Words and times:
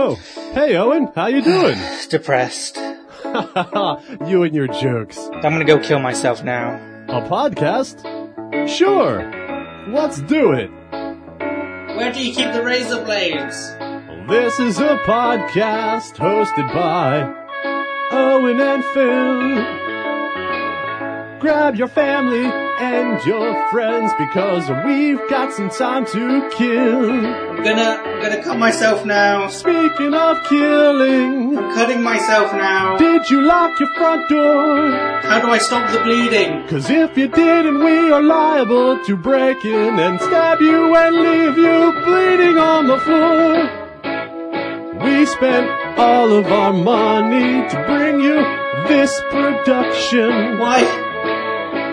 Oh, 0.00 0.14
hey 0.54 0.76
Owen, 0.76 1.10
how 1.12 1.26
you 1.26 1.42
doing? 1.42 1.76
Depressed. 2.08 2.76
you 3.26 4.44
and 4.44 4.54
your 4.54 4.68
jokes. 4.68 5.18
I'm 5.18 5.42
gonna 5.42 5.64
go 5.64 5.80
kill 5.80 5.98
myself 5.98 6.44
now. 6.44 6.76
A 7.08 7.20
podcast? 7.28 7.98
Sure. 8.68 9.28
Let's 9.88 10.20
do 10.20 10.52
it. 10.52 10.70
Where 11.96 12.12
do 12.12 12.24
you 12.24 12.32
keep 12.32 12.52
the 12.52 12.62
razor 12.62 13.04
blades? 13.04 13.56
This 14.28 14.60
is 14.60 14.78
a 14.78 14.98
podcast 14.98 16.14
hosted 16.14 16.72
by 16.72 17.34
Owen 18.12 18.60
and 18.60 18.84
Phil. 18.84 19.64
Grab 21.40 21.74
your 21.74 21.88
family 21.88 22.67
and 22.80 23.24
your 23.26 23.68
friends 23.70 24.12
because 24.18 24.70
we've 24.86 25.20
got 25.28 25.52
some 25.52 25.68
time 25.68 26.06
to 26.06 26.48
kill. 26.50 27.10
I'm 27.10 27.64
gonna, 27.64 28.02
I'm 28.04 28.22
gonna 28.22 28.42
cut 28.42 28.58
myself 28.58 29.04
now. 29.04 29.48
Speaking 29.48 30.14
of 30.14 30.42
killing, 30.44 31.58
I'm 31.58 31.74
cutting 31.74 32.02
myself 32.02 32.52
now. 32.52 32.96
did 32.96 33.28
you 33.30 33.42
lock 33.42 33.78
your 33.80 33.92
front 33.94 34.28
door? 34.28 34.92
How 35.22 35.40
do 35.40 35.48
I 35.48 35.58
stop 35.58 35.90
the 35.92 36.00
bleeding? 36.00 36.66
Cause 36.68 36.88
if 36.88 37.16
you 37.18 37.28
didn't, 37.28 37.82
we 37.82 38.12
are 38.12 38.22
liable 38.22 39.04
to 39.04 39.16
break 39.16 39.64
in 39.64 39.98
and 39.98 40.20
stab 40.20 40.60
you 40.60 40.94
and 40.94 41.16
leave 41.16 41.58
you 41.58 41.92
bleeding 42.04 42.58
on 42.58 42.86
the 42.86 42.98
floor. 42.98 43.88
We 45.04 45.26
spent 45.26 45.68
all 45.98 46.32
of 46.32 46.46
our 46.46 46.72
money 46.72 47.68
to 47.68 47.84
bring 47.86 48.20
you 48.20 48.36
this 48.88 49.12
production. 49.30 50.58
Why? 50.58 51.07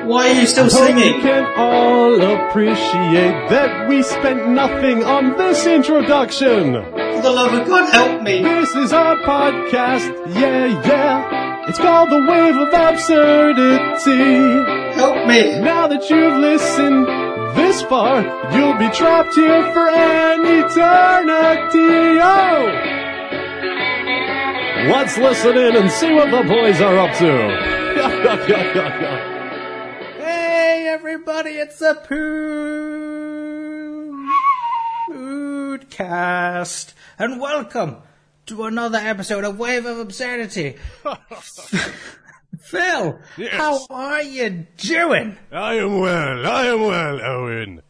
Why 0.05 0.29
are 0.29 0.33
you 0.41 0.45
still 0.45 0.69
Hope 0.69 0.73
you 0.73 0.77
singing? 0.85 1.21
can 1.21 1.45
all 1.57 2.21
appreciate 2.21 3.49
that 3.49 3.89
we 3.89 4.03
spent 4.03 4.47
nothing 4.49 5.03
on 5.03 5.35
this 5.35 5.65
introduction. 5.65 6.73
For 6.73 7.21
the 7.23 7.31
love 7.31 7.51
of 7.53 7.65
God, 7.67 7.89
help 7.91 8.21
me. 8.21 8.43
This 8.43 8.75
is 8.75 8.93
our 8.93 9.15
podcast, 9.17 10.13
yeah, 10.35 10.67
yeah. 10.85 11.65
It's 11.67 11.79
called 11.79 12.11
The 12.11 12.19
Wave 12.19 12.55
of 12.55 12.71
Absurdity. 12.71 14.61
Help 14.93 15.25
me. 15.27 15.59
Now 15.61 15.87
that 15.87 16.07
you've 16.07 16.37
listened 16.37 17.07
this 17.57 17.81
far, 17.81 18.21
you'll 18.53 18.77
be 18.77 18.89
trapped 18.95 19.33
here 19.33 19.63
for 19.73 19.89
an 19.89 20.45
eternity. 20.45 22.19
Oh! 22.21 22.69
Let's 24.91 25.17
listen 25.17 25.57
in 25.57 25.75
and 25.75 25.89
see 25.89 26.13
what 26.13 26.29
the 26.29 26.43
boys 26.47 26.79
are 26.79 26.99
up 26.99 27.17
to. 27.17 29.25
Everybody, 30.95 31.49
it's 31.49 31.81
a 31.81 31.93
poo 31.93 32.15
and 37.19 37.41
welcome 37.41 37.97
to 38.45 38.63
another 38.63 38.99
episode 38.99 39.43
of 39.43 39.59
Wave 39.59 39.85
of 39.85 39.99
Absurdity. 39.99 40.77
Phil, 42.61 43.19
Yes. 43.37 43.53
how 43.53 43.85
are 43.89 44.21
you 44.23 44.67
doing? 44.77 45.37
I 45.51 45.73
am 45.75 45.99
well, 45.99 46.47
I 46.47 46.67
am 46.67 46.79
well, 46.83 47.21
Owen. 47.21 47.81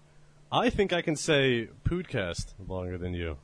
I 0.52 0.72
think 0.72 0.92
I 0.92 1.04
can 1.04 1.16
say 1.16 1.70
podcast 1.84 2.56
longer 2.68 2.98
than 2.98 3.14
you. 3.14 3.38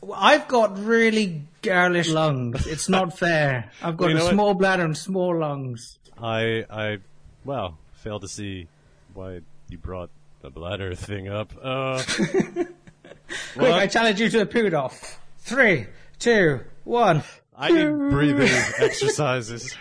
Well, 0.00 0.18
I've 0.20 0.48
got 0.48 0.76
really 0.84 1.44
girlish 1.62 2.08
lungs. 2.10 2.66
It's 2.66 2.88
not 2.88 3.16
fair. 3.16 3.70
I've 3.80 3.96
got 3.98 4.10
You 4.10 4.16
a 4.16 4.18
know 4.18 4.24
what? 4.24 4.32
small 4.34 4.54
bladder 4.54 4.84
and 4.84 4.98
small 4.98 5.38
lungs. 5.38 6.00
I, 6.20 6.64
I, 6.68 6.98
well, 7.44 7.78
fail 8.02 8.18
to 8.20 8.28
see 8.28 8.66
why 9.14 9.40
you 9.68 9.78
brought 9.78 10.10
the 10.40 10.50
bladder 10.50 10.94
thing 11.08 11.28
up. 11.28 11.52
Uh, 11.62 12.02
Quick, 13.54 13.72
I 13.72 13.86
challenge 13.86 14.20
you 14.20 14.28
to 14.30 14.40
a 14.42 14.46
pood 14.46 14.74
off. 14.74 15.18
Three, 15.38 15.86
two, 16.18 16.60
one. 16.84 17.22
I 17.56 17.70
need 17.70 17.86
breathing 18.10 18.48
exercises. 18.78 19.74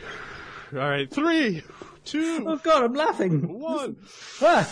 All 0.73 0.79
right, 0.79 1.09
three, 1.09 1.63
two, 2.05 2.45
Oh 2.47 2.57
god, 2.57 2.83
I'm 2.83 2.93
laughing. 2.93 3.59
one. 3.59 3.97
Ah. 4.41 4.67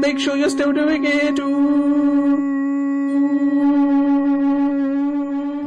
To 0.00 0.06
make 0.06 0.18
sure 0.18 0.36
you're 0.36 0.50
still 0.50 0.72
doing 0.72 1.04
it. 1.04 1.38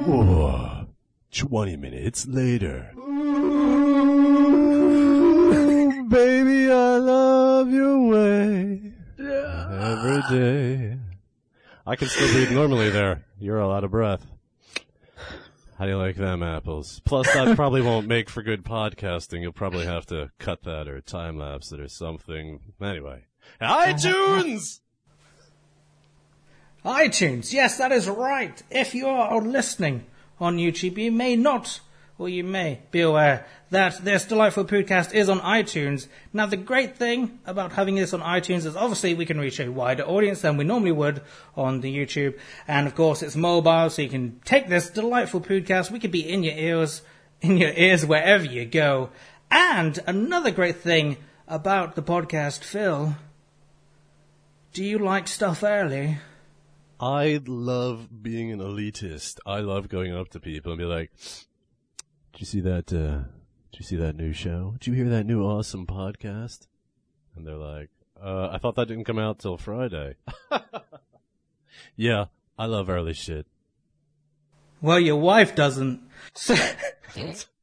Whoa. 0.08 0.88
Twenty 1.32 1.78
minutes 1.78 2.28
later. 2.28 2.92
baby, 6.10 6.72
I 6.72 6.98
love 6.98 7.70
your 7.70 8.10
way 8.10 8.92
every 9.18 10.22
day. 10.30 10.98
I 11.86 11.96
can 11.96 12.08
still 12.10 12.32
breathe 12.34 12.52
normally 12.52 12.90
there. 12.90 13.26
You're 13.40 13.62
all 13.62 13.72
out 13.72 13.84
of 13.84 13.92
breath. 13.92 14.26
How 15.78 15.86
do 15.86 15.92
you 15.92 15.98
like 15.98 16.16
them 16.16 16.44
apples? 16.44 17.02
Plus, 17.06 17.34
that 17.34 17.56
probably 17.56 17.82
won't 17.82 18.08
make 18.08 18.30
for 18.30 18.44
good 18.44 18.64
podcasting. 18.64 19.42
You'll 19.42 19.52
probably 19.52 19.86
have 19.86 20.06
to 20.08 20.30
cut 20.38 20.64
that 20.64 20.88
or 20.88 21.02
time 21.02 21.40
lapse 21.40 21.72
it 21.72 21.80
or 21.80 21.88
something. 21.88 22.60
Anyway, 22.80 23.24
iTunes. 23.62 24.80
iTunes, 26.84 27.54
yes, 27.54 27.78
that 27.78 27.92
is 27.92 28.10
right. 28.10 28.62
If 28.72 28.96
you 28.96 29.08
are 29.08 29.42
listening 29.42 30.06
on 30.40 30.58
YouTube, 30.58 30.98
you 30.98 31.12
may 31.12 31.36
not, 31.36 31.80
or 32.18 32.28
you 32.28 32.44
may 32.44 32.82
be 32.92 33.02
aware 33.02 33.46
that 33.70 34.04
this 34.04 34.26
delightful 34.26 34.66
podcast 34.66 35.14
is 35.14 35.30
on 35.30 35.40
iTunes. 35.40 36.08
Now, 36.34 36.46
the 36.46 36.58
great 36.58 36.98
thing 36.98 37.40
about 37.46 37.74
having 37.74 37.96
this 37.96 38.14
on 38.14 38.22
iTunes 38.22 38.66
is 38.66 38.76
obviously 38.76 39.14
we 39.14 39.26
can 39.26 39.40
reach 39.40 39.60
a 39.60 39.72
wider 39.72 40.04
audience 40.04 40.42
than 40.42 40.58
we 40.58 40.64
normally 40.64 40.92
would 40.92 41.22
on 41.56 41.82
the 41.82 41.96
YouTube. 41.96 42.38
And 42.68 42.88
of 42.88 42.96
course, 42.96 43.22
it's 43.24 43.36
mobile, 43.36 43.90
so 43.90 44.02
you 44.02 44.10
can 44.10 44.40
take 44.44 44.68
this 44.68 44.90
delightful 44.90 45.42
podcast. 45.42 45.92
We 45.92 46.00
could 46.00 46.12
be 46.12 46.28
in 46.28 46.44
your 46.44 46.56
ears, 46.56 47.02
in 47.42 47.58
your 47.58 47.72
ears 47.72 48.06
wherever 48.06 48.46
you 48.46 48.66
go. 48.66 49.10
And 49.50 50.00
another 50.06 50.52
great 50.52 50.78
thing 50.78 51.18
about 51.48 51.96
the 51.96 52.04
podcast, 52.04 52.64
Phil, 52.64 53.16
do 54.74 54.84
you 54.84 55.00
like 55.00 55.28
stuff 55.28 55.64
early? 55.64 56.18
I 57.00 57.42
love 57.46 58.24
being 58.24 58.52
an 58.52 58.60
elitist. 58.60 59.40
I 59.46 59.60
love 59.60 59.90
going 59.90 60.16
up 60.16 60.30
to 60.30 60.40
people 60.40 60.72
and 60.72 60.80
be 60.80 60.86
like, 60.86 61.12
"Did 62.34 62.42
you 62.42 62.46
see 62.46 62.62
that? 62.62 62.94
Uh, 62.94 63.28
did 63.72 63.80
you 63.80 63.86
see 63.86 63.96
that 63.98 64.16
new 64.16 64.34
show? 64.34 64.76
Did 64.80 64.88
you 64.88 64.94
hear 64.94 65.10
that 65.10 65.26
new 65.26 65.44
awesome 65.44 65.86
podcast?" 65.86 66.68
And 67.36 67.46
they're 67.46 67.56
like, 67.56 67.90
uh, 68.22 68.50
"I 68.52 68.60
thought 68.60 68.76
that 68.76 68.88
didn't 68.88 69.06
come 69.06 69.20
out 69.20 69.40
till 69.40 69.58
Friday." 69.58 70.16
yeah, 71.96 72.26
I 72.58 72.66
love 72.66 72.90
early 72.90 73.14
shit. 73.14 73.48
Well, 74.82 75.00
your 75.00 75.18
wife 75.18 75.56
doesn't. 75.56 76.02
So, 76.34 76.56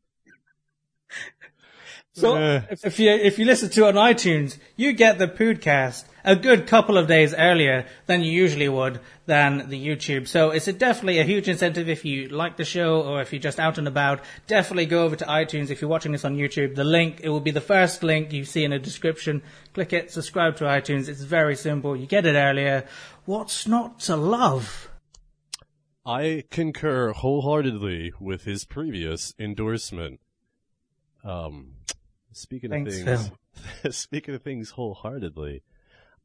so 2.20 2.62
if, 2.70 2.84
if 2.84 2.98
you 2.98 3.10
if 3.10 3.38
you 3.38 3.44
listen 3.44 3.70
to 3.70 3.86
it 3.86 3.96
on 3.96 4.14
iTunes, 4.14 4.58
you 4.76 4.92
get 4.92 5.18
the 5.18 5.28
podcast 5.28 6.04
a 6.24 6.36
good 6.36 6.66
couple 6.66 6.98
of 6.98 7.06
days 7.06 7.32
earlier 7.32 7.86
than 8.06 8.22
you 8.22 8.30
usually 8.30 8.68
would 8.68 9.00
than 9.26 9.68
the 9.70 9.86
YouTube. 9.86 10.28
So 10.28 10.50
it's 10.50 10.68
a 10.68 10.72
definitely 10.72 11.20
a 11.20 11.24
huge 11.24 11.48
incentive 11.48 11.88
if 11.88 12.04
you 12.04 12.28
like 12.28 12.56
the 12.56 12.64
show 12.64 13.02
or 13.02 13.22
if 13.22 13.32
you're 13.32 13.40
just 13.40 13.58
out 13.58 13.78
and 13.78 13.88
about. 13.88 14.20
Definitely 14.46 14.86
go 14.86 15.04
over 15.04 15.16
to 15.16 15.24
iTunes 15.24 15.70
if 15.70 15.80
you're 15.80 15.90
watching 15.90 16.12
this 16.12 16.24
on 16.24 16.36
YouTube. 16.36 16.74
The 16.74 16.84
link 16.84 17.20
it 17.22 17.28
will 17.28 17.40
be 17.40 17.50
the 17.50 17.60
first 17.60 18.02
link 18.02 18.32
you 18.32 18.44
see 18.44 18.64
in 18.64 18.72
the 18.72 18.78
description. 18.78 19.42
Click 19.74 19.92
it, 19.92 20.10
subscribe 20.10 20.56
to 20.56 20.64
iTunes. 20.64 21.08
It's 21.08 21.22
very 21.22 21.56
simple. 21.56 21.96
You 21.96 22.06
get 22.06 22.26
it 22.26 22.34
earlier. 22.34 22.84
What's 23.24 23.66
not 23.66 24.00
to 24.00 24.16
love? 24.16 24.90
I 26.04 26.44
concur 26.50 27.12
wholeheartedly 27.12 28.12
with 28.18 28.44
his 28.44 28.64
previous 28.64 29.34
endorsement. 29.38 30.20
Um, 31.22 31.74
speaking 32.32 32.70
Thanks, 32.70 32.98
of 33.00 33.30
things, 33.82 33.96
speaking 33.96 34.34
of 34.34 34.42
things 34.42 34.70
wholeheartedly, 34.70 35.62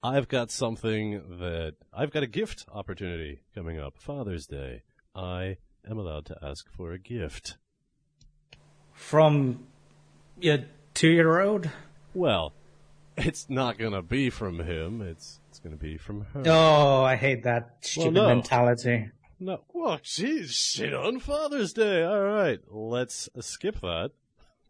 I've 0.01 0.27
got 0.27 0.51
something 0.51 1.39
that 1.39 1.75
I've 1.93 2.11
got 2.11 2.23
a 2.23 2.27
gift 2.27 2.65
opportunity 2.71 3.41
coming 3.55 3.79
up. 3.79 3.97
Father's 3.97 4.45
Day. 4.45 4.83
I 5.15 5.57
am 5.89 5.97
allowed 5.97 6.25
to 6.25 6.37
ask 6.41 6.67
for 6.69 6.91
a 6.91 6.99
gift. 6.99 7.57
From 8.91 9.67
your 10.39 10.59
two-year-old. 10.93 11.69
Well, 12.13 12.53
it's 13.17 13.49
not 13.49 13.77
gonna 13.77 14.01
be 14.01 14.29
from 14.29 14.59
him. 14.59 15.01
It's 15.01 15.39
it's 15.49 15.59
gonna 15.59 15.77
be 15.77 15.97
from 15.97 16.25
her. 16.33 16.43
Oh, 16.47 17.03
I 17.03 17.15
hate 17.15 17.43
that 17.43 17.77
stupid 17.81 18.13
no. 18.13 18.27
mentality. 18.27 19.09
No. 19.39 19.61
Well, 19.73 19.99
geez, 20.03 20.51
shit 20.51 20.93
on 20.93 21.19
Father's 21.19 21.73
Day. 21.73 22.03
All 22.03 22.21
right, 22.21 22.59
let's 22.69 23.29
skip 23.39 23.81
that. 23.81 24.11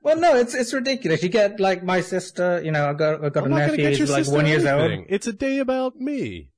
Well, 0.04 0.18
no, 0.18 0.36
it's 0.36 0.54
it's 0.54 0.74
ridiculous. 0.74 1.24
You 1.24 1.30
get 1.30 1.60
like 1.60 1.82
my 1.84 2.02
sister. 2.02 2.62
You 2.64 2.72
know, 2.72 2.90
I 2.90 2.94
got 2.94 3.24
I 3.24 3.30
got 3.30 3.46
I'm 3.46 3.54
a 3.54 3.56
not 3.56 3.58
nephew. 3.68 3.78
get 3.78 3.90
He's 3.98 4.00
your 4.00 4.08
like 4.10 4.28
one 4.28 4.46
years 4.46 4.66
old. 4.66 4.92
It's 5.10 5.28
a 5.28 5.34
day 5.34 5.60
about 5.60 6.00
me. 6.00 6.50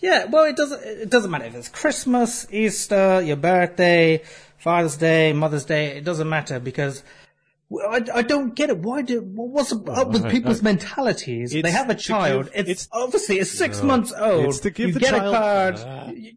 Yeah, 0.00 0.26
well, 0.26 0.44
it 0.44 0.56
doesn't. 0.56 0.82
It 0.82 1.10
doesn't 1.10 1.30
matter 1.30 1.44
if 1.46 1.54
it's 1.54 1.68
Christmas, 1.68 2.46
Easter, 2.50 3.20
your 3.22 3.36
birthday, 3.36 4.22
Father's 4.58 4.96
Day, 4.96 5.32
Mother's 5.32 5.64
Day. 5.64 5.96
It 5.98 6.04
doesn't 6.04 6.28
matter 6.28 6.58
because 6.60 7.02
I, 7.88 8.02
I 8.14 8.22
don't 8.22 8.54
get 8.54 8.70
it. 8.70 8.78
Why 8.78 9.02
do 9.02 9.20
what's 9.22 9.72
up 9.72 10.08
with 10.08 10.22
right, 10.22 10.30
people's 10.32 10.58
right. 10.58 10.64
mentalities? 10.72 11.52
They 11.52 11.70
have 11.70 11.88
a 11.90 11.94
child. 11.94 12.46
give- 12.46 12.68
it's, 12.68 12.68
it's- 12.84 12.88
obviously 12.92 13.38
it's 13.40 13.50
six 13.50 13.80
No, 13.80 13.86
months 13.88 14.12
old. 14.18 14.46
it's 14.46 14.60
to 14.60 14.70
give 14.70 14.88
you 14.88 14.92
the 14.94 15.00
get 15.00 15.10
child- 15.10 15.34
a 15.34 15.38
card. 15.38 15.74
Ah. 15.86 16.10
you- 16.10 16.32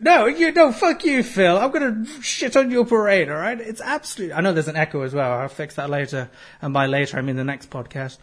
no, 0.00 0.26
you 0.26 0.52
no. 0.52 0.72
Fuck 0.72 1.04
you, 1.04 1.22
Phil. 1.22 1.58
I'm 1.58 1.70
gonna 1.70 2.04
shit 2.20 2.56
on 2.56 2.70
your 2.70 2.84
parade. 2.84 3.28
All 3.28 3.36
right. 3.36 3.60
It's 3.60 3.80
absolute. 3.80 4.32
I 4.32 4.40
know 4.40 4.52
there's 4.52 4.68
an 4.68 4.76
echo 4.76 5.02
as 5.02 5.14
well. 5.14 5.32
I'll 5.32 5.48
fix 5.48 5.76
that 5.76 5.90
later. 5.90 6.30
And 6.62 6.72
by 6.72 6.86
later, 6.86 7.18
I 7.18 7.22
mean 7.22 7.36
the 7.36 7.44
next 7.44 7.70
podcast. 7.70 8.18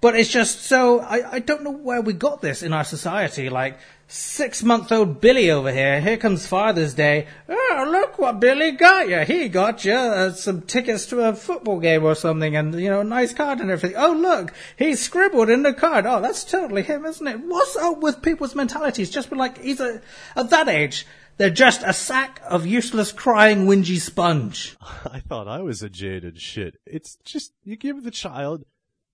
But 0.00 0.16
it's 0.16 0.30
just 0.30 0.62
so 0.62 1.00
I, 1.00 1.34
I 1.34 1.38
don't 1.38 1.62
know 1.62 1.70
where 1.70 2.00
we 2.00 2.12
got 2.12 2.42
this 2.42 2.62
in 2.62 2.72
our 2.72 2.84
society. 2.84 3.48
Like 3.50 3.78
six 4.12 4.62
month 4.62 4.92
old 4.92 5.22
Billy 5.22 5.50
over 5.50 5.72
here. 5.72 6.00
Here 6.00 6.18
comes 6.18 6.46
Father's 6.46 6.92
Day. 6.92 7.26
Oh, 7.48 7.88
look 7.90 8.18
what 8.18 8.40
Billy 8.40 8.72
got 8.72 9.08
you. 9.08 9.20
He 9.20 9.48
got 9.48 9.86
you 9.86 9.94
uh, 9.94 10.32
some 10.32 10.60
tickets 10.62 11.06
to 11.06 11.20
a 11.20 11.34
football 11.34 11.80
game 11.80 12.04
or 12.04 12.14
something, 12.14 12.54
and 12.54 12.78
you 12.78 12.90
know, 12.90 13.00
a 13.00 13.04
nice 13.04 13.32
card 13.32 13.60
and 13.60 13.70
everything. 13.70 13.96
Oh, 13.96 14.12
look, 14.12 14.52
he 14.76 14.94
scribbled 14.96 15.48
in 15.48 15.62
the 15.62 15.72
card. 15.72 16.04
Oh, 16.04 16.20
that's 16.20 16.44
totally 16.44 16.82
him, 16.82 17.06
isn't 17.06 17.26
it? 17.26 17.40
What's 17.40 17.74
up 17.76 18.02
with 18.02 18.20
people's 18.20 18.54
mentalities? 18.54 19.10
Just 19.10 19.30
be 19.30 19.36
like, 19.36 19.58
he's 19.58 19.80
a 19.80 20.02
at 20.36 20.50
that 20.50 20.68
age. 20.68 21.06
They're 21.38 21.48
just 21.48 21.82
a 21.82 21.94
sack 21.94 22.42
of 22.46 22.66
useless 22.66 23.12
crying 23.12 23.66
whingy 23.66 23.98
sponge. 23.98 24.76
I 25.10 25.20
thought 25.20 25.48
I 25.48 25.62
was 25.62 25.82
a 25.82 25.88
jaded 25.88 26.38
shit. 26.38 26.76
It's 26.84 27.16
just, 27.24 27.54
you 27.64 27.76
give 27.76 28.04
the 28.04 28.10
child 28.10 28.64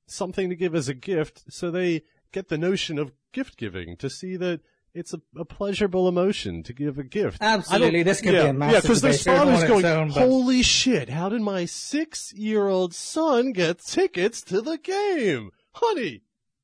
something 0.07 0.51
to 0.51 0.57
give 0.57 0.75
as 0.75 0.89
a 0.89 0.95
gift 0.95 1.45
so 1.49 1.71
they 1.71 2.03
get 2.33 2.49
the 2.49 2.59
notion 2.59 2.99
of 2.99 3.13
gift 3.33 3.57
giving 3.57 3.97
to 3.99 4.11
see 4.11 4.37
that 4.37 4.61
it's 4.95 5.15
a, 5.15 5.21
a 5.37 5.45
pleasurable 5.45 6.09
emotion 6.09 6.63
to 6.65 6.73
give 6.73 6.99
a 6.99 7.05
gift. 7.05 7.39
Absolutely, 7.41 8.03
this 8.03 8.21
could 8.21 8.33
be 8.33 8.39
a 8.39 8.53
massive 8.53 8.75
Yeah, 8.75 8.81
because 8.81 9.01
their 9.01 9.13
father's 9.13 9.65
going, 9.65 9.85
own, 9.85 10.09
but- 10.09 10.19
holy 10.19 10.63
shit, 10.63 11.09
how 11.09 11.29
did 11.29 11.43
my 11.43 11.65
six-year-old 11.65 12.95
son 12.95 13.53
get 13.53 13.81
tickets 13.81 14.43
to 14.43 14.61
the 14.61 14.79
game? 14.79 15.51
Honey, 15.73 16.23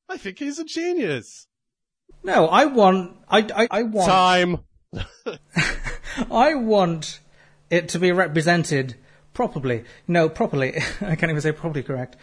I 0.09 0.17
think 0.17 0.39
he's 0.39 0.59
a 0.59 0.65
genius. 0.65 1.47
No, 2.23 2.47
I 2.47 2.65
want. 2.65 3.17
I 3.29 3.47
I, 3.55 3.67
I 3.71 3.83
want. 3.83 4.09
Time. 4.09 4.59
I 6.31 6.55
want 6.55 7.19
it 7.69 7.89
to 7.89 7.99
be 7.99 8.11
represented 8.11 8.95
properly. 9.33 9.83
No, 10.07 10.29
properly. 10.29 10.75
I 11.01 11.15
can't 11.15 11.29
even 11.29 11.41
say 11.41 11.51
properly 11.51 11.83
correct. 11.83 12.15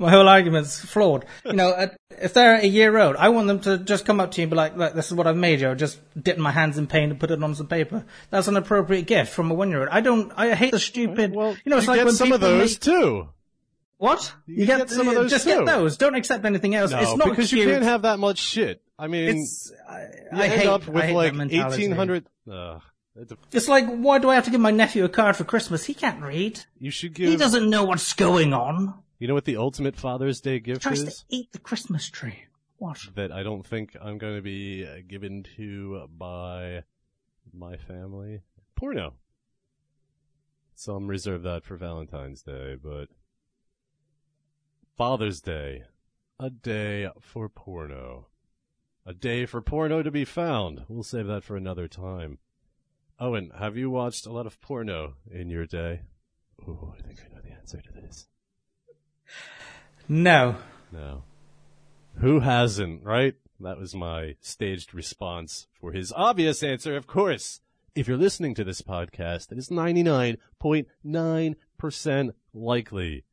My 0.00 0.10
whole 0.10 0.28
argument's 0.28 0.80
flawed. 0.80 1.26
You 1.44 1.52
know, 1.52 1.74
at- 1.76 1.96
if 2.20 2.34
they're 2.34 2.56
a 2.56 2.66
year 2.66 2.96
old, 2.98 3.16
I 3.16 3.28
want 3.28 3.46
them 3.48 3.60
to 3.60 3.78
just 3.78 4.04
come 4.04 4.18
up 4.18 4.30
to 4.32 4.40
you 4.40 4.44
and 4.44 4.50
be 4.50 4.56
like, 4.56 4.76
look, 4.76 4.94
this 4.94 5.06
is 5.06 5.14
what 5.14 5.26
I've 5.26 5.36
made 5.36 5.60
you. 5.60 5.74
Just 5.74 6.00
dip 6.20 6.38
my 6.38 6.50
hands 6.50 6.76
in 6.78 6.86
paint 6.86 7.10
and 7.12 7.20
put 7.20 7.30
it 7.30 7.42
on 7.42 7.54
some 7.54 7.66
paper. 7.68 8.04
That's 8.30 8.48
an 8.48 8.56
appropriate 8.56 9.06
gift 9.06 9.32
from 9.32 9.50
a 9.50 9.54
one-year-old. 9.54 9.88
I 9.92 10.00
don't, 10.00 10.32
I 10.36 10.54
hate 10.54 10.72
the 10.72 10.78
stupid, 10.78 11.34
Well, 11.34 11.56
you 11.64 11.70
know, 11.70 11.76
it's 11.76 11.86
you 11.86 11.90
like 11.92 11.98
get 12.00 12.06
when 12.06 12.14
some 12.14 12.32
of 12.32 12.40
those 12.40 12.72
make- 12.72 12.80
too. 12.80 13.28
what? 13.98 14.32
You 14.46 14.66
get 14.66 14.90
some 14.90 15.06
of 15.08 15.14
those 15.14 15.30
Just 15.30 15.44
too. 15.44 15.56
get 15.58 15.66
those. 15.66 15.96
Don't 15.98 16.14
accept 16.14 16.44
anything 16.44 16.74
else. 16.74 16.90
No, 16.90 16.98
it's 17.00 17.16
not 17.16 17.28
because 17.30 17.48
cute. 17.50 17.66
you 17.66 17.72
can't 17.72 17.84
have 17.84 18.02
that 18.02 18.18
much 18.18 18.38
shit. 18.38 18.82
I 18.98 19.06
mean, 19.06 19.36
it's, 19.38 19.72
I, 19.88 20.00
you 20.00 20.06
I 20.32 20.44
end 20.46 20.52
hate, 20.60 20.66
up 20.66 20.88
I 20.88 20.90
with 20.90 21.04
hate 21.04 21.14
like 21.14 21.34
eighteen 21.52 21.92
hundred. 21.92 22.26
It's 23.52 23.68
like, 23.68 23.86
why 23.86 24.18
do 24.18 24.28
I 24.30 24.34
have 24.34 24.44
to 24.44 24.50
give 24.50 24.60
my 24.60 24.70
nephew 24.70 25.04
a 25.04 25.08
card 25.08 25.36
for 25.36 25.44
Christmas? 25.44 25.84
He 25.84 25.94
can't 25.94 26.22
read. 26.22 26.60
you 26.78 26.90
should 26.90 27.14
give. 27.14 27.28
He 27.28 27.36
doesn't 27.36 27.68
know 27.68 27.84
what's 27.84 28.12
going 28.14 28.52
on. 28.54 28.94
You 29.20 29.28
know 29.28 29.34
what 29.34 29.44
the 29.44 29.58
ultimate 29.58 29.96
Father's 29.96 30.40
Day 30.40 30.60
gift 30.60 30.80
Tries 30.80 31.02
is? 31.02 31.18
to 31.18 31.24
eat 31.28 31.52
the 31.52 31.58
Christmas 31.58 32.08
tree. 32.08 32.44
What? 32.78 32.98
That 33.16 33.30
I 33.30 33.42
don't 33.42 33.66
think 33.66 33.94
I'm 34.00 34.16
going 34.16 34.36
to 34.36 34.40
be 34.40 34.86
uh, 34.86 35.02
given 35.06 35.44
to 35.56 36.08
by 36.16 36.84
my 37.52 37.76
family. 37.76 38.40
Porno. 38.74 39.12
Some 40.74 41.06
reserve 41.06 41.42
that 41.42 41.64
for 41.64 41.76
Valentine's 41.76 42.40
Day, 42.40 42.76
but 42.82 43.10
Father's 44.96 45.42
Day, 45.42 45.82
a 46.38 46.48
day 46.48 47.10
for 47.20 47.50
porno. 47.50 48.28
A 49.04 49.12
day 49.12 49.44
for 49.44 49.60
porno 49.60 50.02
to 50.02 50.10
be 50.10 50.24
found. 50.24 50.84
We'll 50.88 51.02
save 51.02 51.26
that 51.26 51.44
for 51.44 51.58
another 51.58 51.88
time. 51.88 52.38
Owen, 53.18 53.50
have 53.58 53.76
you 53.76 53.90
watched 53.90 54.24
a 54.24 54.32
lot 54.32 54.46
of 54.46 54.62
porno 54.62 55.16
in 55.30 55.50
your 55.50 55.66
day? 55.66 56.00
Ooh, 56.66 56.94
I 56.98 57.02
think 57.02 57.20
I 57.20 57.34
know 57.34 57.42
the 57.42 57.52
answer 57.52 57.82
to 57.82 57.92
this. 57.92 58.26
No. 60.08 60.56
No. 60.92 61.22
Who 62.16 62.40
hasn't, 62.40 63.04
right? 63.04 63.34
That 63.60 63.78
was 63.78 63.94
my 63.94 64.34
staged 64.40 64.92
response 64.94 65.66
for 65.80 65.92
his 65.92 66.12
obvious 66.16 66.62
answer, 66.62 66.96
of 66.96 67.06
course. 67.06 67.60
If 67.94 68.08
you're 68.08 68.16
listening 68.16 68.54
to 68.54 68.64
this 68.64 68.80
podcast, 68.82 69.52
it 69.52 69.58
is 69.58 69.68
99.9% 69.68 72.30
likely 72.54 73.24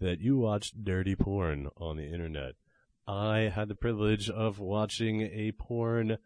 that 0.00 0.20
you 0.20 0.38
watched 0.38 0.84
dirty 0.84 1.16
porn 1.16 1.68
on 1.76 1.96
the 1.96 2.12
internet. 2.12 2.54
I 3.08 3.52
had 3.54 3.68
the 3.68 3.74
privilege 3.74 4.28
of 4.28 4.58
watching 4.58 5.22
a 5.22 5.52
porn 5.52 6.18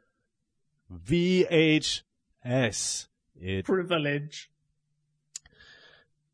VHS. 0.93 2.03
It, 3.43 3.65
Privilege. 3.65 4.51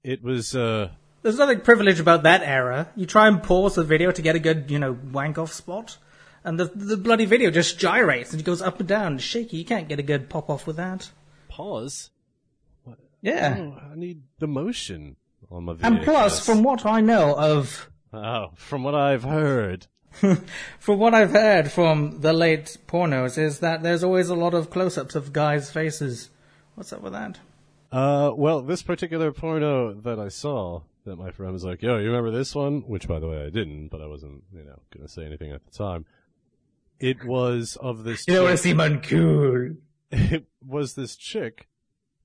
it 0.02 0.22
was, 0.22 0.56
uh, 0.56 0.90
There's 1.26 1.38
nothing 1.38 1.62
privileged 1.62 1.98
about 1.98 2.22
that 2.22 2.42
era. 2.44 2.88
You 2.94 3.04
try 3.04 3.26
and 3.26 3.42
pause 3.42 3.74
the 3.74 3.82
video 3.82 4.12
to 4.12 4.22
get 4.22 4.36
a 4.36 4.38
good, 4.38 4.70
you 4.70 4.78
know, 4.78 4.96
wank 5.10 5.38
off 5.38 5.52
spot, 5.52 5.96
and 6.44 6.56
the 6.56 6.66
the 6.66 6.96
bloody 6.96 7.24
video 7.24 7.50
just 7.50 7.80
gyrates 7.80 8.30
and 8.30 8.40
it 8.40 8.44
goes 8.44 8.62
up 8.62 8.78
and 8.78 8.88
down, 8.88 9.06
and 9.14 9.20
shaky. 9.20 9.56
You 9.56 9.64
can't 9.64 9.88
get 9.88 9.98
a 9.98 10.04
good 10.04 10.28
pop 10.30 10.48
off 10.48 10.68
with 10.68 10.76
that. 10.76 11.10
pause. 11.48 12.10
Yeah. 13.22 13.56
Oh, 13.58 13.78
I 13.92 13.96
need 13.96 14.22
the 14.38 14.46
motion 14.46 15.16
on 15.50 15.64
my 15.64 15.72
VHS. 15.72 15.82
And 15.82 16.02
plus, 16.02 16.46
from 16.46 16.62
what 16.62 16.86
I 16.86 17.00
know 17.00 17.34
of, 17.36 17.90
Oh, 18.12 18.50
from 18.54 18.84
what 18.84 18.94
I've 18.94 19.24
heard. 19.24 19.88
from 20.78 20.98
what 21.00 21.12
I've 21.12 21.32
heard 21.32 21.72
from 21.72 22.20
the 22.20 22.32
late 22.32 22.78
pornos, 22.86 23.36
is 23.36 23.58
that 23.58 23.82
there's 23.82 24.04
always 24.04 24.28
a 24.28 24.36
lot 24.36 24.54
of 24.54 24.70
close-ups 24.70 25.16
of 25.16 25.32
guys' 25.32 25.72
faces. 25.72 26.30
What's 26.76 26.92
up 26.92 27.02
with 27.02 27.14
that? 27.14 27.40
Uh, 27.90 28.30
well, 28.32 28.62
this 28.62 28.84
particular 28.84 29.32
porno 29.32 29.92
that 29.92 30.20
I 30.20 30.28
saw, 30.28 30.82
that 31.06 31.16
my 31.16 31.30
friend 31.30 31.52
was 31.52 31.64
like, 31.64 31.82
yo, 31.82 31.98
you 31.98 32.06
remember 32.08 32.30
this 32.30 32.54
one? 32.54 32.82
Which, 32.82 33.08
by 33.08 33.18
the 33.18 33.28
way, 33.28 33.44
I 33.44 33.50
didn't, 33.50 33.88
but 33.88 34.02
I 34.02 34.06
wasn't, 34.06 34.44
you 34.52 34.62
know, 34.62 34.78
gonna 34.94 35.08
say 35.08 35.24
anything 35.24 35.50
at 35.50 35.64
the 35.64 35.72
time. 35.72 36.04
It 37.00 37.24
was 37.24 37.76
of 37.80 38.04
this 38.04 38.26
You 38.28 38.34
know, 38.34 38.48
chick, 38.48 38.58
seem 38.58 38.78
uncool. 38.78 39.76
it 40.10 40.46
was 40.64 40.94
this 40.94 41.16
chick 41.16 41.68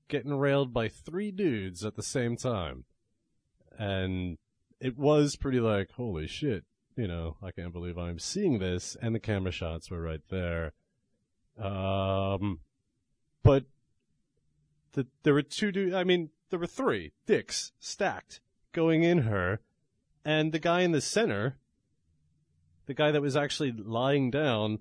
getting 0.08 0.34
railed 0.34 0.74
by 0.74 0.88
three 0.88 1.30
dudes 1.30 1.84
at 1.84 1.96
the 1.96 2.02
same 2.02 2.36
time. 2.36 2.84
And 3.78 4.36
it 4.78 4.98
was 4.98 5.36
pretty 5.36 5.60
like, 5.60 5.90
holy 5.92 6.26
shit, 6.26 6.64
you 6.96 7.08
know, 7.08 7.36
I 7.42 7.50
can't 7.50 7.72
believe 7.72 7.96
I'm 7.96 8.18
seeing 8.18 8.58
this, 8.58 8.96
and 9.00 9.14
the 9.14 9.20
camera 9.20 9.52
shots 9.52 9.90
were 9.90 10.02
right 10.02 10.20
there. 10.28 10.72
Um, 11.58 12.60
but 13.42 13.64
the, 14.92 15.06
there 15.22 15.34
were 15.34 15.42
two 15.42 15.72
dudes, 15.72 15.94
I 15.94 16.04
mean, 16.04 16.30
there 16.50 16.58
were 16.58 16.66
three 16.66 17.12
dicks 17.26 17.72
stacked 17.80 18.41
going 18.72 19.02
in 19.02 19.18
her, 19.18 19.60
and 20.24 20.52
the 20.52 20.58
guy 20.58 20.80
in 20.80 20.92
the 20.92 21.00
center, 21.00 21.58
the 22.86 22.94
guy 22.94 23.10
that 23.10 23.22
was 23.22 23.36
actually 23.36 23.72
lying 23.72 24.30
down, 24.30 24.80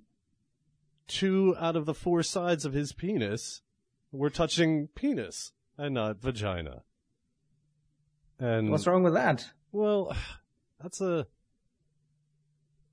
two 1.08 1.56
out 1.60 1.76
of 1.76 1.86
the 1.86 1.94
four 1.94 2.24
sides 2.24 2.66
of 2.66 2.74
his 2.74 2.94
penis 2.94 3.62
were 4.12 4.30
touching 4.30 4.88
penis 4.96 5.52
and 5.78 5.94
not 5.94 6.22
vagina. 6.22 6.84
And 8.40 8.72
What's 8.72 8.88
wrong 8.88 9.04
with 9.04 9.14
that? 9.14 9.52
well, 9.72 10.16
that's 10.82 11.02
a 11.02 11.28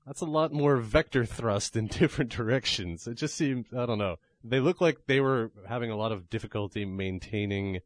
that's 0.05 0.21
a 0.21 0.25
lot 0.25 0.51
more 0.51 0.77
vector 0.77 1.25
thrust 1.25 1.75
in 1.75 1.87
different 1.87 2.31
directions. 2.31 3.07
It 3.07 3.15
just 3.15 3.35
seemed 3.35 3.65
I 3.75 3.85
don't 3.85 3.97
know. 3.97 4.17
They 4.43 4.59
look 4.59 4.79
like 4.79 5.05
they 5.07 5.19
were 5.19 5.51
having 5.67 5.91
a 5.91 5.97
lot 5.97 6.11
of 6.11 6.29
difficulty 6.29 6.85
maintaining 6.85 7.79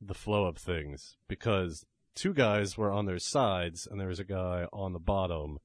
the 0.00 0.14
flow 0.14 0.44
of 0.44 0.56
things 0.58 1.16
because 1.26 1.84
two 2.18 2.34
guys 2.34 2.76
were 2.76 2.90
on 2.90 3.06
their 3.06 3.18
sides 3.18 3.86
and 3.88 4.00
there 4.00 4.08
was 4.08 4.18
a 4.18 4.24
guy 4.24 4.66
on 4.72 4.92
the 4.92 4.98
bottom. 4.98 5.58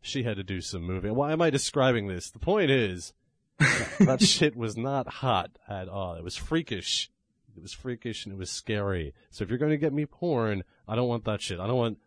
She 0.00 0.22
had 0.22 0.36
to 0.36 0.44
do 0.44 0.60
some 0.60 0.82
moving. 0.82 1.14
Why 1.14 1.32
am 1.32 1.40
I 1.40 1.50
describing 1.50 2.06
this? 2.06 2.30
The 2.30 2.38
point 2.38 2.70
is 2.70 3.12
that 3.58 4.22
shit 4.22 4.54
was 4.54 4.76
not 4.76 5.08
hot 5.08 5.50
at 5.68 5.88
all. 5.88 6.14
It 6.14 6.22
was 6.22 6.36
freakish. 6.36 7.10
It 7.56 7.62
was 7.62 7.72
freakish 7.72 8.24
and 8.24 8.34
it 8.34 8.38
was 8.38 8.50
scary. 8.50 9.14
So 9.30 9.42
if 9.42 9.48
you're 9.48 9.58
going 9.58 9.72
to 9.72 9.78
get 9.78 9.92
me 9.92 10.06
porn, 10.06 10.62
I 10.86 10.94
don't 10.94 11.08
want 11.08 11.24
that 11.24 11.40
shit. 11.40 11.58
I 11.58 11.66
don't 11.66 11.78
want 11.78 11.98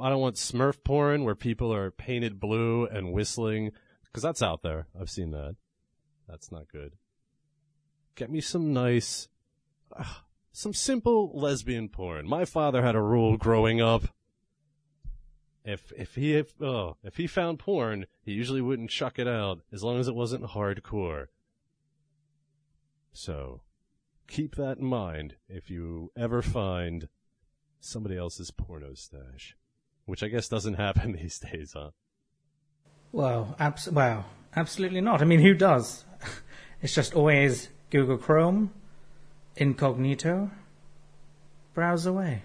I 0.00 0.08
don't 0.08 0.20
want 0.20 0.36
Smurf 0.36 0.82
porn 0.84 1.24
where 1.24 1.34
people 1.34 1.72
are 1.72 1.90
painted 1.90 2.40
blue 2.40 2.86
and 2.86 3.12
whistling 3.12 3.72
because 4.04 4.22
that's 4.22 4.42
out 4.42 4.62
there. 4.62 4.86
I've 4.98 5.10
seen 5.10 5.30
that. 5.32 5.56
That's 6.28 6.52
not 6.52 6.68
good. 6.70 6.92
Get 8.14 8.30
me 8.30 8.40
some 8.40 8.72
nice, 8.72 9.28
some 10.52 10.74
simple 10.74 11.30
lesbian 11.34 11.88
porn. 11.88 12.28
My 12.28 12.44
father 12.44 12.82
had 12.82 12.94
a 12.94 13.00
rule 13.00 13.36
growing 13.36 13.80
up. 13.80 14.04
if 15.64 15.92
if 15.96 16.14
he 16.14 16.34
if, 16.34 16.60
oh, 16.60 16.96
if 17.02 17.16
he 17.16 17.26
found 17.26 17.58
porn, 17.58 18.06
he 18.22 18.32
usually 18.32 18.60
wouldn't 18.60 18.90
chuck 18.90 19.18
it 19.18 19.28
out 19.28 19.60
as 19.72 19.82
long 19.82 19.98
as 19.98 20.08
it 20.08 20.14
wasn't 20.14 20.44
hardcore. 20.44 21.26
So, 23.12 23.60
keep 24.26 24.56
that 24.56 24.78
in 24.78 24.86
mind 24.86 25.36
if 25.48 25.70
you 25.70 26.10
ever 26.16 26.42
find 26.42 27.08
somebody 27.80 28.16
else's 28.16 28.50
porno 28.50 28.94
stash, 28.94 29.56
which 30.06 30.22
I 30.22 30.28
guess 30.28 30.48
doesn't 30.48 30.74
happen 30.86 31.12
these 31.12 31.38
days, 31.38 31.72
huh? 31.74 31.90
Well, 33.12 33.54
abs- 33.58 33.90
well, 33.90 34.24
absolutely 34.56 35.02
not. 35.02 35.20
I 35.20 35.26
mean, 35.26 35.40
who 35.40 35.54
does? 35.54 36.04
it's 36.82 36.94
just 36.94 37.14
always 37.14 37.68
Google 37.90 38.16
Chrome, 38.16 38.72
incognito, 39.56 40.50
browse 41.74 42.06
away. 42.06 42.42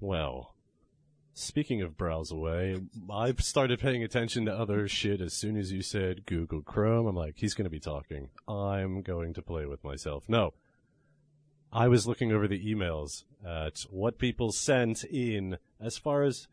Well, 0.00 0.54
speaking 1.34 1.82
of 1.82 1.96
browse 1.96 2.30
away, 2.30 2.80
I've 3.10 3.40
started 3.40 3.80
paying 3.80 4.02
attention 4.02 4.46
to 4.46 4.52
other 4.52 4.88
shit 4.88 5.20
as 5.20 5.34
soon 5.34 5.56
as 5.56 5.72
you 5.72 5.82
said 5.82 6.26
Google 6.26 6.62
Chrome. 6.62 7.06
I'm 7.06 7.16
like, 7.16 7.34
he's 7.36 7.54
going 7.54 7.64
to 7.64 7.70
be 7.70 7.80
talking. 7.80 8.30
I'm 8.48 9.02
going 9.02 9.34
to 9.34 9.42
play 9.42 9.66
with 9.66 9.84
myself. 9.84 10.24
No. 10.28 10.54
I 11.72 11.88
was 11.88 12.06
looking 12.06 12.32
over 12.32 12.46
the 12.46 12.62
emails 12.62 13.24
at 13.46 13.86
what 13.90 14.18
people 14.18 14.52
sent 14.52 15.04
in 15.04 15.56
as 15.80 15.96
far 15.96 16.22
as 16.22 16.46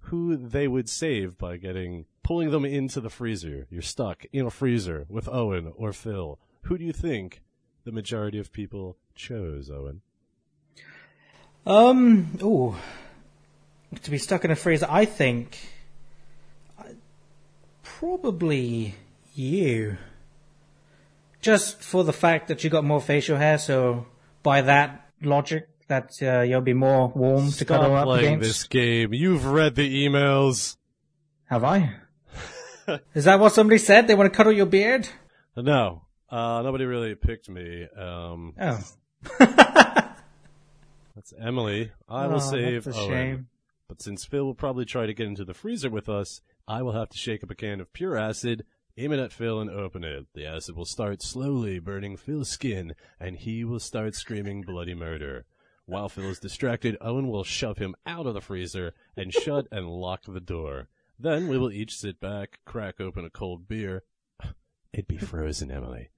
who 0.00 0.36
they 0.36 0.66
would 0.66 0.88
save 0.88 1.38
by 1.38 1.56
getting 1.56 2.06
pulling 2.22 2.50
them 2.50 2.64
into 2.64 3.00
the 3.00 3.10
freezer. 3.10 3.66
You're 3.70 3.82
stuck 3.82 4.24
in 4.32 4.46
a 4.46 4.50
freezer 4.50 5.06
with 5.08 5.28
Owen 5.28 5.72
or 5.76 5.92
Phil. 5.92 6.40
Who 6.62 6.76
do 6.78 6.84
you 6.84 6.92
think 6.92 7.42
the 7.86 7.92
majority 7.92 8.38
of 8.38 8.52
people 8.52 8.96
chose, 9.14 9.70
Owen? 9.70 10.02
Um, 11.64 12.36
ooh. 12.42 12.74
To 14.02 14.10
be 14.10 14.18
stuck 14.18 14.44
in 14.44 14.50
a 14.50 14.56
freezer, 14.56 14.88
I 14.90 15.04
think. 15.04 15.58
Probably 17.82 18.96
you. 19.34 19.96
Just 21.40 21.80
for 21.80 22.02
the 22.02 22.12
fact 22.12 22.48
that 22.48 22.64
you 22.64 22.70
got 22.70 22.84
more 22.84 23.00
facial 23.00 23.36
hair, 23.36 23.56
so 23.56 24.06
by 24.42 24.62
that 24.62 25.08
logic, 25.22 25.68
that 25.86 26.10
uh, 26.20 26.40
you'll 26.40 26.60
be 26.62 26.74
more 26.74 27.12
warm 27.14 27.46
to 27.46 27.52
Stop 27.52 27.68
cuddle 27.68 27.96
up 27.96 28.04
playing 28.04 28.26
against. 28.34 28.48
this 28.48 28.64
game. 28.64 29.14
You've 29.14 29.46
read 29.46 29.76
the 29.76 30.06
emails. 30.06 30.76
Have 31.44 31.62
I? 31.62 31.94
Is 33.14 33.24
that 33.24 33.38
what 33.38 33.52
somebody 33.52 33.78
said? 33.78 34.08
They 34.08 34.16
want 34.16 34.32
to 34.32 34.36
cuddle 34.36 34.52
your 34.52 34.66
beard? 34.66 35.08
No, 35.56 36.02
uh, 36.30 36.62
nobody 36.62 36.84
really 36.84 37.14
picked 37.14 37.48
me. 37.48 37.86
Um, 37.96 38.54
Oh. 38.60 38.80
that's 41.14 41.32
Emily. 41.40 41.90
I 42.08 42.26
will 42.26 42.36
Oh, 42.36 42.38
save 42.38 42.84
that's 42.84 42.96
a 42.96 43.00
Owen. 43.00 43.10
shame. 43.10 43.48
But 43.88 44.02
since 44.02 44.24
Phil 44.24 44.44
will 44.44 44.54
probably 44.54 44.84
try 44.84 45.06
to 45.06 45.14
get 45.14 45.26
into 45.26 45.44
the 45.44 45.54
freezer 45.54 45.88
with 45.90 46.08
us, 46.08 46.40
I 46.66 46.82
will 46.82 46.92
have 46.92 47.08
to 47.10 47.18
shake 47.18 47.44
up 47.44 47.50
a 47.50 47.54
can 47.54 47.80
of 47.80 47.92
pure 47.92 48.16
acid, 48.16 48.64
aim 48.98 49.12
it 49.12 49.20
at 49.20 49.32
Phil, 49.32 49.60
and 49.60 49.70
open 49.70 50.02
it. 50.04 50.26
The 50.34 50.46
acid 50.46 50.74
will 50.76 50.84
start 50.84 51.22
slowly 51.22 51.78
burning 51.78 52.16
Phil's 52.16 52.48
skin, 52.48 52.94
and 53.20 53.36
he 53.36 53.64
will 53.64 53.78
start 53.78 54.14
screaming 54.16 54.62
bloody 54.62 54.94
murder. 54.94 55.44
While 55.84 56.08
Phil 56.08 56.30
is 56.30 56.40
distracted, 56.40 56.96
Owen 57.00 57.28
will 57.28 57.44
shove 57.44 57.78
him 57.78 57.94
out 58.04 58.26
of 58.26 58.34
the 58.34 58.40
freezer 58.40 58.92
and 59.16 59.32
shut 59.32 59.68
and 59.72 59.88
lock 59.88 60.22
the 60.26 60.40
door. 60.40 60.88
Then 61.18 61.46
we 61.48 61.56
will 61.56 61.70
each 61.70 61.96
sit 61.96 62.18
back, 62.20 62.58
crack 62.64 63.00
open 63.00 63.24
a 63.24 63.30
cold 63.30 63.68
beer. 63.68 64.02
It'd 64.92 65.06
be 65.06 65.16
frozen, 65.16 65.70
Emily. 65.70 66.10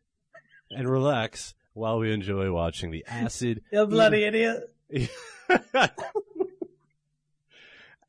And 0.70 0.88
relax 0.88 1.54
while 1.72 1.98
we 1.98 2.12
enjoy 2.12 2.50
watching 2.52 2.90
the 2.90 3.04
acid 3.06 3.62
You 3.72 3.86
bloody 3.86 4.24
idiot. 4.24 4.70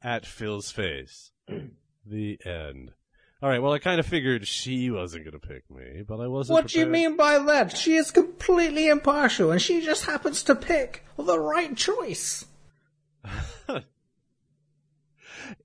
at 0.01 0.25
Phil's 0.25 0.71
face. 0.71 1.31
The 2.05 2.39
end. 2.43 2.91
All 3.43 3.49
right. 3.49 3.61
Well, 3.61 3.73
I 3.73 3.77
kind 3.77 3.99
of 3.99 4.05
figured 4.07 4.47
she 4.47 4.89
wasn't 4.89 5.25
going 5.25 5.39
to 5.39 5.47
pick 5.47 5.69
me, 5.69 6.01
but 6.07 6.19
I 6.19 6.25
wasn't. 6.25 6.55
What 6.55 6.67
do 6.69 6.79
you 6.79 6.85
prepared. 6.85 7.09
mean 7.09 7.17
by 7.17 7.37
that? 7.37 7.77
She 7.77 7.93
is 7.95 8.09
completely 8.09 8.87
impartial 8.87 9.51
and 9.51 9.61
she 9.61 9.81
just 9.81 10.05
happens 10.05 10.41
to 10.43 10.55
pick 10.55 11.05
the 11.19 11.39
right 11.39 11.75
choice. 11.77 12.47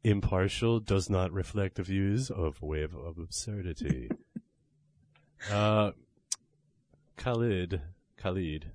Impartial 0.04 0.80
does 0.80 1.08
not 1.08 1.32
reflect 1.32 1.76
the 1.76 1.82
views 1.82 2.30
of 2.30 2.60
Wave 2.60 2.94
of 2.94 3.16
Absurdity. 3.18 4.10
uh, 5.50 5.92
Khalid, 7.16 7.80
Khalid 8.16 8.72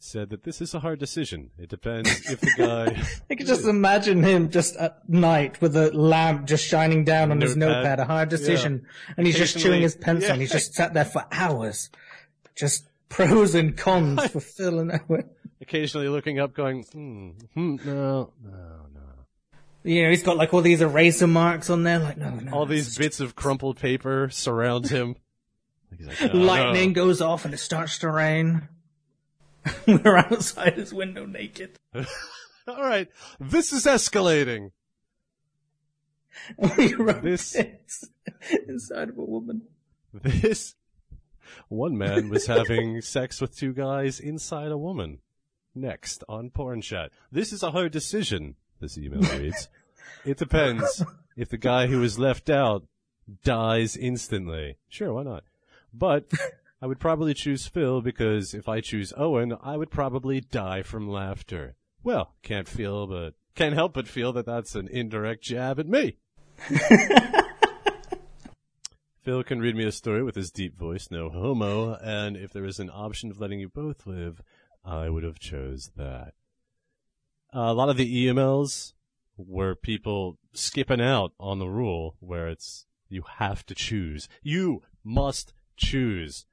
said 0.00 0.30
that 0.30 0.44
this 0.44 0.60
is 0.60 0.74
a 0.74 0.80
hard 0.80 0.98
decision. 0.98 1.50
It 1.58 1.68
depends 1.68 2.08
if 2.30 2.40
the 2.40 2.52
guy. 2.56 3.02
I 3.30 3.34
can 3.34 3.46
just 3.46 3.66
imagine 3.66 4.22
him 4.22 4.50
just 4.50 4.76
at 4.76 5.08
night 5.08 5.60
with 5.60 5.76
a 5.76 5.90
lamp 5.90 6.46
just 6.46 6.64
shining 6.64 7.04
down 7.04 7.30
on 7.30 7.40
his 7.40 7.56
Notepad. 7.56 7.98
a 8.00 8.04
hard 8.04 8.28
decision, 8.28 8.86
and 9.16 9.26
he's 9.26 9.36
just 9.36 9.58
chewing 9.58 9.82
his 9.82 9.96
pencil 9.96 10.32
and 10.32 10.40
he's 10.40 10.52
just 10.52 10.74
sat 10.74 10.94
there 10.94 11.04
for 11.04 11.24
hours. 11.32 11.90
Just 12.54 12.88
pros 13.08 13.54
and 13.54 13.76
cons 13.76 14.26
for 14.30 14.40
Phil 14.40 14.78
and 14.78 14.92
Owen. 15.08 15.28
occasionally 15.60 16.08
looking 16.08 16.38
up, 16.38 16.54
going, 16.54 16.84
hmm, 16.84 17.30
hmm, 17.54 17.76
no, 17.84 18.32
no, 18.42 18.86
no. 18.94 19.00
You 19.84 20.04
know, 20.04 20.10
he's 20.10 20.22
got 20.22 20.36
like 20.36 20.52
all 20.54 20.60
these 20.60 20.80
eraser 20.80 21.26
marks 21.26 21.70
on 21.70 21.82
there, 21.82 21.98
like, 21.98 22.18
no, 22.18 22.30
no. 22.30 22.52
All 22.52 22.66
these 22.66 22.96
bits 22.98 23.20
of 23.20 23.34
crumpled 23.34 23.78
paper 23.78 24.28
surround 24.30 24.88
him. 24.88 25.16
Like, 25.90 26.20
"No, 26.20 26.30
oh, 26.32 26.36
Lightning 26.36 26.90
no." 26.90 26.94
goes 26.94 27.20
off 27.20 27.44
and 27.44 27.54
it 27.54 27.58
starts 27.58 27.98
to 27.98 28.10
rain. 28.10 28.68
We're 29.86 30.16
outside 30.18 30.74
his 30.74 30.92
window 30.94 31.26
naked. 31.26 31.78
All 31.94 32.82
right, 32.82 33.08
this 33.40 33.72
is 33.72 33.86
escalating. 33.86 34.70
We 36.78 36.94
wrote 36.94 37.22
This- 37.22 37.52
this 37.52 38.04
inside 38.68 39.08
of 39.08 39.18
a 39.18 39.24
woman. 39.24 39.62
This 40.12 40.74
one 41.68 41.98
man 41.98 42.28
was 42.28 42.46
having 42.46 43.00
sex 43.00 43.40
with 43.40 43.56
two 43.56 43.72
guys 43.72 44.20
inside 44.20 44.70
a 44.70 44.78
woman. 44.78 45.18
Next 45.74 46.24
on 46.28 46.50
porn 46.50 46.80
chat. 46.80 47.10
This 47.30 47.52
is 47.52 47.62
a 47.62 47.70
hard 47.72 47.92
decision. 47.92 48.54
This 48.80 48.96
email 48.96 49.20
reads. 49.38 49.68
it 50.24 50.38
depends 50.38 51.02
if 51.36 51.48
the 51.50 51.56
guy 51.58 51.86
who 51.88 52.00
was 52.00 52.18
left 52.18 52.48
out 52.48 52.84
dies 53.44 53.96
instantly. 53.96 54.76
Sure, 54.88 55.12
why 55.12 55.24
not? 55.24 55.44
But 55.92 56.30
I 56.82 56.86
would 56.86 57.00
probably 57.00 57.34
choose 57.34 57.66
Phil 57.66 58.00
because 58.00 58.54
if 58.54 58.68
I 58.68 58.80
choose 58.80 59.12
Owen, 59.16 59.54
I 59.62 59.76
would 59.76 59.90
probably 59.90 60.40
die 60.40 60.82
from 60.82 61.08
laughter. 61.08 61.74
Well, 62.02 62.34
can't 62.42 62.68
feel 62.68 63.06
but 63.06 63.34
can't 63.54 63.74
help 63.74 63.94
but 63.94 64.06
feel 64.06 64.32
that 64.34 64.46
that's 64.46 64.74
an 64.74 64.88
indirect 64.88 65.42
jab 65.42 65.80
at 65.80 65.88
me. 65.88 66.16
Phil 69.22 69.42
can 69.42 69.60
read 69.60 69.76
me 69.76 69.84
a 69.84 69.92
story 69.92 70.22
with 70.22 70.36
his 70.36 70.50
deep 70.50 70.78
voice, 70.78 71.08
no 71.10 71.28
homo, 71.28 71.94
and 71.96 72.36
if 72.36 72.52
there 72.52 72.62
was 72.62 72.78
an 72.80 72.90
option 72.90 73.30
of 73.30 73.40
letting 73.40 73.60
you 73.60 73.68
both 73.68 74.06
live, 74.06 74.40
I 74.84 75.10
would 75.10 75.22
have 75.24 75.38
chose 75.38 75.90
that. 75.96 76.32
a 77.52 77.74
lot 77.74 77.90
of 77.90 77.96
the 77.96 78.26
emails 78.26 78.92
were 79.36 79.74
people 79.74 80.38
skipping 80.52 81.00
out 81.00 81.32
on 81.38 81.58
the 81.58 81.68
rule 81.68 82.16
where 82.20 82.48
it's 82.48 82.86
you 83.08 83.22
have 83.38 83.66
to 83.66 83.74
choose. 83.74 84.28
You 84.42 84.82
must 85.04 85.52
choose. 85.78 86.44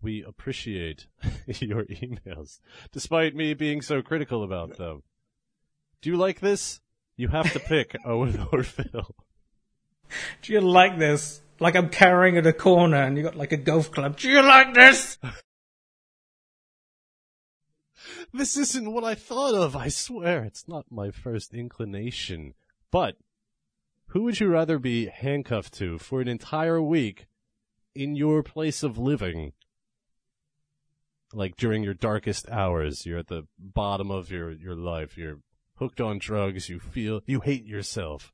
We 0.00 0.22
appreciate 0.22 1.06
your 1.46 1.84
emails, 1.84 2.60
despite 2.92 3.34
me 3.34 3.52
being 3.54 3.82
so 3.82 4.00
critical 4.00 4.42
about 4.42 4.78
them. 4.78 5.02
Do 6.00 6.10
you 6.10 6.16
like 6.16 6.40
this? 6.40 6.80
You 7.16 7.28
have 7.28 7.52
to 7.52 7.60
pick 7.60 7.96
Owen 8.06 8.46
or 8.52 8.62
Phil. 8.62 9.14
Do 10.42 10.52
you 10.52 10.60
like 10.60 10.98
this? 10.98 11.42
Like 11.60 11.74
I'm 11.74 11.90
carrying 11.90 12.36
it 12.36 12.46
a 12.46 12.52
corner 12.52 12.96
and 12.96 13.16
you 13.16 13.24
got 13.24 13.34
like 13.34 13.52
a 13.52 13.56
golf 13.56 13.90
club. 13.90 14.16
Do 14.16 14.30
you 14.30 14.42
like 14.42 14.74
this? 14.74 15.18
This 18.32 18.58
isn't 18.58 18.92
what 18.92 19.04
I 19.04 19.14
thought 19.14 19.54
of, 19.54 19.74
I 19.74 19.88
swear. 19.88 20.44
It's 20.44 20.68
not 20.68 20.90
my 20.90 21.10
first 21.10 21.54
inclination. 21.54 22.52
But, 22.90 23.16
who 24.08 24.24
would 24.24 24.38
you 24.38 24.48
rather 24.48 24.78
be 24.78 25.06
handcuffed 25.06 25.72
to 25.74 25.98
for 25.98 26.20
an 26.20 26.28
entire 26.28 26.80
week 26.80 27.26
in 27.94 28.14
your 28.16 28.42
place 28.42 28.82
of 28.82 28.98
living? 28.98 29.52
Like 31.32 31.56
during 31.56 31.82
your 31.82 31.94
darkest 31.94 32.48
hours, 32.48 33.04
you're 33.04 33.18
at 33.18 33.26
the 33.28 33.46
bottom 33.58 34.10
of 34.10 34.30
your, 34.30 34.50
your 34.50 34.74
life, 34.74 35.18
you're 35.18 35.40
hooked 35.76 36.00
on 36.00 36.18
drugs, 36.18 36.68
you 36.68 36.80
feel, 36.80 37.20
you 37.26 37.40
hate 37.40 37.64
yourself. 37.64 38.32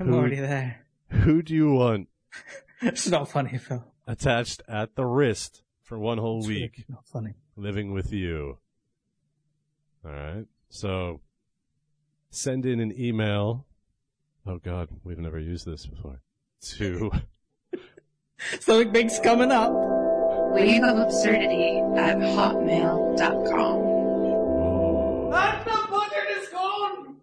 I'm 0.00 0.08
Who- 0.08 0.14
already 0.16 0.40
there. 0.40 0.86
Who 1.10 1.40
do 1.42 1.54
you 1.54 1.72
want 1.72 2.08
It's 2.82 3.06
not 3.08 3.30
funny, 3.30 3.58
Phil. 3.58 3.84
attached 4.06 4.60
at 4.68 4.96
the 4.96 5.04
wrist 5.06 5.62
for 5.82 5.98
one 5.98 6.18
whole 6.18 6.38
It's 6.40 6.48
week? 6.48 6.72
really 6.78 6.84
not 6.88 7.06
funny. 7.06 7.34
living 7.54 7.92
with 7.92 8.12
you. 8.12 8.58
All 10.04 10.10
right. 10.12 10.46
So 10.68 11.20
send 12.30 12.66
in 12.66 12.80
an 12.80 12.92
email. 12.98 13.66
Oh 14.46 14.58
God, 14.58 14.88
we've 15.04 15.18
never 15.18 15.38
used 15.38 15.66
this 15.66 15.86
before. 15.86 16.20
To 16.78 17.10
Something 18.60 18.92
big's 18.92 19.18
coming 19.20 19.50
up. 19.50 19.72
Wave 20.52 20.82
of 20.82 20.98
Absurdity 20.98 21.78
at 21.96 22.18
hotmail.com. 22.18 23.86
That 25.30 25.64
the 25.64 25.88
bucket 25.90 26.28
is 26.38 26.48
gone! 26.48 27.16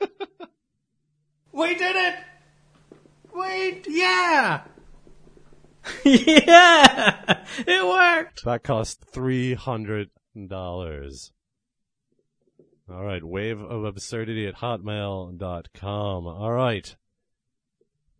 we 1.52 1.74
did 1.74 1.96
it! 1.96 2.14
Wait, 3.32 3.86
yeah! 3.88 4.62
yeah! 6.04 7.44
It 7.66 7.84
worked! 7.86 8.44
That 8.44 8.62
cost 8.62 9.04
$300. 9.12 10.10
All 12.90 13.04
right, 13.04 13.22
wave 13.22 13.60
of 13.60 13.84
absurdity 13.84 14.46
at 14.46 14.56
hotmail.com. 14.56 16.26
All 16.26 16.52
right. 16.52 16.96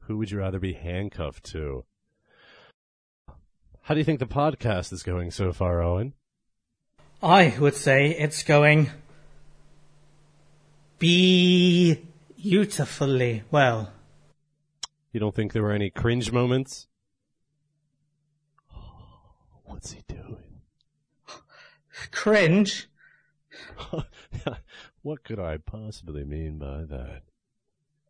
Who 0.09 0.17
would 0.17 0.31
you 0.31 0.39
rather 0.39 0.59
be 0.59 0.73
handcuffed 0.73 1.45
to? 1.53 1.85
How 3.83 3.93
do 3.93 4.01
you 4.01 4.05
think 4.05 4.21
the 4.21 4.27
podcast 4.27 4.91
is 4.91 5.03
going 5.03 5.31
so 5.31 5.53
far, 5.53 5.83
Owen? 5.83 6.15
I 7.23 7.55
would 7.61 7.75
say 7.75 8.13
it's 8.13 8.43
going 8.43 8.89
beautifully 10.99 13.43
well. 13.51 13.93
You 15.13 15.21
don't 15.21 15.35
think 15.35 15.53
there 15.53 15.63
were 15.63 15.73
any 15.73 15.91
cringe 15.91 16.33
moments? 16.33 16.87
What's 19.67 19.93
he 19.93 20.01
doing? 20.09 20.63
Cringe. 22.13 22.89
what 25.03 25.23
could 25.23 25.39
I 25.39 25.59
possibly 25.59 26.25
mean 26.25 26.57
by 26.57 26.85
that? 26.85 27.25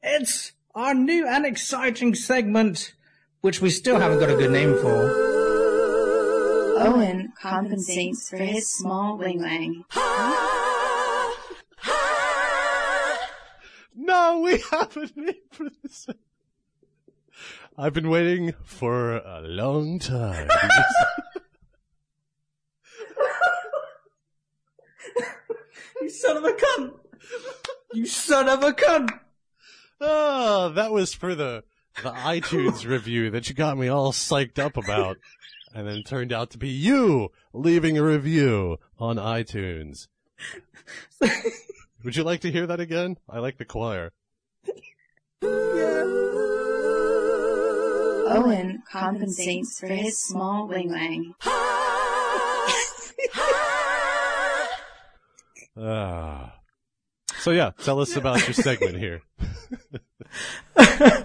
It's 0.01 0.53
our 0.75 0.95
new 0.95 1.27
and 1.27 1.45
exciting 1.47 2.15
segment, 2.15 2.95
which 3.41 3.61
we 3.61 3.71
still 3.71 3.99
haven't 3.99 4.21
got 4.21 4.31
a 4.31 4.37
good 4.37 4.51
name 4.51 4.77
for. 4.79 5.27
Owen 6.81 7.33
compensates 7.41 8.29
for 8.29 8.37
his 8.37 8.73
small 8.73 9.19
wing 9.19 9.41
wang. 9.41 9.85
No, 13.95 14.41
we 14.41 14.63
have 14.71 14.97
a 14.97 15.21
name 15.21 15.35
for 15.51 15.67
this. 15.83 16.07
I've 17.77 17.93
been 17.93 18.09
waiting 18.09 18.55
for 18.65 19.17
a 19.17 19.41
long 19.43 19.99
time. 19.99 20.49
You 26.01 26.09
son 26.11 26.37
of 26.37 26.45
a 26.45 26.53
cunt! 26.53 26.93
You 27.93 28.07
son 28.07 28.49
of 28.49 28.63
a 28.63 28.73
cunt! 28.73 29.11
Oh, 30.01 30.71
that 30.71 30.93
was 30.93 31.15
for 31.15 31.35
the 31.35 31.65
the 32.03 32.11
iTunes 32.13 32.85
review 32.89 33.31
that 33.31 33.49
you 33.49 33.55
got 33.55 33.79
me 33.79 33.89
all 33.89 34.13
psyched 34.13 34.59
up 34.59 34.77
about, 34.77 35.17
and 35.75 35.87
then 35.87 36.03
turned 36.03 36.33
out 36.33 36.51
to 36.51 36.59
be 36.59 36.69
you 36.69 37.31
leaving 37.53 37.99
a 37.99 38.03
review 38.03 38.79
on 38.99 39.17
iTunes. 39.17 40.09
Would 42.05 42.17
you 42.17 42.23
like 42.23 42.41
to 42.43 42.51
hear 42.51 42.67
that 42.67 42.81
again? 42.81 43.19
I 43.29 43.41
like 43.41 43.59
the 43.59 43.65
choir. 43.65 44.13
Owen 48.31 48.83
compensates 48.91 49.81
for 49.81 49.89
his 49.89 50.21
small 50.21 50.69
wing 50.69 50.91
wang. 50.91 51.35
Ah. 55.81 56.58
So 57.39 57.51
yeah, 57.53 57.71
tell 57.83 58.01
us 58.01 58.17
about 58.17 58.47
your 58.47 58.55
segment 58.55 58.99
here. 58.99 59.23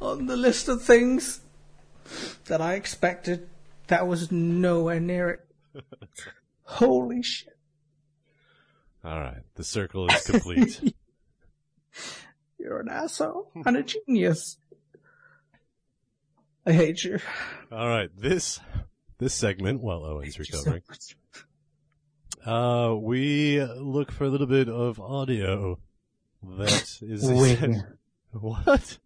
On 0.00 0.26
the 0.26 0.36
list 0.36 0.68
of 0.68 0.82
things 0.82 1.40
that 2.46 2.60
I 2.60 2.74
expected, 2.74 3.48
that 3.88 4.06
was 4.06 4.32
nowhere 4.32 5.00
near 5.00 5.30
it. 5.30 5.84
Holy 6.64 7.22
shit. 7.22 7.56
All 9.04 9.20
right, 9.20 9.42
the 9.54 9.64
circle 9.64 10.06
is 10.10 10.24
complete. 10.24 10.80
You're 12.58 12.80
an 12.80 12.88
asshole 12.88 13.50
and 13.66 13.76
a 13.76 13.82
genius. 13.82 14.56
I 16.66 16.72
hate 16.72 17.04
you. 17.04 17.18
All 17.70 17.88
right, 17.88 18.08
this 18.16 18.60
this 19.18 19.34
segment, 19.34 19.82
while 19.82 20.04
Owen's 20.04 20.36
Hate 20.36 20.38
you 20.38 20.44
so 20.46 20.58
recovering, 20.58 20.82
much. 20.88 21.16
Uh, 22.44 22.94
we 22.96 23.62
look 23.62 24.12
for 24.12 24.24
a 24.24 24.28
little 24.28 24.46
bit 24.46 24.68
of 24.68 25.00
audio 25.00 25.78
that 26.58 26.98
is 27.02 27.24
Wing. 27.24 27.82
what? 28.32 28.98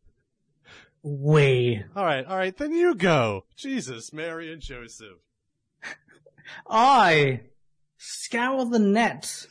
Way. 1.03 1.85
All 1.95 2.05
right, 2.05 2.27
all 2.27 2.37
right, 2.37 2.57
then 2.57 2.73
you 2.73 2.95
go. 2.95 3.45
Jesus, 3.57 4.13
Mary 4.13 4.53
and 4.53 4.61
Joseph. 4.61 5.19
I 6.69 7.43
scour 7.97 8.65
the 8.65 8.79
net. 8.79 9.47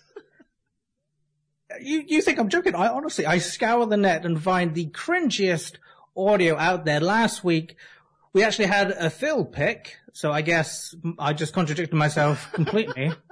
You 1.82 2.04
you 2.08 2.22
think 2.22 2.40
I'm 2.40 2.50
joking? 2.50 2.76
I 2.76 2.88
honestly 2.88 3.26
I 3.26 3.38
scour 3.38 3.86
the 3.86 3.98
net 3.98 4.26
and 4.26 4.42
find 4.42 4.74
the 4.74 4.88
cringiest 4.88 5.76
audio 6.16 6.58
out 6.58 6.86
there. 6.86 7.00
Last 7.00 7.44
week 7.44 7.76
we 8.34 8.44
actually 8.44 8.68
had 8.68 8.92
a 8.92 9.10
Phil 9.10 9.46
pick, 9.46 9.98
so 10.14 10.32
I 10.32 10.42
guess 10.42 10.96
I 11.20 11.34
just 11.34 11.54
contradicted 11.54 11.98
myself 11.98 12.52
completely. 12.52 13.12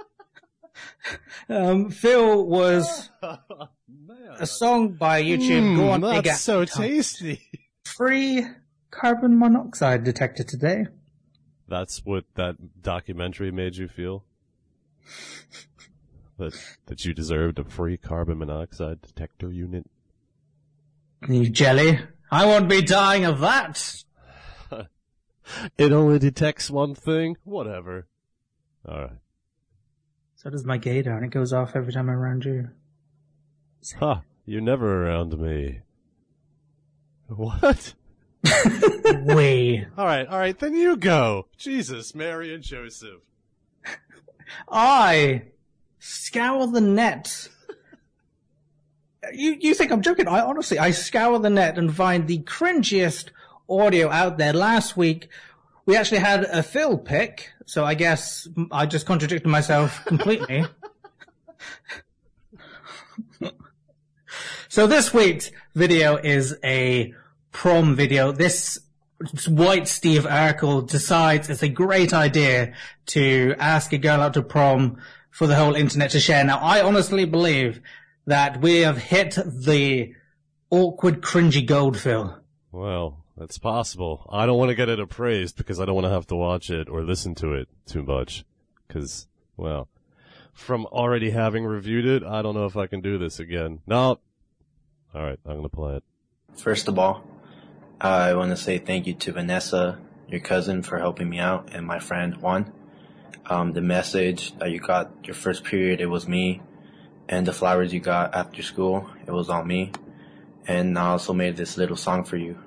um, 1.50 1.90
Phil 1.90 2.46
was 2.46 3.10
Man, 3.22 4.18
a 4.40 4.46
song 4.46 4.94
by 4.94 5.22
YouTube. 5.24 5.78
Go 5.78 5.90
on, 5.92 6.02
Mm, 6.02 6.16
big 6.16 6.24
that's 6.26 6.42
so 6.42 6.66
tasty. 6.66 7.42
Free 7.86 8.46
carbon 8.92 9.38
monoxide 9.38 10.04
detector 10.04 10.44
today. 10.44 10.88
That's 11.68 12.06
what 12.06 12.26
that 12.36 12.82
documentary 12.82 13.52
made 13.52 13.76
you 13.76 13.88
feel. 13.88 14.26
That 16.38 16.54
that 16.88 17.06
you 17.06 17.14
deserved 17.14 17.60
a 17.60 17.64
free 17.64 17.98
carbon 17.98 18.40
monoxide 18.40 19.02
detector 19.02 19.52
unit. 19.52 19.86
You 21.28 21.50
jelly. 21.50 22.00
I 22.32 22.46
won't 22.46 22.68
be 22.68 22.82
dying 22.82 23.24
of 23.26 23.40
that. 23.40 24.04
It 25.78 25.92
only 25.92 26.18
detects 26.20 26.72
one 26.72 26.96
thing. 26.96 27.38
Whatever. 27.44 28.08
All 28.88 29.00
right. 29.00 29.12
So 30.46 30.52
does 30.52 30.64
my 30.64 30.78
gaydar, 30.78 31.16
and 31.16 31.26
it 31.26 31.32
goes 31.32 31.52
off 31.52 31.76
every 31.76 31.92
time 31.92 32.08
I'm 32.08 32.18
around 32.18 32.46
you. 32.46 32.70
Ha! 34.00 34.22
You're 34.46 34.62
never 34.62 35.04
around 35.04 35.40
me. 35.40 35.82
What? 37.28 37.96
Way. 39.24 39.88
All 39.98 40.06
right, 40.06 40.28
all 40.28 40.38
right. 40.38 40.58
Then 40.58 40.76
you 40.76 40.98
go. 40.98 41.48
Jesus, 41.58 42.14
Mary 42.14 42.54
and 42.54 42.64
Joseph. 42.64 43.22
I 44.70 45.46
scour 45.98 46.68
the 46.68 46.82
net. 46.82 47.50
You 49.34 49.58
you 49.60 49.74
think 49.74 49.92
I'm 49.92 50.04
joking? 50.04 50.28
I 50.28 50.42
honestly 50.42 50.78
I 50.78 50.92
scour 50.92 51.40
the 51.40 51.50
net 51.50 51.80
and 51.80 51.96
find 51.96 52.28
the 52.28 52.44
cringiest 52.44 53.30
audio 53.68 54.12
out 54.12 54.38
there. 54.38 54.54
Last 54.54 54.96
week 54.96 55.28
we 55.88 55.96
actually 55.96 56.20
had 56.20 56.44
a 56.44 56.62
Phil 56.62 57.00
pick, 57.00 57.52
so 57.66 57.84
I 57.84 57.94
guess 57.96 58.48
I 58.72 58.86
just 58.86 59.06
contradicted 59.06 59.48
myself 59.48 60.04
completely. 60.06 60.66
so 64.70 64.88
this 64.88 65.14
week's 65.14 65.52
video 65.74 66.16
is 66.16 66.58
a 66.64 67.14
prom 67.52 67.96
video. 67.96 68.32
This 68.32 68.80
white 69.48 69.88
Steve 69.88 70.24
Urkel 70.24 70.88
decides 70.88 71.50
it's 71.50 71.64
a 71.64 71.70
great 71.70 72.14
idea 72.14 72.74
to 73.08 73.56
ask 73.60 73.94
a 73.94 73.98
girl 73.98 74.22
out 74.22 74.34
to 74.36 74.44
prom 74.44 74.98
for 75.32 75.48
the 75.48 75.56
whole 75.56 75.76
internet 75.76 76.12
to 76.12 76.20
share. 76.20 76.44
Now, 76.44 76.60
I 76.60 76.82
honestly 76.82 77.26
believe 77.26 77.82
that 78.26 78.62
we 78.62 78.82
have 78.82 78.98
hit 78.98 79.38
the 79.46 80.14
awkward, 80.70 81.22
cringy 81.22 81.66
gold, 81.66 81.98
Phil. 81.98 82.38
Well, 82.72 83.25
that's 83.38 83.58
possible. 83.58 84.28
I 84.32 84.46
don't 84.46 84.58
want 84.58 84.70
to 84.70 84.76
get 84.76 84.90
it 84.90 85.00
appraised 85.00 85.58
because 85.58 85.80
I 85.80 85.86
don't 85.86 85.96
want 85.96 86.06
to 86.06 86.12
have 86.12 86.28
to 86.28 86.36
watch 86.36 86.70
it 86.70 86.88
or 86.90 87.04
listen 87.04 87.36
to 87.36 87.54
it 87.54 87.68
too 87.86 88.04
much. 88.04 88.46
Cause, 88.88 89.28
well, 89.58 89.90
from 90.54 90.86
already 90.86 91.32
having 91.32 91.66
reviewed 91.66 92.06
it, 92.06 92.24
I 92.24 92.42
don't 92.42 92.56
know 92.56 92.66
if 92.66 92.78
I 92.78 92.88
can 92.88 93.02
do 93.02 93.18
this 93.18 93.40
again. 93.40 93.82
No. 93.86 94.20
Alright, 95.14 95.40
I'm 95.46 95.58
gonna 95.58 95.70
play 95.70 95.98
it. 95.98 96.04
First 96.56 96.88
of 96.88 96.98
all, 96.98 97.24
I 98.00 98.34
want 98.34 98.52
to 98.52 98.58
say 98.58 98.78
thank 98.78 99.08
you 99.08 99.14
to 99.14 99.34
Vanessa, 99.34 100.00
your 100.30 100.40
cousin, 100.40 100.84
for 100.84 101.00
helping 101.00 101.30
me 101.30 101.40
out, 101.40 101.70
and 101.74 101.86
my 101.86 102.00
friend 102.00 102.38
Juan. 102.38 102.72
Um, 103.48 103.74
the 103.74 103.82
message 103.82 104.58
that 104.58 104.72
you 104.72 104.80
got 104.80 105.12
your 105.24 105.36
first 105.36 105.64
period, 105.64 106.02
it 106.02 106.08
was 106.08 106.28
me, 106.28 106.62
and 107.30 107.46
the 107.46 107.54
flowers 107.54 107.94
you 107.94 108.00
got 108.00 108.34
after 108.34 108.62
school, 108.64 109.10
it 109.28 109.32
was 109.32 109.50
all 109.50 109.64
me. 109.64 109.92
And 110.68 110.98
I 110.98 111.08
also 111.08 111.34
made 111.34 111.58
this 111.58 111.78
little 111.78 111.96
song 111.96 112.24
for 112.24 112.38
you. 112.38 112.58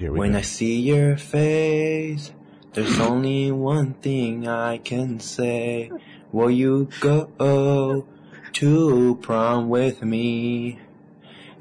When 0.00 0.32
go. 0.32 0.38
I 0.38 0.42
see 0.42 0.80
your 0.80 1.16
face, 1.16 2.32
there's 2.74 3.00
only 3.00 3.50
one 3.50 3.94
thing 3.94 4.46
I 4.46 4.78
can 4.78 5.20
say. 5.20 5.90
Will 6.32 6.50
you 6.50 6.88
go 7.00 8.06
to 8.52 9.18
prom 9.22 9.68
with 9.70 10.02
me? 10.02 10.80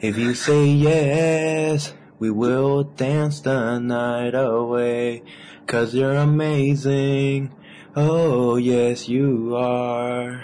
If 0.02 0.18
you 0.18 0.34
say 0.34 0.66
yes, 0.66 1.94
we 2.20 2.30
will 2.30 2.84
dance 2.84 3.40
the 3.40 3.80
night 3.80 4.36
away. 4.36 5.24
Cause 5.66 5.96
you're 5.96 6.16
amazing. 6.16 7.56
Oh, 7.96 8.58
yes, 8.58 9.08
you 9.08 9.56
are. 9.56 10.44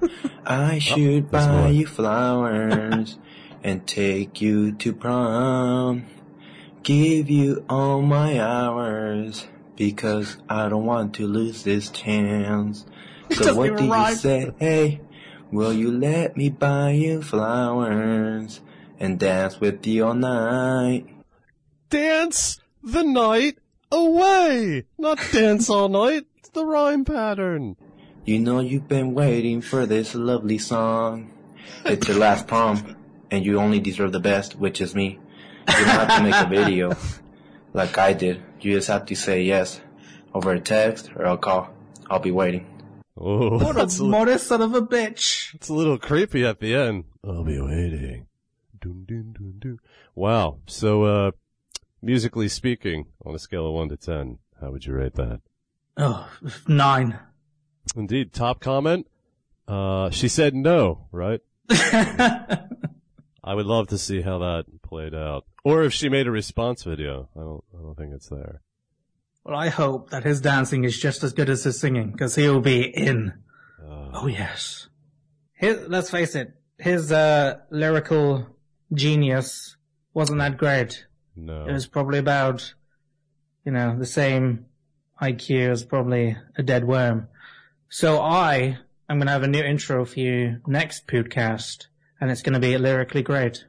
I 0.46 0.76
oh, 0.76 0.78
should 0.78 1.30
there's 1.30 1.46
buy 1.46 1.62
more. 1.62 1.70
you 1.70 1.86
flowers 1.86 3.18
and 3.62 3.86
take 3.86 4.40
you 4.40 4.72
to 4.72 4.94
prom. 4.94 6.06
Give 6.86 7.28
you 7.28 7.64
all 7.68 8.00
my 8.00 8.40
hours 8.40 9.48
because 9.74 10.36
I 10.48 10.68
don't 10.68 10.86
want 10.86 11.16
to 11.16 11.26
lose 11.26 11.64
this 11.64 11.90
chance. 11.90 12.86
So 13.32 13.56
what 13.56 13.76
do 13.76 13.84
you 13.84 14.14
say? 14.14 14.52
Hey, 14.60 15.00
will 15.50 15.72
you 15.72 15.90
let 15.90 16.36
me 16.36 16.48
buy 16.48 16.92
you 16.92 17.22
flowers 17.22 18.60
and 19.00 19.18
dance 19.18 19.58
with 19.60 19.84
you 19.84 20.06
all 20.06 20.14
night? 20.14 21.08
Dance 21.90 22.60
the 22.84 23.02
night 23.02 23.58
away! 23.90 24.84
Not 24.96 25.18
dance 25.32 25.68
all 25.68 25.88
night. 25.88 26.26
It's 26.38 26.50
the 26.50 26.64
rhyme 26.64 27.04
pattern. 27.04 27.74
You 28.24 28.38
know 28.38 28.60
you've 28.60 28.86
been 28.86 29.12
waiting 29.12 29.60
for 29.60 29.86
this 29.86 30.14
lovely 30.14 30.58
song. 30.58 31.32
It's 31.84 32.06
your 32.06 32.18
last 32.18 32.46
prom, 32.46 32.94
and 33.28 33.44
you 33.44 33.58
only 33.58 33.80
deserve 33.80 34.12
the 34.12 34.20
best, 34.20 34.54
which 34.54 34.80
is 34.80 34.94
me. 34.94 35.18
You 35.68 35.74
don't 35.84 35.86
have 35.86 36.16
to 36.18 36.22
make 36.22 36.34
a 36.34 36.48
video 36.48 36.92
like 37.72 37.98
I 37.98 38.12
did. 38.12 38.42
You 38.60 38.74
just 38.74 38.88
have 38.88 39.06
to 39.06 39.14
say 39.16 39.42
yes 39.42 39.80
over 40.34 40.52
a 40.52 40.60
text 40.60 41.10
or 41.16 41.24
a 41.24 41.36
call. 41.38 41.70
I'll 42.08 42.18
be 42.20 42.30
waiting. 42.30 42.66
Oh, 43.18 43.58
What 43.58 43.76
that's 43.76 43.98
a 44.00 44.04
a, 44.04 44.08
modest 44.08 44.46
son 44.46 44.60
of 44.62 44.74
a 44.74 44.82
bitch. 44.82 45.54
it's 45.54 45.68
a 45.68 45.74
little 45.74 45.98
creepy 45.98 46.44
at 46.44 46.60
the 46.60 46.74
end. 46.74 47.04
I'll 47.24 47.44
be 47.44 47.58
waiting. 47.60 48.26
Dun, 48.80 49.04
dun, 49.08 49.32
dun, 49.32 49.54
dun. 49.58 49.78
Wow. 50.14 50.58
So, 50.66 51.04
uh, 51.04 51.30
musically 52.02 52.48
speaking, 52.48 53.06
on 53.24 53.34
a 53.34 53.38
scale 53.38 53.66
of 53.66 53.72
1 53.74 53.88
to 53.88 53.96
10, 53.96 54.38
how 54.60 54.70
would 54.70 54.84
you 54.84 54.92
rate 54.94 55.14
that? 55.14 55.40
Oh, 55.96 56.28
nine. 56.68 57.18
Indeed. 57.96 58.32
Top 58.34 58.60
comment? 58.60 59.06
Uh, 59.66 60.10
she 60.10 60.28
said 60.28 60.54
no, 60.54 61.08
right? 61.10 61.40
I 63.46 63.54
would 63.54 63.66
love 63.66 63.86
to 63.88 63.98
see 63.98 64.20
how 64.22 64.38
that 64.38 64.64
played 64.82 65.14
out. 65.14 65.44
Or 65.64 65.82
if 65.84 65.92
she 65.92 66.08
made 66.08 66.26
a 66.26 66.30
response 66.30 66.82
video. 66.82 67.28
I 67.36 67.40
don't, 67.40 67.64
I 67.72 67.82
don't 67.82 67.96
think 67.96 68.12
it's 68.12 68.28
there. 68.28 68.60
Well, 69.44 69.56
I 69.56 69.68
hope 69.68 70.10
that 70.10 70.24
his 70.24 70.40
dancing 70.40 70.82
is 70.84 70.98
just 70.98 71.22
as 71.22 71.32
good 71.32 71.48
as 71.48 71.62
his 71.64 71.78
singing, 71.78 72.10
because 72.10 72.34
he'll 72.34 72.60
be 72.60 72.82
in. 72.82 73.32
Uh, 73.80 74.10
Oh 74.14 74.26
yes. 74.26 74.88
His, 75.52 75.86
let's 75.88 76.10
face 76.10 76.34
it, 76.34 76.52
his 76.78 77.12
uh, 77.12 77.58
lyrical 77.70 78.46
genius 78.92 79.76
wasn't 80.14 80.38
that 80.40 80.56
great. 80.58 81.06
no. 81.36 81.66
It 81.66 81.72
was 81.72 81.86
probably 81.86 82.18
about, 82.18 82.74
you 83.64 83.70
know, 83.72 83.96
the 83.98 84.06
same 84.06 84.66
IQ 85.22 85.70
as 85.70 85.84
probably 85.84 86.36
a 86.58 86.62
dead 86.62 86.84
worm. 86.84 87.28
So 87.88 88.20
I 88.20 88.78
am 89.08 89.18
going 89.18 89.26
to 89.26 89.32
have 89.32 89.42
a 89.44 89.48
new 89.48 89.62
intro 89.62 90.04
for 90.04 90.18
you 90.18 90.60
next 90.66 91.06
podcast, 91.06 91.86
and 92.20 92.30
it's 92.30 92.42
going 92.42 92.54
to 92.54 92.60
be 92.60 92.76
lyrically 92.78 93.22
great. 93.22 93.64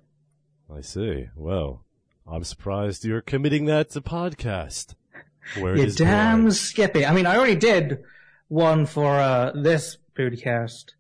I 0.73 0.81
see. 0.81 1.29
Well, 1.36 1.83
I'm 2.29 2.43
surprised 2.43 3.05
you're 3.05 3.21
committing 3.21 3.65
that 3.65 3.91
to 3.91 4.01
podcast. 4.01 4.95
Where 5.57 5.77
You're 5.77 5.86
is 5.86 5.95
damn 5.95 6.41
born. 6.41 6.51
skippy. 6.51 7.05
I 7.05 7.13
mean, 7.13 7.25
I 7.25 7.38
already 7.38 7.55
did 7.55 8.03
one 8.49 8.86
for 8.86 9.15
uh, 9.17 9.51
this 9.53 9.97
podcast. 10.17 10.91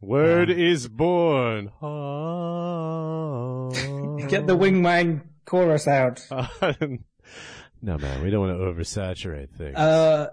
Word 0.00 0.48
is 0.50 0.88
born. 0.88 1.70
Ah. 1.82 3.68
Get 4.28 4.46
the 4.46 4.56
wingman 4.56 5.22
chorus 5.44 5.86
out. 5.86 6.22
no, 6.30 7.98
man, 7.98 8.22
we 8.22 8.30
don't 8.30 8.48
want 8.48 8.58
to 8.58 8.64
oversaturate 8.64 9.50
things. 9.56 9.76
Uh, 9.76 10.28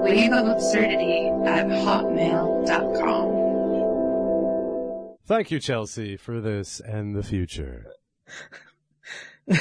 Wave 0.00 0.32
of 0.32 0.46
absurdity 0.48 1.28
at 1.46 1.66
hotmail.com. 1.66 3.27
Thank 5.28 5.50
you, 5.50 5.60
Chelsea, 5.60 6.16
for 6.16 6.40
this 6.40 6.80
and 6.80 7.14
the 7.14 7.22
future. 7.22 7.92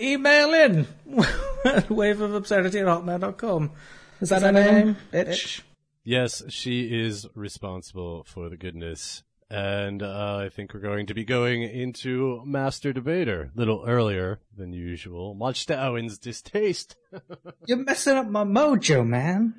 email 0.00 0.54
in 0.54 0.86
wave 1.88 2.20
of 2.20 2.32
absurdity 2.32 2.78
at 2.78 2.86
hotmail.com. 2.86 3.72
Is 4.20 4.28
that 4.28 4.42
her 4.42 4.52
name? 4.52 4.96
Bitch. 5.12 5.62
Yes, 6.04 6.44
she 6.48 6.96
is 6.96 7.26
responsible 7.34 8.22
for 8.22 8.48
the 8.48 8.56
goodness. 8.56 9.24
And 9.50 10.00
uh, 10.00 10.36
I 10.44 10.48
think 10.48 10.74
we're 10.74 10.80
going 10.80 11.06
to 11.06 11.14
be 11.14 11.24
going 11.24 11.62
into 11.62 12.40
Master 12.46 12.92
Debater 12.92 13.50
a 13.52 13.58
little 13.58 13.84
earlier 13.84 14.38
than 14.56 14.72
usual, 14.72 15.34
much 15.34 15.66
to 15.66 15.76
Owen's 15.76 16.18
distaste. 16.18 16.94
You're 17.66 17.78
messing 17.78 18.16
up 18.16 18.28
my 18.28 18.44
mojo, 18.44 19.04
man. 19.04 19.54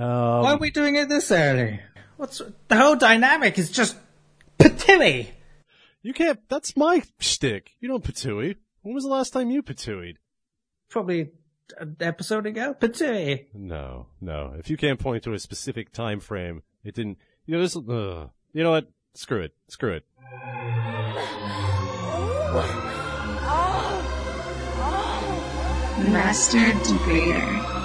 Um, 0.00 0.42
Why 0.42 0.52
are 0.52 0.58
we 0.58 0.70
doing 0.70 0.96
it 0.96 1.10
this 1.10 1.30
early? 1.30 1.78
What's 2.16 2.40
the 2.68 2.76
whole 2.76 2.96
dynamic 2.96 3.58
is 3.58 3.70
just 3.70 3.96
patilly. 4.58 5.30
You 6.02 6.14
can't. 6.14 6.40
That's 6.48 6.74
my 6.76 7.02
shtick. 7.18 7.72
You 7.80 7.88
don't 7.88 8.02
patooey. 8.04 8.56
When 8.80 8.94
was 8.94 9.04
the 9.04 9.10
last 9.10 9.34
time 9.34 9.50
you 9.50 9.62
patooeyed? 9.62 10.16
Probably 10.88 11.32
an 11.78 11.96
episode 12.00 12.46
ago. 12.46 12.74
Patilly. 12.74 13.48
No, 13.52 14.06
no. 14.22 14.54
If 14.58 14.70
you 14.70 14.78
can't 14.78 14.98
point 14.98 15.24
to 15.24 15.34
a 15.34 15.38
specific 15.38 15.92
time 15.92 16.20
frame, 16.20 16.62
it 16.82 16.94
didn't. 16.94 17.18
You 17.44 17.56
know 17.56 17.62
this. 17.62 17.76
Uh, 17.76 18.28
you 18.54 18.62
know 18.62 18.70
what? 18.70 18.88
Screw 19.14 19.42
it. 19.42 19.54
Screw 19.68 19.92
it. 19.92 20.04
Master 26.10 26.72
Debater. 26.88 27.79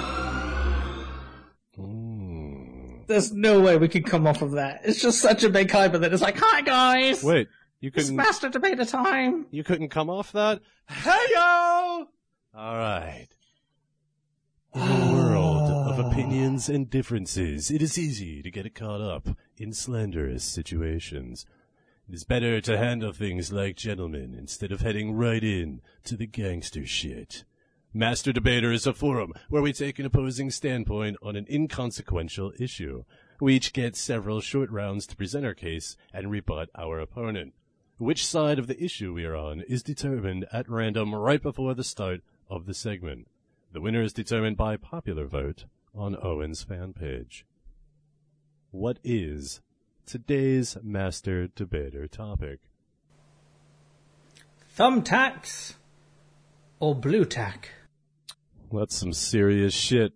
There's 3.06 3.32
no 3.32 3.60
way 3.60 3.76
we 3.76 3.88
could 3.88 4.06
come 4.06 4.26
off 4.26 4.42
of 4.42 4.52
that. 4.52 4.80
It's 4.84 5.00
just 5.00 5.20
such 5.20 5.44
a 5.44 5.48
big 5.48 5.70
hype 5.70 5.92
that 5.92 6.12
it's 6.12 6.22
like, 6.22 6.38
hi 6.38 6.60
guys! 6.62 7.22
Wait, 7.22 7.48
you 7.80 7.88
It's 7.94 8.06
couldn't. 8.06 8.16
master 8.16 8.48
debater 8.48 8.84
time! 8.84 9.46
You 9.50 9.62
couldn't 9.64 9.90
come 9.90 10.10
off 10.10 10.32
that. 10.32 10.60
Hey 10.88 11.26
yo! 11.32 12.06
All 12.54 12.76
right. 12.76 13.28
In 14.74 14.82
a 14.82 15.12
world 15.12 15.70
of 15.70 15.98
opinions 16.04 16.68
and 16.68 16.90
differences, 16.90 17.70
it 17.70 17.80
is 17.80 17.96
easy 17.98 18.42
to 18.42 18.50
get 18.50 18.74
caught 18.74 19.00
up 19.00 19.28
in 19.56 19.72
slanderous 19.72 20.44
situations. 20.44 21.46
It 22.08 22.14
is 22.14 22.24
better 22.24 22.60
to 22.60 22.76
handle 22.78 23.12
things 23.12 23.52
like 23.52 23.76
gentlemen 23.76 24.34
instead 24.38 24.70
of 24.72 24.80
heading 24.80 25.12
right 25.14 25.42
in 25.42 25.80
to 26.04 26.16
the 26.16 26.26
gangster 26.26 26.86
shit. 26.86 27.44
Master 27.96 28.30
Debater 28.30 28.72
is 28.72 28.86
a 28.86 28.92
forum 28.92 29.32
where 29.48 29.62
we 29.62 29.72
take 29.72 29.98
an 29.98 30.04
opposing 30.04 30.50
standpoint 30.50 31.16
on 31.22 31.34
an 31.34 31.46
inconsequential 31.48 32.52
issue. 32.58 33.04
We 33.40 33.54
each 33.54 33.72
get 33.72 33.96
several 33.96 34.42
short 34.42 34.70
rounds 34.70 35.06
to 35.06 35.16
present 35.16 35.46
our 35.46 35.54
case 35.54 35.96
and 36.12 36.30
rebut 36.30 36.68
our 36.74 37.00
opponent. 37.00 37.54
Which 37.96 38.26
side 38.26 38.58
of 38.58 38.66
the 38.66 38.78
issue 38.84 39.14
we 39.14 39.24
are 39.24 39.34
on 39.34 39.62
is 39.62 39.82
determined 39.82 40.44
at 40.52 40.68
random 40.68 41.14
right 41.14 41.42
before 41.42 41.72
the 41.72 41.82
start 41.82 42.20
of 42.50 42.66
the 42.66 42.74
segment. 42.74 43.28
The 43.72 43.80
winner 43.80 44.02
is 44.02 44.12
determined 44.12 44.58
by 44.58 44.76
popular 44.76 45.26
vote 45.26 45.64
on 45.94 46.18
Owen's 46.22 46.62
fan 46.62 46.92
page. 46.92 47.46
What 48.72 48.98
is 49.02 49.62
today's 50.04 50.76
Master 50.82 51.46
Debater 51.46 52.06
topic? 52.08 52.60
Thumbtacks 54.76 55.76
or 56.78 56.94
blue 56.94 57.24
tack? 57.24 57.70
That's 58.72 58.96
some 58.96 59.12
serious 59.12 59.74
shit. 59.74 60.12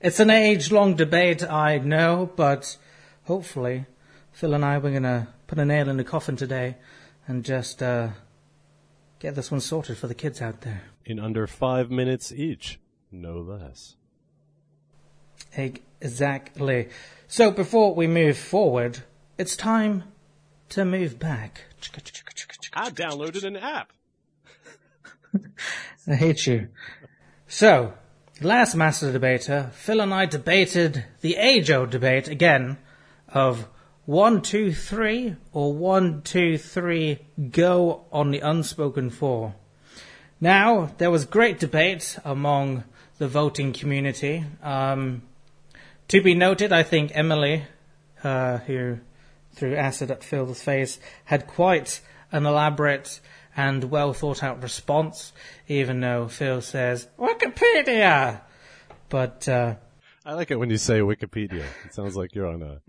It's 0.00 0.20
an 0.20 0.30
age-long 0.30 0.94
debate, 0.94 1.42
I 1.42 1.78
know, 1.78 2.30
but 2.36 2.78
hopefully 3.24 3.86
Phil 4.32 4.54
and 4.54 4.64
I 4.64 4.78
we're 4.78 4.92
gonna 4.92 5.28
put 5.46 5.58
a 5.58 5.64
nail 5.64 5.88
in 5.88 5.96
the 5.96 6.04
coffin 6.04 6.36
today 6.36 6.76
and 7.26 7.44
just 7.44 7.82
uh, 7.82 8.08
get 9.18 9.34
this 9.34 9.50
one 9.50 9.60
sorted 9.60 9.98
for 9.98 10.06
the 10.06 10.14
kids 10.14 10.40
out 10.40 10.62
there. 10.62 10.82
In 11.04 11.18
under 11.18 11.46
five 11.46 11.90
minutes 11.90 12.32
each, 12.32 12.80
no 13.12 13.38
less. 13.38 13.96
Exactly. 15.54 16.88
So 17.28 17.50
before 17.50 17.94
we 17.94 18.06
move 18.06 18.38
forward, 18.38 19.00
it's 19.36 19.56
time 19.56 20.04
to 20.70 20.84
move 20.84 21.18
back. 21.18 21.64
I 22.72 22.90
downloaded 22.90 23.44
an 23.44 23.56
app. 23.56 23.92
I 26.06 26.14
hate 26.14 26.46
you. 26.46 26.68
So, 27.52 27.94
last 28.40 28.76
Master 28.76 29.10
Debater, 29.10 29.72
Phil 29.72 30.00
and 30.00 30.14
I 30.14 30.24
debated 30.24 31.04
the 31.20 31.34
age-old 31.34 31.90
debate 31.90 32.28
again 32.28 32.78
of 33.26 33.66
one, 34.06 34.40
two, 34.40 34.72
three, 34.72 35.34
or 35.52 35.72
one, 35.72 36.22
two, 36.22 36.58
three, 36.58 37.18
go 37.50 38.04
on 38.12 38.30
the 38.30 38.38
unspoken 38.38 39.10
four. 39.10 39.56
Now, 40.40 40.92
there 40.98 41.10
was 41.10 41.24
great 41.24 41.58
debate 41.58 42.20
among 42.24 42.84
the 43.18 43.26
voting 43.26 43.72
community. 43.72 44.44
Um, 44.62 45.22
to 46.06 46.22
be 46.22 46.34
noted, 46.34 46.72
I 46.72 46.84
think 46.84 47.10
Emily, 47.16 47.64
uh, 48.22 48.58
who 48.58 48.98
threw 49.54 49.74
acid 49.74 50.12
at 50.12 50.22
Phil's 50.22 50.62
face, 50.62 51.00
had 51.24 51.48
quite 51.48 52.00
an 52.30 52.46
elaborate 52.46 53.18
and 53.56 53.84
well 53.84 54.12
thought 54.12 54.42
out 54.42 54.62
response, 54.62 55.32
even 55.68 56.00
though 56.00 56.28
Phil 56.28 56.60
says, 56.60 57.08
Wikipedia! 57.18 58.40
But, 59.08 59.48
uh, 59.48 59.74
I 60.24 60.34
like 60.34 60.50
it 60.50 60.56
when 60.56 60.70
you 60.70 60.76
say 60.78 61.00
Wikipedia. 61.00 61.64
It 61.84 61.94
sounds 61.94 62.16
like 62.16 62.34
you're 62.34 62.46
on 62.46 62.62
a. 62.62 62.80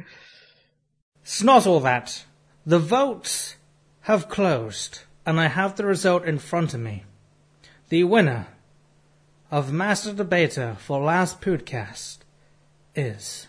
it's 1.23 1.41
not 1.41 1.65
all 1.65 1.79
that. 1.81 2.25
The 2.65 2.79
votes 2.79 3.55
have 4.01 4.29
closed. 4.29 4.99
and 5.25 5.39
I 5.39 5.47
have 5.47 5.75
the 5.75 5.85
result 5.85 6.25
in 6.25 6.39
front 6.39 6.73
of 6.73 6.79
me. 6.79 7.03
The 7.89 8.03
winner 8.03 8.47
of 9.49 9.71
Master 9.71 10.13
Debater 10.13 10.75
for 10.79 11.01
last 11.01 11.41
podcast 11.41 12.19
is. 12.95 13.47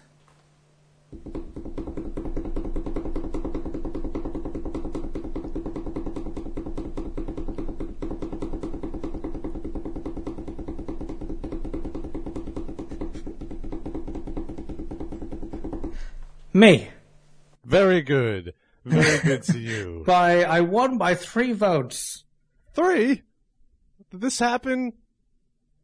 Me. 16.52 16.88
Very 17.64 18.02
good. 18.02 18.54
Very 18.84 19.18
good 19.20 19.42
to 19.44 19.58
you. 19.58 20.02
By 20.06 20.44
I 20.44 20.60
won 20.60 20.98
by 20.98 21.14
three 21.14 21.52
votes. 21.52 22.24
Three? 22.74 23.22
Did 24.10 24.20
this 24.20 24.38
happen 24.38 24.92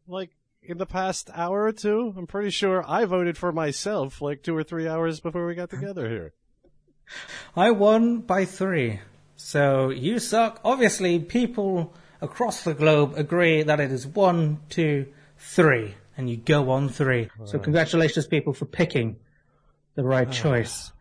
like 0.07 0.31
in 0.61 0.77
the 0.77 0.85
past 0.85 1.29
hour 1.33 1.63
or 1.63 1.71
two? 1.71 2.13
I'm 2.15 2.27
pretty 2.27 2.49
sure 2.49 2.83
I 2.87 3.05
voted 3.05 3.37
for 3.37 3.51
myself 3.51 4.21
like 4.21 4.43
two 4.43 4.55
or 4.55 4.63
three 4.63 4.87
hours 4.87 5.19
before 5.19 5.47
we 5.47 5.55
got 5.55 5.69
together 5.69 6.09
here. 6.09 6.33
I 7.55 7.71
won 7.71 8.19
by 8.19 8.45
three. 8.45 8.99
So 9.35 9.89
you 9.89 10.19
suck. 10.19 10.59
Obviously, 10.63 11.19
people 11.19 11.93
across 12.21 12.63
the 12.63 12.73
globe 12.73 13.13
agree 13.15 13.63
that 13.63 13.79
it 13.79 13.91
is 13.91 14.05
one, 14.05 14.59
two, 14.69 15.07
three, 15.37 15.95
and 16.17 16.29
you 16.29 16.37
go 16.37 16.69
on 16.69 16.89
three. 16.89 17.29
So 17.45 17.57
congratulations, 17.57 18.27
people, 18.27 18.53
for 18.53 18.65
picking 18.65 19.15
the 19.99 20.07
right 20.07 20.31
choice. 20.31 20.93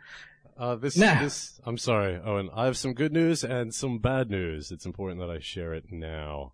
Uh, 0.56 0.74
this, 0.74 0.96
Now. 0.96 1.22
this, 1.22 1.60
I'm 1.64 1.78
sorry, 1.78 2.18
Owen. 2.24 2.50
I 2.52 2.64
have 2.64 2.76
some 2.76 2.92
good 2.92 3.12
news 3.12 3.44
and 3.44 3.72
some 3.72 3.98
bad 4.00 4.28
news. 4.28 4.72
It's 4.72 4.84
important 4.84 5.20
that 5.20 5.30
I 5.30 5.38
share 5.38 5.72
it 5.72 5.84
now. 5.92 6.52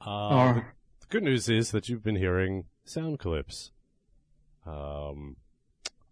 Uh, 0.00 0.28
Or- 0.28 0.74
the 1.00 1.06
good 1.10 1.22
news 1.22 1.50
is 1.50 1.70
that 1.72 1.90
you've 1.90 2.02
been 2.02 2.16
hearing 2.16 2.64
sound 2.86 3.18
clips. 3.18 3.72
Um, 4.64 5.36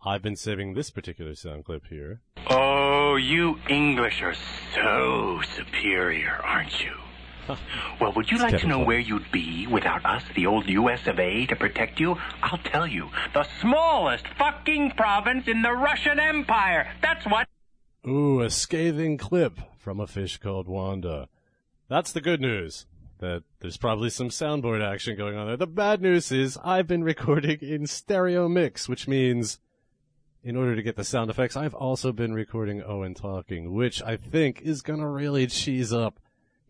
I've 0.05 0.21
been 0.21 0.37
saving 0.37 0.75
this 0.75 0.91
particular 0.91 1.35
sound 1.35 1.65
clip 1.65 1.87
here. 1.89 2.21
Oh, 2.51 3.17
you 3.17 3.59
English 3.71 4.21
are 4.21 4.35
so 4.75 5.41
superior, 5.57 6.33
aren't 6.45 6.79
you? 6.85 6.93
Well, 8.01 8.13
would 8.15 8.31
you 8.31 8.39
like 8.39 8.59
to 8.61 8.67
know 8.67 8.85
where 8.85 8.99
you'd 8.99 9.31
be 9.31 9.67
without 9.67 10.05
us, 10.05 10.23
the 10.35 10.47
old 10.47 10.69
US 10.69 11.07
of 11.07 11.21
A, 11.21 11.47
to 11.47 11.57
protect 11.57 12.01
you? 12.01 12.17
I'll 12.43 12.59
tell 12.59 12.87
you. 12.87 13.11
The 13.33 13.47
smallest 13.61 14.27
fucking 14.39 14.93
province 14.97 15.47
in 15.47 15.63
the 15.63 15.73
Russian 15.73 16.19
Empire. 16.19 16.93
That's 17.01 17.25
what. 17.27 17.47
Ooh, 18.07 18.41
a 18.41 18.51
scathing 18.51 19.19
clip 19.19 19.61
from 19.79 20.01
a 20.01 20.07
fish 20.07 20.39
called 20.39 20.67
Wanda. 20.67 21.29
That's 21.89 22.13
the 22.13 22.21
good 22.21 22.41
news. 22.41 22.87
That 23.19 23.45
there's 23.61 23.77
probably 23.77 24.11
some 24.11 24.31
soundboard 24.31 24.85
action 24.85 25.17
going 25.17 25.37
on 25.37 25.47
there. 25.47 25.57
The 25.57 25.69
bad 25.69 26.03
news 26.03 26.33
is 26.33 26.59
I've 26.65 26.89
been 26.89 27.05
recording 27.05 27.59
in 27.61 27.87
stereo 27.87 28.49
mix, 28.49 28.89
which 28.89 29.07
means 29.07 29.61
in 30.43 30.57
order 30.57 30.75
to 30.75 30.83
get 30.83 30.97
the 30.97 31.05
sound 31.05 31.31
effects, 31.31 31.57
I've 31.57 31.75
also 31.75 32.11
been 32.11 32.35
recording 32.35 32.83
Owen 32.83 33.15
talking, 33.15 33.73
which 33.73 34.03
I 34.03 34.17
think 34.17 34.61
is 34.63 34.83
gonna 34.83 35.09
really 35.09 35.47
cheese 35.47 35.93
up 35.93 36.19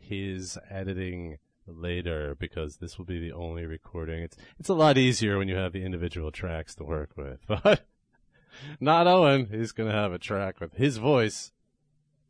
his 0.02 0.58
editing 0.70 1.38
later 1.66 2.36
because 2.38 2.76
this 2.76 2.98
will 2.98 3.04
be 3.04 3.20
the 3.20 3.32
only 3.32 3.66
recording. 3.66 4.22
It's 4.22 4.36
it's 4.58 4.68
a 4.68 4.74
lot 4.74 4.98
easier 4.98 5.38
when 5.38 5.48
you 5.48 5.56
have 5.56 5.72
the 5.72 5.84
individual 5.84 6.30
tracks 6.30 6.74
to 6.76 6.84
work 6.84 7.10
with, 7.16 7.40
but 7.46 7.86
not 8.80 9.06
Owen. 9.06 9.48
He's 9.50 9.72
gonna 9.72 9.92
have 9.92 10.12
a 10.12 10.18
track 10.18 10.60
with 10.60 10.74
his 10.74 10.96
voice 10.96 11.52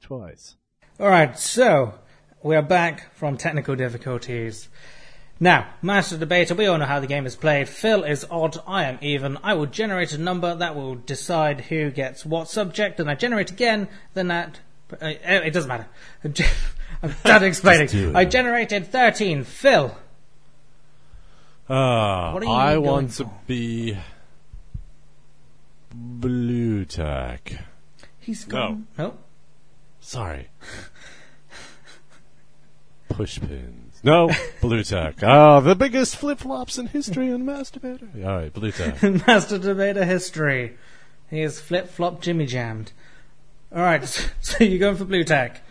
twice. 0.00 0.56
Alright, 1.00 1.38
so 1.38 1.94
we 2.42 2.56
are 2.56 2.62
back 2.62 3.14
from 3.14 3.37
technical 3.37 3.74
difficulties. 3.76 4.68
Now, 5.40 5.74
Master 5.82 6.16
Debater, 6.16 6.54
we 6.54 6.66
all 6.66 6.78
know 6.78 6.85
how 6.85 7.00
the 7.00 7.08
game 7.08 7.26
is 7.26 7.35
played. 7.35 7.68
Phil 7.68 8.04
is 8.04 8.24
odd, 8.30 8.58
I 8.64 8.85
am 8.85 8.98
even. 9.00 9.38
I 9.42 9.54
will 9.54 9.66
generate 9.66 10.12
a 10.12 10.18
number 10.18 10.54
that 10.54 10.76
will 10.76 10.94
decide 10.94 11.62
who 11.62 11.90
gets 11.90 12.24
what 12.24 12.48
subject, 12.48 13.00
and 13.00 13.11
I 13.11 13.16
generate 13.16 13.50
again, 13.50 13.88
then 14.14 14.28
that. 14.28 14.61
Uh, 14.92 15.14
it 15.24 15.52
doesn't 15.52 15.68
matter. 15.68 15.88
I'm 17.02 17.14
done 17.24 17.44
explaining. 17.44 17.88
Just 17.88 17.94
do 17.94 18.10
it. 18.10 18.16
I 18.16 18.24
generated 18.24 18.86
13. 18.86 19.44
Phil, 19.44 19.96
Uh, 21.68 22.30
What 22.32 22.42
are 22.42 22.46
you 22.46 22.50
I 22.52 22.74
going 22.74 22.84
want 22.84 23.10
to 23.12 23.30
be 23.46 23.96
blue 25.94 26.84
tack. 26.84 27.52
he's 28.20 28.44
gone. 28.44 28.86
No. 28.98 29.14
Sorry. 30.00 30.48
Pushpins. 33.10 34.02
No, 34.02 34.30
blue 34.60 34.82
tack. 34.82 35.22
Ah, 35.22 35.60
the 35.60 35.74
biggest 35.76 36.16
flip 36.16 36.38
flops 36.38 36.78
in 36.78 36.86
history 36.86 37.30
on 37.32 37.44
masturbator. 37.44 38.08
All 38.24 38.36
right, 38.36 38.52
blue 38.52 38.72
tack. 38.72 39.02
Master 39.26 39.58
Debater 39.58 40.04
history. 40.04 40.76
He 41.30 41.40
is 41.40 41.60
flip 41.60 41.88
flop 41.88 42.20
jimmy 42.20 42.46
jammed. 42.46 42.92
Alright, 43.72 44.04
so 44.40 44.64
you're 44.64 44.78
going 44.78 44.96
for 44.96 45.04
blue 45.04 45.24
tack. 45.24 45.62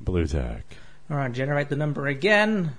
Blue 0.00 0.26
tack. 0.26 0.64
Alright, 1.10 1.32
generate 1.32 1.68
the 1.68 1.76
number 1.76 2.06
again. 2.06 2.72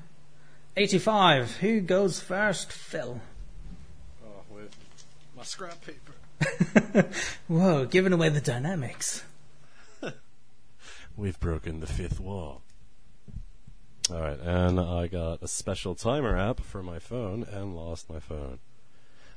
85. 0.76 1.58
Who 1.58 1.82
goes 1.82 2.20
first? 2.20 2.72
Phil. 2.72 3.20
Oh, 4.24 4.42
with 4.50 4.76
my 5.36 5.44
scrap 5.44 5.78
paper. 5.82 7.10
Whoa, 7.48 7.86
giving 7.86 8.14
away 8.14 8.30
the 8.30 8.42
dynamics. 8.42 9.24
We've 11.18 11.40
broken 11.40 11.80
the 11.80 11.88
fifth 11.88 12.20
wall. 12.20 12.62
All 14.12 14.22
right, 14.22 14.40
and 14.40 14.80
I 14.80 15.08
got 15.08 15.42
a 15.42 15.48
special 15.48 15.96
timer 15.96 16.38
app 16.38 16.62
for 16.62 16.82
my 16.82 17.00
phone 17.00 17.44
and 17.44 17.76
lost 17.76 18.10
my 18.10 18.20
phone. 18.20 18.60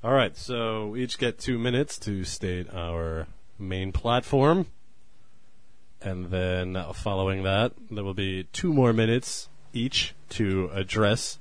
All 0.04 0.12
right, 0.12 0.36
so 0.36 0.88
we 0.88 1.02
each 1.02 1.18
get 1.18 1.38
two 1.38 1.58
minutes 1.58 1.98
to 2.00 2.24
state 2.24 2.72
our 2.72 3.26
main 3.58 3.92
platform. 3.92 4.66
And 6.02 6.30
then 6.30 6.82
following 6.94 7.42
that, 7.42 7.72
there 7.90 8.04
will 8.04 8.14
be 8.14 8.44
two 8.52 8.72
more 8.72 8.92
minutes 8.92 9.48
each 9.72 10.14
to 10.30 10.70
address 10.72 11.38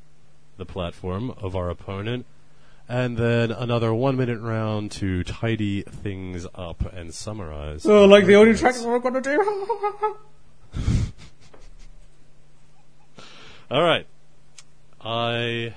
the 0.58 0.66
platform 0.66 1.32
of 1.32 1.56
our 1.56 1.70
opponent. 1.70 2.26
And 2.88 3.18
then 3.18 3.52
another 3.52 3.94
one 3.94 4.18
minute 4.18 4.40
round 4.42 4.92
to 4.94 5.24
tidy 5.24 5.84
things 5.84 6.48
up 6.56 6.92
and 6.94 7.14
summarize. 7.14 7.86
Oh, 7.86 8.06
like 8.06 8.26
the 8.26 8.36
audio 8.36 8.54
track 8.54 8.76
we're 8.84 9.00
gonna 9.00 9.22
do. 9.22 10.18
All 13.72 13.84
right. 13.84 14.08
I 15.00 15.76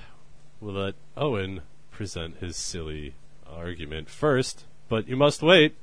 will 0.59 0.73
let 0.73 0.95
Owen 1.15 1.61
present 1.91 2.37
his 2.37 2.57
silly 2.57 3.13
argument 3.47 4.09
first, 4.09 4.65
but 4.89 5.07
you 5.07 5.15
must 5.15 5.43
wait 5.43 5.75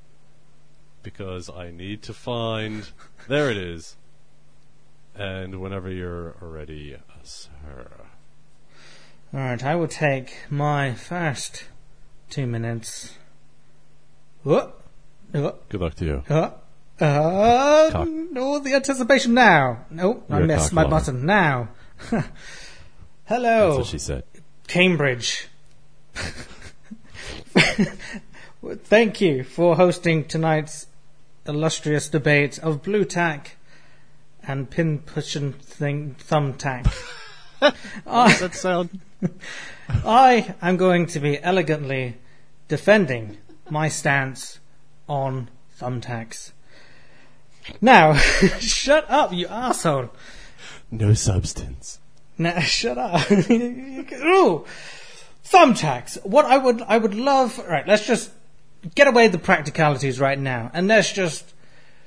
because 1.03 1.51
I 1.51 1.71
need 1.71 2.03
to 2.03 2.15
find. 2.15 2.89
there 3.29 3.51
it 3.51 3.57
is. 3.57 3.97
And 5.15 5.61
whenever 5.61 5.91
you're 5.91 6.37
ready, 6.41 6.95
uh, 6.95 6.99
sir. 7.23 7.89
Alright, 9.35 9.65
I 9.65 9.77
will 9.77 9.89
take 9.89 10.37
my 10.49 10.95
first 10.95 11.65
two 12.31 12.47
minutes. 12.47 13.17
What? 14.43 14.81
What? 15.33 15.69
Good 15.69 15.81
luck 15.81 15.95
to 15.97 16.05
you. 16.05 16.25
Uh, 16.29 16.51
uh, 17.01 17.91
Cock. 17.91 18.09
the 18.09 18.73
anticipation 18.75 19.35
now. 19.35 19.87
Nope, 19.91 20.27
I 20.31 20.41
missed 20.41 20.73
my 20.73 20.87
button 20.87 21.25
now. 21.27 21.69
Hello. 23.25 23.69
That's 23.69 23.79
what 23.79 23.87
she 23.87 23.99
said. 23.99 24.25
Cambridge. 24.67 25.49
Thank 28.63 29.21
you 29.21 29.45
for 29.45 29.77
hosting 29.77 30.25
tonight's 30.25 30.87
illustrious 31.51 32.09
debate 32.09 32.59
of 32.61 32.83
blue 32.83 33.05
tack 33.05 33.57
and 34.47 34.71
pin 34.71 35.01
pushing 35.01 35.53
thing 35.53 36.17
thumbtack. 36.19 36.85
Does 37.61 38.41
that 38.41 38.55
sound? 38.55 39.01
I 39.89 40.55
am 40.63 40.77
going 40.77 41.07
to 41.07 41.21
be 41.21 41.43
elegantly 41.43 42.17
defending 42.69 43.37
my 43.69 43.89
stance 43.89 44.61
on 45.09 45.51
thumbtacks. 45.79 46.53
Now, 47.81 48.15
shut 48.61 49.11
up, 49.11 49.33
you 49.33 49.47
asshole. 49.49 50.11
No 50.91 51.15
substance. 51.15 51.99
Now, 52.39 52.61
shut 52.61 52.97
up. 52.97 53.31
Ooh, 53.31 54.65
thumbtacks. 55.45 56.25
What 56.25 56.47
I 56.47 56.57
would, 56.57 56.81
I 56.83 56.97
would 56.97 57.15
love. 57.15 57.59
Right, 57.59 57.87
let's 57.87 58.07
just 58.07 58.31
get 58.95 59.07
away 59.07 59.29
the 59.29 59.39
practicalities 59.39 60.21
right 60.21 60.39
now, 60.39 60.71
and 60.75 60.89
let's 60.89 61.13
just, 61.13 61.55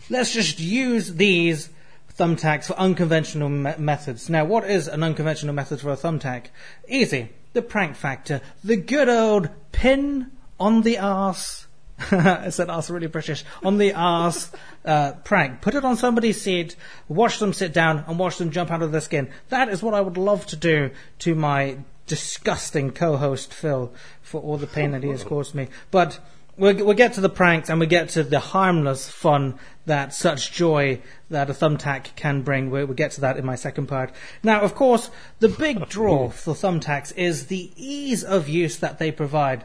let's 0.10 0.34
just 0.34 0.60
use 0.60 1.16
these 1.16 1.70
thumbtacks 2.18 2.66
for 2.66 2.74
unconventional 2.74 3.50
me- 3.50 3.74
methods. 3.78 4.30
Now, 4.30 4.46
what 4.46 4.70
is 4.70 4.88
an 4.88 5.04
unconventional 5.04 5.54
method 5.54 5.82
for 5.82 5.92
a 5.92 5.98
thumbtack? 5.98 6.48
Easy. 6.88 7.30
The 7.54 7.62
prank 7.62 7.96
factor. 7.96 8.42
The 8.64 8.78
good 8.78 9.10
old 9.10 9.50
pin 9.72 10.32
on 10.60 10.82
the 10.82 10.98
arse 11.00 11.68
I 12.12 12.50
said 12.50 12.70
arse 12.70 12.90
really 12.90 13.08
British. 13.08 13.44
On 13.64 13.78
the 13.78 13.94
arse 13.94 14.52
uh, 14.86 15.14
prank. 15.24 15.62
Put 15.62 15.76
it 15.76 15.86
on 15.86 15.96
somebody's 15.96 16.42
seat, 16.42 16.76
watch 17.08 17.40
them 17.40 17.54
sit 17.54 17.74
down, 17.74 18.04
and 18.08 18.18
watch 18.18 18.38
them 18.38 18.52
jump 18.52 18.72
out 18.72 18.82
of 18.82 18.92
their 18.92 19.02
skin. 19.02 19.30
That 19.50 19.70
is 19.70 19.84
what 19.84 19.94
I 19.94 20.02
would 20.02 20.18
love 20.18 20.46
to 20.48 20.56
do 20.56 20.92
to 21.20 21.36
my 21.36 21.78
disgusting 22.06 22.92
co-host 22.92 23.54
Phil 23.54 23.94
for 24.22 24.42
all 24.42 24.58
the 24.58 24.68
pain 24.68 24.92
that 24.92 25.04
he 25.04 25.10
has 25.10 25.24
caused 25.34 25.56
me. 25.56 25.68
But 25.92 26.20
we'll, 26.58 26.76
we'll 26.86 26.96
get 26.96 27.13
to 27.13 27.22
the 27.22 27.30
pranks 27.30 27.70
and 27.70 27.80
we 27.80 27.88
get 27.88 28.10
to 28.10 28.24
the 28.24 28.39
harmless 28.39 29.10
fun 29.10 29.60
that 29.86 30.13
such 30.13 30.52
joy 30.52 31.02
that 31.30 31.50
a 31.50 31.54
thumbtack 31.54 32.16
can 32.16 32.42
bring. 32.42 32.70
We'll, 32.70 32.86
we'll 32.86 32.96
get 32.96 33.12
to 33.12 33.22
that 33.22 33.38
in 33.38 33.46
my 33.46 33.56
second 33.56 33.88
part. 33.88 34.12
Now, 34.42 34.62
of 34.62 34.76
course, 34.76 35.10
the 35.39 35.50
big 35.50 35.88
draw 35.89 36.30
for 36.30 36.54
thumbtacks 36.54 37.16
is 37.16 37.48
the 37.48 37.72
ease 37.76 38.24
of 38.24 38.48
use 38.48 38.78
that 38.78 39.00
they 39.00 39.12
provide. 39.12 39.63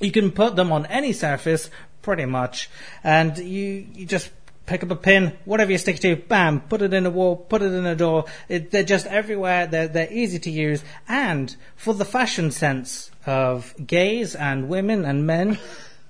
You 0.00 0.10
can 0.10 0.32
put 0.32 0.56
them 0.56 0.72
on 0.72 0.86
any 0.86 1.12
surface, 1.12 1.70
pretty 2.02 2.24
much, 2.24 2.70
and 3.04 3.36
you, 3.36 3.86
you 3.92 4.06
just 4.06 4.30
pick 4.64 4.82
up 4.82 4.90
a 4.90 4.96
pin, 4.96 5.36
whatever 5.44 5.72
you 5.72 5.78
stick 5.78 5.98
to, 5.98 6.16
bam, 6.16 6.60
put 6.60 6.80
it 6.80 6.94
in 6.94 7.04
a 7.04 7.10
wall, 7.10 7.36
put 7.36 7.60
it 7.60 7.72
in 7.72 7.84
a 7.84 7.96
door. 7.96 8.24
It, 8.48 8.70
they're 8.70 8.84
just 8.84 9.06
everywhere. 9.06 9.66
They're, 9.66 9.88
they're 9.88 10.12
easy 10.12 10.38
to 10.38 10.50
use. 10.50 10.84
And 11.08 11.54
for 11.74 11.92
the 11.92 12.04
fashion 12.04 12.52
sense 12.52 13.10
of 13.26 13.74
gays 13.84 14.34
and 14.34 14.68
women 14.68 15.04
and 15.04 15.26
men, 15.26 15.58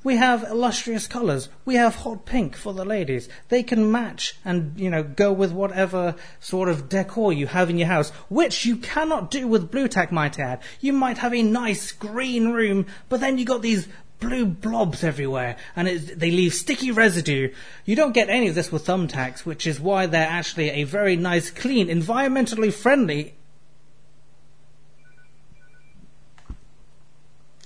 we 0.03 0.17
have 0.17 0.45
illustrious 0.45 1.07
colours. 1.07 1.49
We 1.65 1.75
have 1.75 1.95
hot 1.97 2.25
pink 2.25 2.57
for 2.57 2.73
the 2.73 2.85
ladies. 2.85 3.29
They 3.49 3.63
can 3.63 3.93
match 3.93 4.35
and, 4.45 4.79
you 4.79 4.89
know, 4.89 5.03
go 5.03 5.33
with 5.33 5.53
whatever 5.53 6.15
sort 6.41 6.69
of 6.69 6.89
decor 6.89 7.33
you 7.33 7.47
have 7.47 7.69
in 7.69 7.79
your 7.79 7.89
house, 7.89 8.11
which 8.29 8.65
you 8.65 8.77
cannot 8.77 9.31
do 9.31 9.47
with 9.47 9.71
blue 9.71 9.89
tack, 9.89 10.11
might 10.11 10.39
I 10.39 10.43
add. 10.43 10.63
You 10.81 10.93
might 10.93 11.19
have 11.19 11.35
a 11.35 11.43
nice 11.43 11.93
green 11.93 12.49
room, 12.49 12.87
but 13.09 13.21
then 13.21 13.37
you 13.37 13.45
got 13.45 13.63
these 13.63 13.89
blue 14.21 14.47
blobs 14.47 15.03
everywhere, 15.03 15.57
and 15.75 15.89
it, 15.89 16.19
they 16.19 16.31
leave 16.31 16.55
sticky 16.55 16.91
residue. 16.91 17.53
You 17.85 17.97
don't 17.97 18.13
get 18.13 18.29
any 18.29 18.49
of 18.49 18.55
this 18.55 18.71
with 18.71 18.87
thumbtacks, 18.87 19.41
which 19.41 19.67
is 19.67 19.81
why 19.81 20.07
they're 20.07 20.27
actually 20.27 20.71
a 20.71 20.85
very 20.85 21.17
nice, 21.17 21.51
clean, 21.51 21.89
environmentally 21.89 22.73
friendly. 22.73 23.35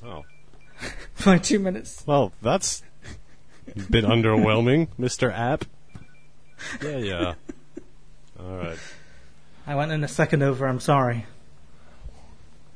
Oh. 0.03 0.25
My 1.27 1.39
two 1.39 1.59
minutes. 1.59 2.05
Well, 2.07 2.33
that's 2.43 2.83
a 3.75 3.81
bit 3.91 4.05
underwhelming, 4.05 4.89
Mr. 5.01 5.33
App. 5.33 5.65
Yeah, 6.83 6.99
yeah. 6.99 7.35
All 8.39 8.57
right. 8.57 8.79
I 9.67 9.75
went 9.75 9.93
in 9.93 10.05
a 10.05 10.09
second 10.09 10.43
over. 10.43 10.67
I'm 10.67 10.81
sorry. 10.81 11.27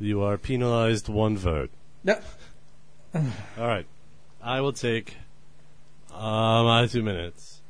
You 0.00 0.22
are 0.22 0.38
penalized 0.38 1.08
one 1.08 1.36
vote. 1.36 1.70
No. 2.04 2.18
All 3.14 3.22
right. 3.58 3.86
I 4.42 4.60
will 4.60 4.72
take 4.72 5.16
uh, 6.12 6.62
my 6.62 6.86
two 6.86 7.02
minutes 7.02 7.60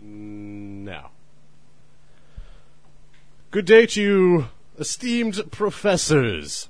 now. 0.00 1.10
Good 3.50 3.64
day 3.64 3.86
to 3.86 4.02
you, 4.02 4.48
esteemed 4.78 5.50
professors. 5.50 6.68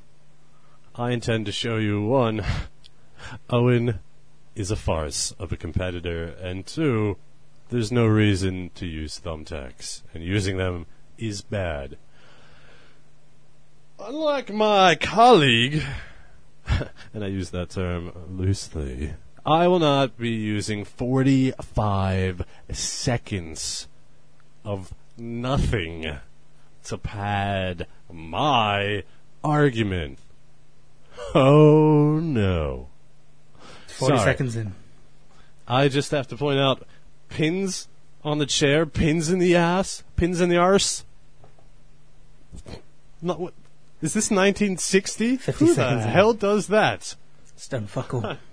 I 0.95 1.11
intend 1.11 1.47
to 1.47 1.53
show 1.53 1.77
you 1.77 2.03
one, 2.03 2.45
Owen 3.51 4.01
is 4.55 4.71
a 4.71 4.77
farce 4.77 5.33
of 5.39 5.53
a 5.53 5.57
competitor, 5.57 6.25
and 6.41 6.67
two, 6.67 7.17
there's 7.71 7.93
no 7.93 8.07
reason 8.07 8.71
to 8.75 8.87
use 8.87 9.21
thumbtacks, 9.21 10.03
and 10.13 10.23
using 10.23 10.57
them 10.57 10.87
is 11.17 11.43
bad. 11.43 11.97
Unlike 14.01 14.53
my 14.53 14.95
colleague, 14.95 15.83
and 17.15 17.25
I 17.25 17.29
use 17.29 17.51
that 17.51 17.71
term 17.71 18.13
loosely, 18.29 19.15
I 19.45 19.67
will 19.69 19.79
not 19.79 20.19
be 20.19 20.31
using 20.31 20.85
45 20.85 22.45
seconds 22.73 23.89
of 24.65 24.93
nothing 25.17 26.19
to 26.85 26.99
pad 26.99 27.87
my 28.13 29.05
argument. 29.43 30.19
Oh 31.35 32.21
no. 32.23 32.89
40 33.99 34.17
Sorry. 34.17 34.31
seconds 34.31 34.57
in. 34.57 34.75
I 35.67 35.89
just 35.89 36.11
have 36.13 36.29
to 36.29 36.37
point 36.37 36.59
out 36.59 36.87
pins 37.29 37.89
on 38.25 38.39
the 38.39 38.47
chair, 38.47 38.87
pins 38.87 39.29
in 39.29 39.39
the 39.39 39.57
ass, 39.57 40.03
pins 40.17 40.41
in 40.41 40.49
the 40.49 40.57
arse. 40.57 41.05
Not 43.21 43.41
what. 43.41 43.55
Is 44.01 44.15
this 44.15 44.31
1960? 44.31 45.39
50 45.39 45.65
Who 45.65 45.71
the 45.71 45.75
seconds 45.75 46.05
in. 46.05 46.11
hell 46.11 46.33
does 46.33 46.69
that? 46.69 47.17
Stone 47.57 47.89
fuckle. 47.89 48.37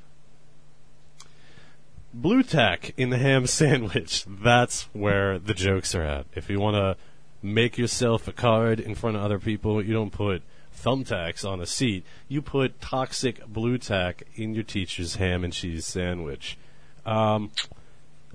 Blue 2.14 2.44
tack 2.44 2.94
in 2.98 3.12
the 3.12 3.18
ham 3.18 3.46
sandwich. 3.46 4.26
That's 4.28 4.84
where 4.94 5.38
the 5.38 5.54
jokes 5.54 5.94
are 5.94 6.04
at. 6.04 6.26
If 6.34 6.50
you 6.50 6.60
want 6.60 6.76
to 6.76 6.98
make 7.46 7.78
yourself 7.78 8.28
a 8.28 8.32
card 8.32 8.80
in 8.80 8.96
front 8.96 9.18
of 9.18 9.22
other 9.22 9.38
people, 9.38 9.84
you 9.84 9.94
don't 9.94 10.12
put 10.12 10.42
thumbtacks 10.76 11.48
on 11.48 11.62
a 11.62 11.66
seat. 11.66 12.06
You 12.28 12.42
put 12.42 12.82
toxic 12.82 13.46
blue 13.48 13.78
tack 13.78 14.24
in 14.36 14.54
your 14.54 14.64
teacher's 14.64 15.16
ham 15.16 15.44
and 15.44 15.54
cheese 15.54 15.86
sandwich. 15.86 16.58
Um, 17.06 17.52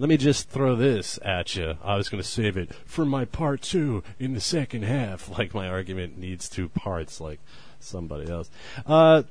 let 0.01 0.09
me 0.09 0.17
just 0.17 0.49
throw 0.49 0.77
this 0.77 1.19
at 1.23 1.57
you. 1.57 1.77
I 1.85 1.97
was 1.97 2.09
going 2.09 2.23
to 2.23 2.29
save 2.29 2.57
it 2.57 2.75
for 2.87 3.05
my 3.05 3.27
part 3.27 3.61
two 3.61 4.03
in 4.19 4.33
the 4.33 4.41
second 4.41 4.85
half, 4.85 5.29
like 5.39 5.53
my 5.53 5.69
argument 5.69 6.17
needs 6.17 6.49
two 6.49 6.71
parts, 6.71 7.21
like 7.21 7.39
somebody 7.81 8.31
else. 8.31 8.51
Uh, 8.87 9.25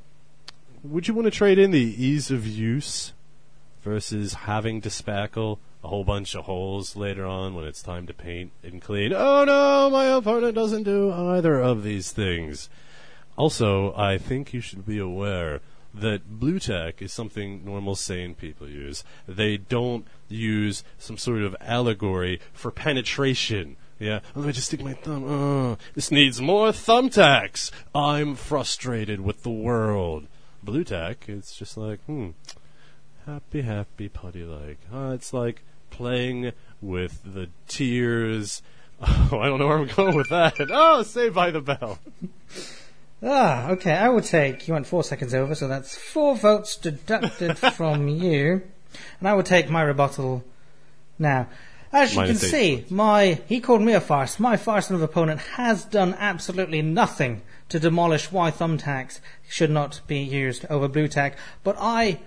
would 0.83 1.07
you 1.07 1.13
want 1.13 1.25
to 1.25 1.31
trade 1.31 1.57
in 1.57 1.71
the 1.71 1.79
ease 1.79 2.29
of 2.29 2.45
use 2.45 3.13
versus 3.81 4.33
having 4.33 4.81
to 4.81 4.89
spackle 4.89 5.57
a 5.83 5.87
whole 5.87 6.03
bunch 6.03 6.35
of 6.35 6.45
holes 6.45 6.95
later 6.95 7.25
on 7.25 7.55
when 7.55 7.65
it's 7.65 7.81
time 7.81 8.05
to 8.05 8.13
paint 8.13 8.51
and 8.63 8.81
clean? 8.81 9.11
Oh 9.11 9.45
no, 9.45 9.89
my 9.89 10.05
opponent 10.05 10.55
doesn't 10.55 10.83
do 10.83 11.11
either 11.11 11.59
of 11.59 11.83
these 11.83 12.11
things. 12.11 12.69
Also, 13.39 13.93
I 13.95 14.17
think 14.17 14.53
you 14.53 14.59
should 14.59 14.85
be 14.85 14.99
aware 14.99 15.61
that 15.93 16.39
blue 16.39 16.59
tack 16.59 17.01
is 17.01 17.13
something 17.13 17.63
normal 17.63 17.95
sane 17.95 18.35
people 18.35 18.67
use. 18.67 19.05
They 19.29 19.55
don't 19.55 20.05
use 20.27 20.83
some 20.97 21.17
sort 21.17 21.43
of 21.43 21.55
allegory 21.61 22.41
for 22.51 22.69
penetration. 22.69 23.77
Yeah, 23.97 24.19
oh, 24.35 24.41
let 24.41 24.47
me 24.47 24.51
just 24.51 24.67
stick 24.67 24.83
my 24.83 24.93
thumb. 24.93 25.23
Oh, 25.23 25.77
this 25.95 26.11
needs 26.11 26.41
more 26.41 26.71
thumbtacks. 26.71 27.71
I'm 27.95 28.35
frustrated 28.35 29.21
with 29.21 29.43
the 29.43 29.49
world. 29.49 30.27
Blue 30.61 30.83
tack, 30.83 31.29
it's 31.29 31.55
just 31.55 31.77
like, 31.77 32.03
hmm, 32.07 32.31
happy, 33.25 33.61
happy, 33.61 34.09
putty 34.09 34.43
like. 34.43 34.79
Uh, 34.93 35.11
it's 35.13 35.31
like 35.31 35.63
playing 35.91 36.51
with 36.81 37.21
the 37.23 37.47
tears. 37.69 38.61
Oh, 39.31 39.39
I 39.39 39.45
don't 39.45 39.59
know 39.59 39.67
where 39.67 39.77
I'm 39.77 39.87
going 39.87 40.17
with 40.17 40.27
that. 40.27 40.59
Oh, 40.69 41.03
Saved 41.03 41.33
by 41.33 41.51
the 41.51 41.61
Bell. 41.61 41.99
Ah, 43.21 43.69
okay. 43.71 43.93
I 43.93 44.09
will 44.09 44.21
take. 44.21 44.67
You 44.67 44.73
went 44.73 44.87
four 44.87 45.03
seconds 45.03 45.33
over, 45.33 45.55
so 45.55 45.67
that's 45.67 45.97
four 45.97 46.35
votes 46.35 46.75
deducted 46.75 47.57
from 47.73 48.07
you. 48.07 48.61
And 49.19 49.27
I 49.27 49.33
will 49.33 49.43
take 49.43 49.69
my 49.69 49.81
rebuttal 49.81 50.43
now. 51.17 51.47
As 51.91 52.13
you 52.13 52.21
can 52.21 52.31
eight 52.31 52.37
see, 52.37 52.85
my 52.89 53.41
he 53.47 53.59
called 53.59 53.81
me 53.81 53.93
a 53.93 54.01
farce. 54.01 54.39
My 54.39 54.57
farce 54.57 54.91
of 54.91 55.01
opponent 55.01 55.41
has 55.55 55.85
done 55.85 56.15
absolutely 56.19 56.81
nothing 56.81 57.41
to 57.69 57.79
demolish 57.79 58.31
why 58.31 58.51
thumbtacks 58.51 59.19
should 59.47 59.71
not 59.71 60.01
be 60.05 60.19
used 60.19 60.65
over 60.69 60.87
blue 60.87 61.07
tack, 61.07 61.37
but 61.63 61.75
I 61.79 62.19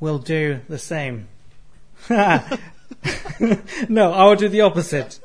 will 0.00 0.18
do 0.18 0.60
the 0.68 0.78
same. 0.78 1.28
no, 2.10 2.48
I 4.12 4.24
will 4.24 4.36
do 4.36 4.48
the 4.48 4.60
opposite. 4.62 5.20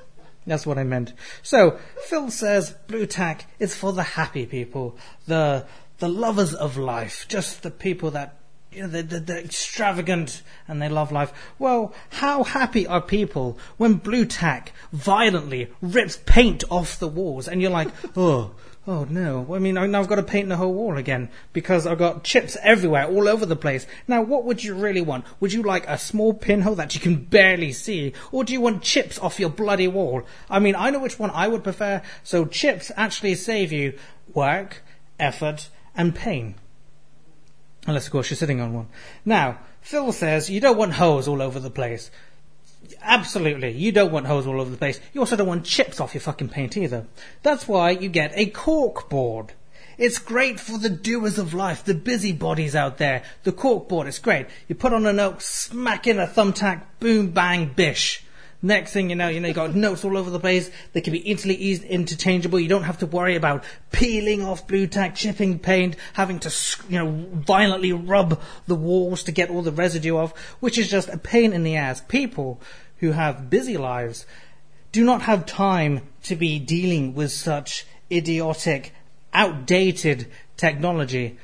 That's 0.45 0.65
what 0.65 0.77
I 0.77 0.84
meant. 0.84 1.13
So, 1.43 1.80
Phil 2.06 2.32
says 2.32 2.75
blue 2.88 3.06
tack 3.06 3.45
is 3.60 3.75
for 3.75 3.93
the 3.93 4.04
happy 4.04 4.45
people, 4.45 4.97
the 5.27 5.65
the 5.99 6.10
lovers 6.10 6.56
of 6.56 6.77
life, 6.77 7.27
just 7.27 7.62
the 7.62 7.69
people 7.69 8.12
that 8.12 8.38
you 8.71 8.82
know, 8.82 8.88
they're, 8.88 9.19
they're, 9.19 9.39
extravagant 9.39 10.41
and 10.67 10.82
they 10.82 10.89
love 10.89 11.12
life. 11.12 11.32
Well, 11.60 11.93
how 12.09 12.43
happy 12.43 12.88
are 12.88 13.01
people 13.01 13.59
when 13.78 13.95
blue 13.95 14.26
tack 14.26 14.72
violently 14.91 15.70
rips 15.82 16.18
paint 16.26 16.63
off 16.72 16.97
the 16.97 17.07
walls 17.07 17.47
and 17.47 17.61
you're 17.61 17.70
like, 17.70 17.89
oh, 18.15 18.51
oh 18.88 19.05
no. 19.09 19.53
I 19.53 19.59
mean, 19.59 19.75
now 19.75 19.99
I've 19.99 20.07
got 20.07 20.15
to 20.15 20.23
paint 20.23 20.49
the 20.49 20.57
whole 20.57 20.73
wall 20.73 20.97
again 20.97 21.29
because 21.53 21.86
I've 21.86 21.97
got 21.97 22.23
chips 22.23 22.57
everywhere, 22.61 23.05
all 23.05 23.27
over 23.27 23.45
the 23.45 23.55
place. 23.55 23.86
Now, 24.07 24.21
what 24.21 24.43
would 24.43 24.63
you 24.63 24.73
really 24.73 25.01
want? 25.01 25.25
Would 25.39 25.53
you 25.53 25.63
like 25.63 25.88
a 25.88 25.97
small 25.97 26.34
pinhole 26.34 26.75
that 26.75 26.95
you 26.95 27.01
can 27.01 27.15
barely 27.15 27.71
see? 27.71 28.13
Or 28.32 28.43
do 28.43 28.53
you 28.53 28.61
want 28.61 28.84
chips 28.84 29.19
off 29.19 29.39
your 29.39 29.49
bloody 29.49 29.88
wall? 29.88 30.23
I 30.49 30.59
mean, 30.59 30.75
I 30.75 30.89
know 30.89 30.99
which 30.99 31.19
one 31.19 31.32
I 31.32 31.47
would 31.47 31.63
prefer. 31.63 32.01
So 32.23 32.45
chips 32.45 32.91
actually 32.95 33.36
save 33.36 33.71
you 33.71 33.97
work, 34.34 34.84
effort, 35.19 35.69
and 35.95 36.15
pain. 36.15 36.55
Unless, 37.88 38.05
of 38.05 38.11
course, 38.11 38.29
you're 38.29 38.38
sitting 38.38 38.61
on 38.61 38.73
one. 38.73 38.88
Now, 39.25 39.59
Phil 39.82 40.11
says 40.11 40.49
you 40.49 40.59
don't 40.59 40.77
want 40.77 40.93
holes 40.93 41.27
all 41.27 41.41
over 41.41 41.59
the 41.59 41.71
place. 41.71 42.11
Absolutely, 43.01 43.71
you 43.71 43.91
don't 43.91 44.11
want 44.11 44.27
holes 44.27 44.47
all 44.47 44.59
over 44.59 44.69
the 44.69 44.77
place. 44.77 44.99
You 45.13 45.21
also 45.21 45.35
don't 45.35 45.47
want 45.47 45.65
chips 45.65 45.99
off 45.99 46.13
your 46.13 46.21
fucking 46.21 46.49
paint 46.49 46.77
either. 46.77 47.05
That's 47.43 47.67
why 47.67 47.91
you 47.91 48.09
get 48.09 48.31
a 48.35 48.47
cork 48.47 49.09
board. 49.09 49.53
It's 49.97 50.17
great 50.17 50.59
for 50.59 50.77
the 50.77 50.89
doers 50.89 51.37
of 51.37 51.53
life, 51.53 51.83
the 51.83 51.93
busybodies 51.93 52.75
out 52.75 52.97
there. 52.97 53.23
The 53.43 53.51
cork 53.51 53.87
board 53.87 54.07
it's 54.07 54.19
great. 54.19 54.47
You 54.67 54.75
put 54.75 54.93
on 54.93 55.05
a 55.05 55.13
note, 55.13 55.41
smack 55.41 56.07
in 56.07 56.19
a 56.19 56.25
thumbtack, 56.25 56.81
boom, 56.99 57.31
bang, 57.31 57.71
bish. 57.75 58.23
Next 58.64 58.93
thing 58.93 59.09
you 59.09 59.16
know, 59.16 59.28
you 59.28 59.39
know, 59.39 59.47
you 59.47 59.53
got 59.53 59.74
notes 59.74 60.05
all 60.05 60.18
over 60.18 60.30
the 60.30 60.39
place. 60.39 60.70
They 60.93 61.01
can 61.01 61.14
be 61.14 61.30
easily 61.30 61.55
interchangeable. 61.55 62.59
You 62.59 62.70
don't 62.70 62.84
have 62.84 62.99
to 62.99 63.07
worry 63.07 63.36
about 63.36 63.64
peeling 63.91 64.43
off 64.43 64.68
blue 64.68 64.86
tack, 64.86 65.16
chipping 65.16 65.57
paint, 65.57 65.95
having 66.14 66.39
to, 66.39 66.53
you 66.88 66.99
know, 66.99 67.26
violently 67.34 67.91
rub 67.91 68.39
the 68.68 68.76
walls 68.76 69.24
to 69.24 69.32
get 69.32 69.49
all 69.49 69.64
the 69.64 69.72
residue 69.72 70.16
off, 70.16 70.38
which 70.59 70.78
is 70.78 70.89
just 70.89 71.09
a 71.09 71.18
pain 71.18 71.53
in 71.53 71.64
the 71.64 71.76
ass. 71.76 72.01
People 72.07 72.62
who 72.97 73.12
have 73.14 73.49
busy 73.49 73.78
lives 73.78 74.28
do 74.91 75.03
not 75.03 75.24
have 75.24 75.45
time 75.47 76.01
to 76.24 76.36
be 76.36 76.59
dealing 76.59 77.16
with 77.16 77.32
such 77.32 77.88
idiotic, 78.12 78.93
outdated 79.34 80.28
technology. 80.55 81.38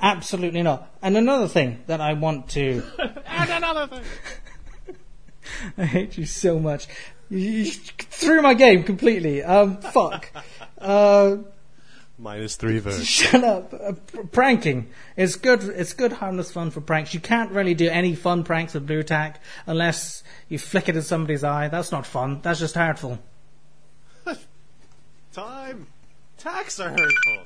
Absolutely 0.00 0.62
not. 0.62 0.90
And 1.00 1.16
another 1.16 1.46
thing 1.46 1.84
that 1.86 2.00
I 2.00 2.14
want 2.14 2.48
to 2.50 2.82
And 3.26 3.50
another 3.50 3.86
thing. 3.86 4.04
I 5.78 5.84
hate 5.84 6.18
you 6.18 6.26
so 6.26 6.58
much. 6.58 6.86
You, 7.30 7.38
you 7.38 7.70
threw 7.70 8.42
my 8.42 8.54
game 8.54 8.84
completely. 8.84 9.42
Um, 9.42 9.78
fuck. 9.78 10.30
Uh, 10.78 11.38
Minus 12.18 12.56
three 12.56 12.78
votes. 12.78 13.04
shut 13.04 13.42
up. 13.42 13.74
Uh, 13.74 13.92
pr- 13.92 14.22
pranking. 14.22 14.90
It's 15.16 15.36
good. 15.36 15.64
It's 15.64 15.92
good, 15.92 16.12
harmless 16.12 16.52
fun 16.52 16.70
for 16.70 16.80
pranks. 16.80 17.12
You 17.12 17.20
can't 17.20 17.50
really 17.50 17.74
do 17.74 17.88
any 17.88 18.14
fun 18.14 18.44
pranks 18.44 18.74
with 18.74 18.86
blue 18.86 19.02
tack 19.02 19.42
unless 19.66 20.22
you 20.48 20.58
flick 20.58 20.88
it 20.88 20.96
in 20.96 21.02
somebody's 21.02 21.42
eye. 21.42 21.68
That's 21.68 21.90
not 21.90 22.06
fun. 22.06 22.40
That's 22.42 22.60
just 22.60 22.76
hurtful. 22.76 23.18
Time. 25.32 25.88
Tax 26.38 26.78
are 26.78 26.90
hurtful. 26.90 27.44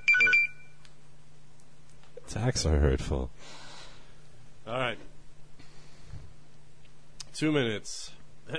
Tax 2.28 2.66
are 2.66 2.78
hurtful. 2.78 3.30
All 4.66 4.78
right. 4.78 4.98
Two 7.38 7.52
minutes. 7.52 8.10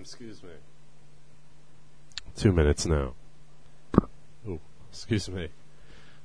excuse 0.00 0.42
me. 0.42 0.50
Two 2.34 2.50
minutes 2.50 2.84
now. 2.84 3.14
Oh, 3.96 4.58
excuse 4.90 5.28
me. 5.28 5.50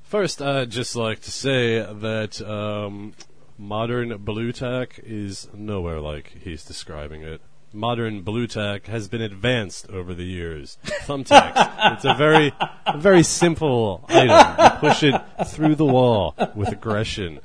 First, 0.01 0.41
I'd 0.41 0.71
just 0.71 0.95
like 0.95 1.21
to 1.21 1.31
say 1.31 1.77
that 1.77 2.41
um, 2.41 3.13
modern 3.59 4.17
blue 4.17 4.51
tack 4.51 4.99
is 5.03 5.49
nowhere 5.53 5.99
like 5.99 6.35
he's 6.43 6.65
describing 6.65 7.21
it. 7.21 7.41
Modern 7.73 8.23
blue 8.23 8.47
tack 8.47 8.87
has 8.87 9.07
been 9.07 9.21
advanced 9.21 9.87
over 9.91 10.15
the 10.15 10.25
years. 10.25 10.79
Thumbtacks. 10.83 11.93
it's 11.93 12.05
a 12.05 12.15
very, 12.15 12.51
very 12.97 13.21
simple 13.21 14.03
item. 14.09 14.55
You 14.59 14.69
push 14.79 15.03
it 15.03 15.21
through 15.45 15.75
the 15.75 15.85
wall 15.85 16.33
with 16.55 16.69
aggression. 16.69 17.39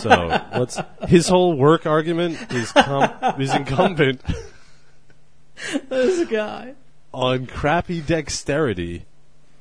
So 0.00 0.40
let's. 0.54 0.78
His 1.08 1.28
whole 1.28 1.56
work 1.56 1.86
argument 1.86 2.52
is 2.52 2.72
com- 2.72 3.40
is 3.40 3.54
incumbent 3.54 4.22
This 5.88 6.28
guy. 6.28 6.74
on 7.12 7.46
crappy 7.46 8.00
dexterity 8.00 9.06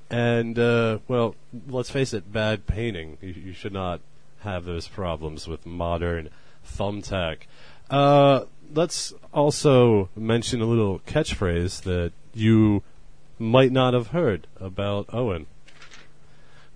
and 0.10 0.58
uh, 0.60 1.00
well, 1.08 1.36
let's 1.68 1.90
face 1.90 2.14
it, 2.14 2.32
bad 2.32 2.66
painting. 2.68 3.18
You, 3.22 3.30
you 3.48 3.54
should 3.54 3.74
not 3.74 4.02
have 4.42 4.66
those 4.66 4.88
problems 4.88 5.48
with 5.48 5.66
modern 5.66 6.30
thumbtack. 6.66 7.40
Uh, 7.90 8.46
let's 8.74 9.14
also 9.34 10.10
mention 10.16 10.62
a 10.62 10.66
little 10.66 11.00
catchphrase 11.00 11.82
that 11.84 12.12
you 12.34 12.84
might 13.40 13.72
not 13.72 13.94
have 13.94 14.08
heard 14.08 14.48
about 14.60 15.08
Owen. 15.14 15.48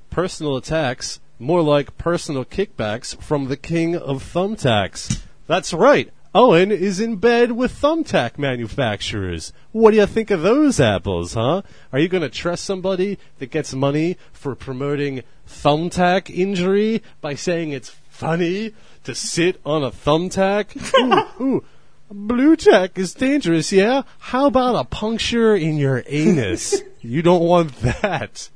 Personal 0.09 0.57
attacks, 0.57 1.19
more 1.39 1.61
like 1.61 1.97
personal 1.97 2.43
kickbacks 2.43 3.19
from 3.21 3.47
the 3.47 3.57
king 3.57 3.95
of 3.95 4.21
thumbtacks. 4.23 5.21
That's 5.47 5.73
right. 5.73 6.11
Owen 6.35 6.71
is 6.71 6.99
in 6.99 7.15
bed 7.15 7.53
with 7.53 7.71
thumbtack 7.71 8.37
manufacturers. 8.37 9.51
What 9.71 9.91
do 9.91 9.97
you 9.97 10.05
think 10.05 10.29
of 10.29 10.43
those 10.43 10.79
apples, 10.79 11.33
huh? 11.33 11.63
Are 11.91 11.97
you 11.97 12.07
going 12.07 12.21
to 12.21 12.29
trust 12.29 12.65
somebody 12.65 13.17
that 13.39 13.49
gets 13.49 13.73
money 13.73 14.15
for 14.31 14.53
promoting 14.53 15.23
thumbtack 15.47 16.29
injury 16.29 17.01
by 17.19 17.33
saying 17.33 17.71
it's 17.71 17.95
funny 18.09 18.73
to 19.05 19.15
sit 19.15 19.59
on 19.65 19.83
a 19.83 19.89
thumbtack? 19.89 20.75
ooh, 21.39 21.43
ooh, 21.43 21.63
blue 22.11 22.55
tack 22.55 22.99
is 22.99 23.15
dangerous, 23.15 23.71
yeah? 23.71 24.03
How 24.19 24.45
about 24.45 24.75
a 24.75 24.83
puncture 24.83 25.55
in 25.55 25.77
your 25.77 26.03
anus? 26.05 26.83
you 27.01 27.23
don't 27.23 27.43
want 27.43 27.75
that. 27.77 28.49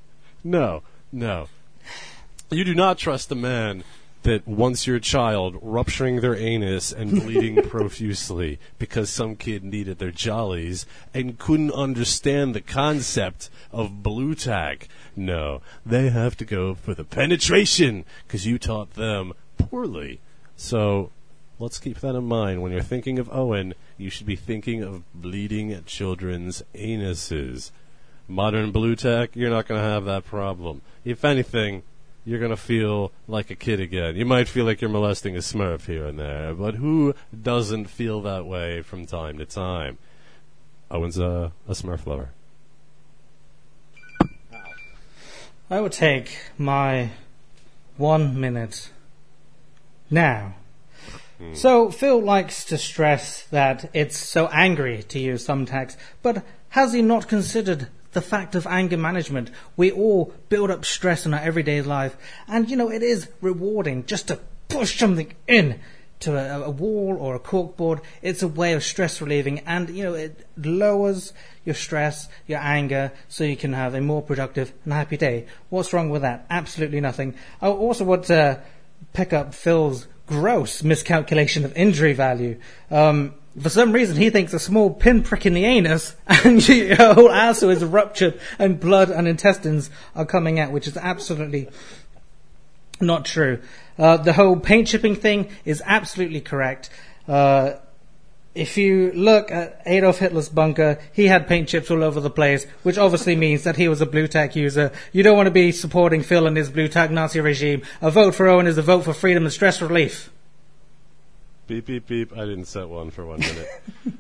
No, 0.44 0.84
no. 1.12 1.48
You 2.54 2.64
do 2.64 2.76
not 2.76 3.00
trust 3.00 3.32
a 3.32 3.36
man 3.36 3.84
that 4.22 4.48
wants 4.48 4.86
your 4.86 5.00
child 5.00 5.58
rupturing 5.62 6.22
their 6.22 6.36
anus 6.36 6.92
and 6.92 7.12
bleeding 7.24 7.62
profusely 7.64 8.60
because 8.78 9.10
some 9.10 9.36
kid 9.36 9.64
needed 9.64 9.98
their 9.98 10.12
jollies 10.12 10.86
and 11.16 11.40
couldn't 11.40 11.72
understand 11.72 12.54
the 12.54 12.62
concept 12.62 13.50
of 13.72 14.04
blue 14.04 14.36
tack. 14.36 14.88
No, 15.16 15.62
they 15.84 16.10
have 16.10 16.38
to 16.38 16.46
go 16.46 16.76
for 16.76 16.94
the 16.94 17.04
penetration 17.04 18.06
because 18.28 18.46
you 18.46 18.60
taught 18.60 18.94
them 18.94 19.34
poorly. 19.58 20.20
So 20.56 21.10
let's 21.58 21.80
keep 21.80 22.00
that 22.02 22.16
in 22.16 22.26
mind. 22.26 22.62
When 22.62 22.72
you're 22.72 22.82
thinking 22.82 23.18
of 23.18 23.30
Owen, 23.32 23.74
you 23.98 24.12
should 24.12 24.28
be 24.28 24.36
thinking 24.36 24.84
of 24.84 25.04
bleeding 25.14 25.84
children's 25.86 26.62
anuses. 26.76 27.72
Modern 28.28 28.72
blue 28.72 28.96
tack, 28.96 29.32
you're 29.34 29.50
not 29.50 29.68
going 29.68 29.82
to 29.82 29.88
have 29.88 30.06
that 30.06 30.24
problem. 30.24 30.82
If 31.04 31.26
anything, 31.26 31.82
you're 32.26 32.40
going 32.40 32.52
to 32.52 32.58
feel 32.58 33.12
like 33.28 33.50
a 33.50 33.56
kid 33.56 33.80
again. 33.80 34.16
You 34.16 34.26
might 34.26 34.48
feel 34.48 34.66
like 34.66 34.82
you're 34.82 34.90
molesting 34.90 35.36
a 35.36 35.40
smurf 35.40 35.86
here 35.86 36.06
and 36.06 36.18
there, 36.18 36.54
but 36.54 36.76
who 36.76 37.14
doesn't 37.42 37.86
feel 37.86 38.22
that 38.22 38.46
way 38.46 38.82
from 38.82 39.06
time 39.06 39.38
to 39.40 39.46
time? 39.46 39.98
Owen's 40.90 41.18
a, 41.18 41.52
a 41.68 41.72
smurf 41.72 42.06
lover. 42.06 42.30
I 45.70 45.82
will 45.82 45.90
take 45.90 46.38
my 46.58 47.12
one 47.98 48.40
minute 48.40 48.92
now. 50.10 50.56
Hmm. 51.40 51.54
So 51.54 51.90
Phil 51.90 52.22
likes 52.22 52.64
to 52.66 52.78
stress 52.78 53.44
that 53.48 53.90
it's 53.94 54.18
so 54.18 54.48
angry 54.48 55.04
to 55.04 55.20
use 55.20 55.48
thumbtacks, 55.48 55.98
but 56.22 56.44
has 56.70 56.94
he 56.94 57.02
not 57.02 57.28
considered 57.28 57.88
the 58.14 58.22
fact 58.22 58.56
of 58.56 58.68
anger 58.68 58.98
management? 58.98 59.52
We 59.76 59.92
all 59.92 60.34
build 60.50 60.72
up 60.72 60.86
stress 60.86 61.26
in 61.26 61.34
our 61.34 61.40
everyday 61.42 61.82
life, 61.82 62.16
and 62.48 62.70
you 62.70 62.76
know 62.76 62.92
it 62.92 63.04
is 63.04 63.28
rewarding 63.42 64.06
just 64.06 64.28
to 64.30 64.40
push 64.70 64.98
something 64.98 65.34
in 65.48 65.80
to 66.22 66.38
a, 66.38 66.62
a 66.64 66.70
wall 66.70 67.18
or 67.20 67.36
a 67.36 67.40
corkboard. 67.40 68.02
It's 68.22 68.42
a 68.42 68.48
way 68.48 68.74
of 68.74 68.84
stress 68.84 69.22
relieving, 69.22 69.60
and 69.60 69.90
you 69.90 70.04
know 70.04 70.14
it 70.14 70.48
lowers 70.58 71.34
your 71.66 71.76
stress, 71.76 72.30
your 72.48 72.60
anger, 72.60 73.12
so 73.28 73.44
you 73.44 73.58
can 73.58 73.74
have 73.74 73.94
a 73.94 74.02
more 74.02 74.22
productive 74.22 74.74
and 74.84 74.94
happy 74.94 75.18
day. 75.18 75.46
What's 75.70 75.94
wrong 75.94 76.10
with 76.10 76.22
that? 76.22 76.46
Absolutely 76.50 77.02
nothing. 77.02 77.36
I 77.62 77.68
also 77.68 78.04
want 78.04 78.26
to 78.26 78.62
pick 79.14 79.34
up 79.34 79.54
Phil's 79.54 80.08
gross 80.28 80.84
miscalculation 80.84 81.66
of 81.66 81.76
injury 81.76 82.14
value. 82.14 82.60
Um, 82.90 83.36
for 83.62 83.70
some 83.70 83.92
reason, 83.92 84.18
he 84.18 84.30
thinks 84.30 84.54
a 84.54 84.60
small 84.60 84.90
pinprick 84.90 85.46
in 85.46 85.54
the 85.54 85.66
anus 85.66 86.16
and 86.28 86.68
your 86.68 87.14
whole 87.14 87.32
asshole 87.32 87.70
is 87.70 87.84
ruptured 87.84 88.40
and 88.58 88.80
blood 88.80 89.10
and 89.10 89.28
intestines 89.28 89.90
are 90.16 90.26
coming 90.26 90.60
out, 90.60 90.72
which 90.72 90.88
is 90.88 90.98
absolutely 90.98 91.70
not 93.00 93.26
true. 93.26 93.60
Uh, 93.98 94.18
the 94.18 94.34
whole 94.34 94.60
paint 94.60 94.88
chipping 94.88 95.16
thing 95.16 95.50
is 95.66 95.84
absolutely 95.86 96.42
correct. 96.42 96.90
Uh, 97.28 97.74
if 98.56 98.78
you 98.78 99.12
look 99.14 99.52
at 99.52 99.82
Adolf 99.86 100.20
Hitler's 100.20 100.50
bunker, 100.50 101.00
he 101.12 101.28
had 101.28 101.48
paint 101.48 101.70
chips 101.70 101.90
all 101.90 102.04
over 102.04 102.20
the 102.20 102.30
place, 102.30 102.66
which 102.84 102.98
obviously 102.98 103.36
means 103.36 103.64
that 103.64 103.78
he 103.78 103.88
was 103.88 104.02
a 104.02 104.06
blue 104.06 104.28
tack 104.28 104.56
user. 104.56 104.92
You 105.12 105.24
don't 105.24 105.38
want 105.38 105.48
to 105.48 105.52
be 105.52 105.72
supporting 105.72 106.22
Phil 106.22 106.46
and 106.46 106.56
his 106.56 106.70
blue 106.70 106.88
tack 106.88 107.10
Nazi 107.10 107.40
regime. 107.40 107.82
A 108.02 108.12
vote 108.12 108.36
for 108.36 108.48
Owen 108.48 108.68
is 108.68 108.78
a 108.78 108.84
vote 108.84 109.06
for 109.06 109.14
freedom 109.14 109.44
and 109.44 109.54
stress 109.54 109.82
relief. 109.82 110.32
Beep, 111.68 111.86
beep, 111.86 112.08
beep. 112.08 112.34
I 112.34 112.42
didn't 112.42 112.66
set 112.66 112.90
one 112.90 113.10
for 113.10 113.26
one 113.26 113.40
minute. 113.40 113.68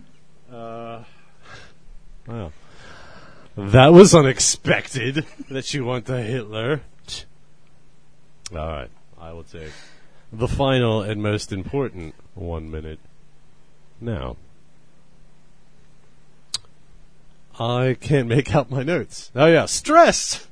uh, 0.51 1.03
wow. 2.27 2.51
That 3.55 3.93
was 3.93 4.15
unexpected 4.15 5.25
that 5.49 5.73
you 5.73 5.85
went 5.85 6.05
to 6.07 6.21
Hitler. 6.21 6.81
All 8.51 8.67
right. 8.67 8.89
I 9.19 9.31
will 9.33 9.43
take 9.43 9.71
the 10.31 10.47
final 10.47 11.01
and 11.01 11.21
most 11.21 11.51
important 11.51 12.15
one 12.33 12.71
minute 12.71 12.99
now. 14.01 14.37
I 17.59 17.95
can't 17.99 18.27
make 18.27 18.55
out 18.55 18.71
my 18.71 18.83
notes. 18.83 19.31
Oh, 19.35 19.45
yeah. 19.45 19.65
Stress! 19.65 20.47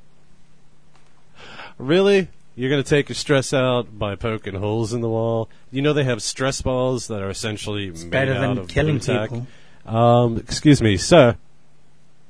Really? 1.78 2.28
You're 2.54 2.70
going 2.70 2.82
to 2.82 2.88
take 2.88 3.08
your 3.08 3.16
stress 3.16 3.54
out 3.54 3.98
by 3.98 4.14
poking 4.14 4.54
holes 4.54 4.92
in 4.92 5.00
the 5.00 5.08
wall? 5.08 5.48
You 5.70 5.80
know 5.80 5.92
they 5.92 6.04
have 6.04 6.22
stress 6.22 6.60
balls 6.60 7.06
that 7.06 7.22
are 7.22 7.30
essentially 7.30 7.90
made 7.90 8.10
better 8.10 8.34
out 8.34 8.40
than 8.40 8.58
of 8.58 8.68
killing 8.68 9.00
tack? 9.00 9.30
people. 9.30 9.46
Um, 9.86 10.36
excuse 10.36 10.82
me, 10.82 10.96
sir. 10.96 11.36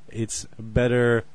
It's 0.09 0.47
better 0.57 1.25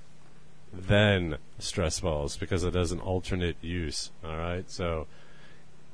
than 0.72 1.36
stress 1.58 2.00
balls 2.00 2.36
because 2.36 2.64
it 2.64 2.74
has 2.74 2.92
an 2.92 3.00
alternate 3.00 3.56
use. 3.60 4.10
All 4.24 4.36
right, 4.36 4.70
so 4.70 5.06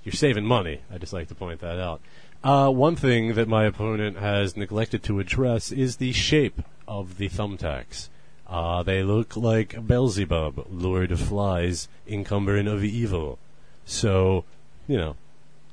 you're 0.05 0.13
saving 0.13 0.45
money. 0.45 0.81
I 0.93 0.99
just 0.99 1.13
like 1.13 1.29
to 1.29 1.35
point 1.35 1.61
that 1.61 1.81
out. 1.81 2.01
Uh, 2.45 2.69
one 2.69 2.95
thing 2.95 3.35
that 3.35 3.49
my 3.49 3.65
opponent 3.65 4.19
has 4.19 4.57
neglected 4.57 5.03
to 5.05 5.19
address 5.19 5.73
is 5.73 5.97
the 5.97 6.13
shape 6.13 6.61
of 6.87 7.17
the 7.17 7.29
thumbtacks. 7.29 8.09
Uh, 8.47 8.83
they 8.83 9.03
look 9.03 9.37
like 9.37 9.87
Beelzebub, 9.87 10.67
Lord 10.71 11.11
of 11.11 11.21
Flies, 11.21 11.89
incumbent 12.07 12.69
of 12.69 12.85
evil. 12.85 13.39
So, 13.87 14.45
you 14.87 14.97
know, 14.97 15.17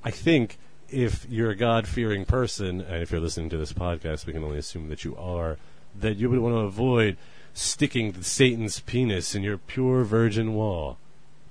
I 0.03 0.11
think 0.11 0.57
if 0.89 1.25
you're 1.29 1.51
a 1.51 1.55
God 1.55 1.87
fearing 1.87 2.25
person, 2.25 2.81
and 2.81 3.01
if 3.01 3.11
you're 3.11 3.21
listening 3.21 3.49
to 3.49 3.57
this 3.57 3.73
podcast, 3.73 4.25
we 4.25 4.33
can 4.33 4.43
only 4.43 4.57
assume 4.57 4.89
that 4.89 5.03
you 5.03 5.15
are, 5.17 5.57
that 5.99 6.17
you 6.17 6.29
would 6.29 6.39
want 6.39 6.55
to 6.55 6.59
avoid 6.59 7.17
sticking 7.53 8.21
Satan's 8.21 8.79
penis 8.79 9.35
in 9.35 9.43
your 9.43 9.57
pure 9.57 10.03
virgin 10.03 10.53
wall. 10.53 10.97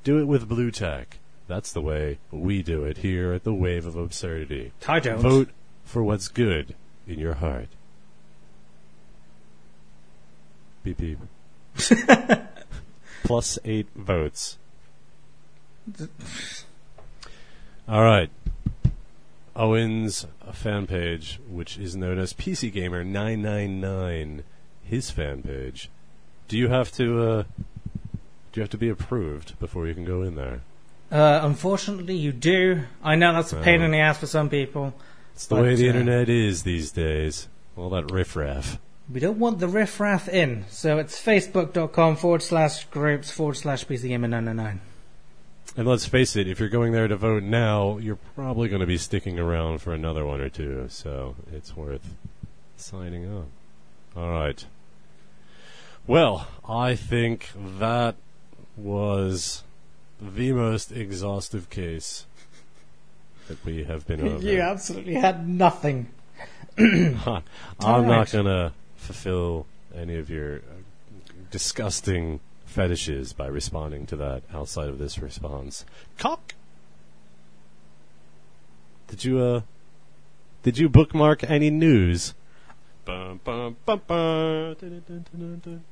Do 0.04 0.18
it 0.18 0.24
with 0.24 0.48
blue 0.48 0.70
tack. 0.70 1.18
That's 1.46 1.72
the 1.72 1.80
way 1.80 2.18
we 2.30 2.62
do 2.62 2.84
it 2.84 2.98
here 2.98 3.32
at 3.32 3.44
the 3.44 3.52
Wave 3.52 3.84
of 3.84 3.96
Absurdity. 3.96 4.72
Ty 4.80 5.00
Jones. 5.00 5.22
Vote 5.22 5.48
for 5.84 6.02
what's 6.02 6.28
good 6.28 6.74
in 7.06 7.18
your 7.18 7.34
heart. 7.34 7.68
Beep 10.82 10.98
beep. 10.98 11.18
Plus 13.24 13.58
eight 13.64 13.86
votes. 13.94 14.58
All 17.88 18.02
right. 18.02 18.30
Owen's 19.56 20.26
fan 20.52 20.86
page, 20.86 21.40
which 21.48 21.76
is 21.76 21.96
known 21.96 22.18
as 22.18 22.32
PC 22.32 22.72
Gamer 22.72 23.04
999, 23.04 24.42
his 24.84 25.10
fan 25.10 25.42
page. 25.42 25.90
Do 26.48 26.56
you 26.56 26.68
have 26.68 26.90
to 26.92 27.22
uh, 27.22 27.42
do 28.52 28.60
you 28.60 28.62
have 28.62 28.70
to 28.70 28.78
be 28.78 28.88
approved 28.88 29.58
before 29.58 29.86
you 29.86 29.94
can 29.94 30.04
go 30.04 30.22
in 30.22 30.34
there? 30.34 30.62
Uh, 31.12 31.40
unfortunately, 31.42 32.14
you 32.16 32.32
do. 32.32 32.82
I 33.02 33.16
know 33.16 33.32
that's 33.32 33.52
a 33.52 33.56
pain 33.60 33.82
Oh. 33.82 33.84
in 33.86 33.90
the 33.90 33.98
ass 33.98 34.18
for 34.18 34.26
some 34.26 34.48
people. 34.48 34.94
It's 35.34 35.46
the 35.46 35.56
But, 35.56 35.62
way 35.64 35.74
the 35.74 35.86
uh, 35.86 35.92
internet 35.92 36.28
is 36.28 36.62
these 36.62 36.92
days. 36.92 37.48
All 37.76 37.90
that 37.90 38.10
riffraff. 38.12 38.78
We 39.12 39.18
don't 39.18 39.40
want 39.40 39.58
the 39.58 39.66
riffraff 39.66 40.28
in, 40.28 40.66
so 40.68 40.98
it's 40.98 41.20
facebook.com 41.20 42.14
forward 42.14 42.42
slash 42.42 42.84
groups 42.86 43.30
forward 43.30 43.56
slash 43.56 43.84
PCGamer999. 43.86 44.78
And 45.76 45.88
let's 45.88 46.06
face 46.06 46.36
it, 46.36 46.46
if 46.46 46.60
you're 46.60 46.68
going 46.68 46.92
there 46.92 47.08
to 47.08 47.16
vote 47.16 47.42
now, 47.42 47.98
you're 47.98 48.18
probably 48.36 48.68
going 48.68 48.80
to 48.80 48.86
be 48.86 48.98
sticking 48.98 49.38
around 49.38 49.80
for 49.80 49.92
another 49.92 50.24
one 50.24 50.40
or 50.40 50.48
two, 50.48 50.86
so 50.88 51.34
it's 51.52 51.76
worth 51.76 52.14
signing 52.76 53.36
up. 53.36 53.46
All 54.16 54.30
right. 54.30 54.64
Well, 56.06 56.46
I 56.68 56.94
think 56.94 57.50
that 57.78 58.14
was 58.76 59.64
the 60.20 60.52
most 60.52 60.92
exhaustive 60.92 61.68
case 61.68 62.26
that 63.48 63.64
we 63.64 63.84
have 63.84 64.06
been 64.06 64.20
over. 64.26 64.44
You 64.44 64.60
absolutely 64.60 65.14
had 65.14 65.48
nothing. 65.48 66.10
I'm 66.78 67.42
not 67.80 68.30
going 68.30 68.46
to 68.46 68.72
fulfill 69.00 69.66
any 69.94 70.16
of 70.16 70.30
your 70.30 70.56
uh, 70.58 70.60
disgusting 71.50 72.40
fetishes 72.64 73.32
by 73.32 73.46
responding 73.46 74.06
to 74.06 74.16
that 74.16 74.42
outside 74.52 74.88
of 74.88 74.98
this 74.98 75.18
response. 75.18 75.84
Cock. 76.18 76.54
Did 79.08 79.24
you 79.24 79.40
uh 79.40 79.60
did 80.62 80.78
you 80.78 80.88
bookmark 80.88 81.42
any 81.42 81.70
news? 81.70 82.34
Bum, 83.04 83.40
bum, 83.42 83.76
bum, 83.84 84.02
bum. 84.06 84.74
Dun, 84.74 84.76
dun, 84.78 85.02
dun, 85.08 85.24
dun, 85.32 85.62
dun. 85.64 85.84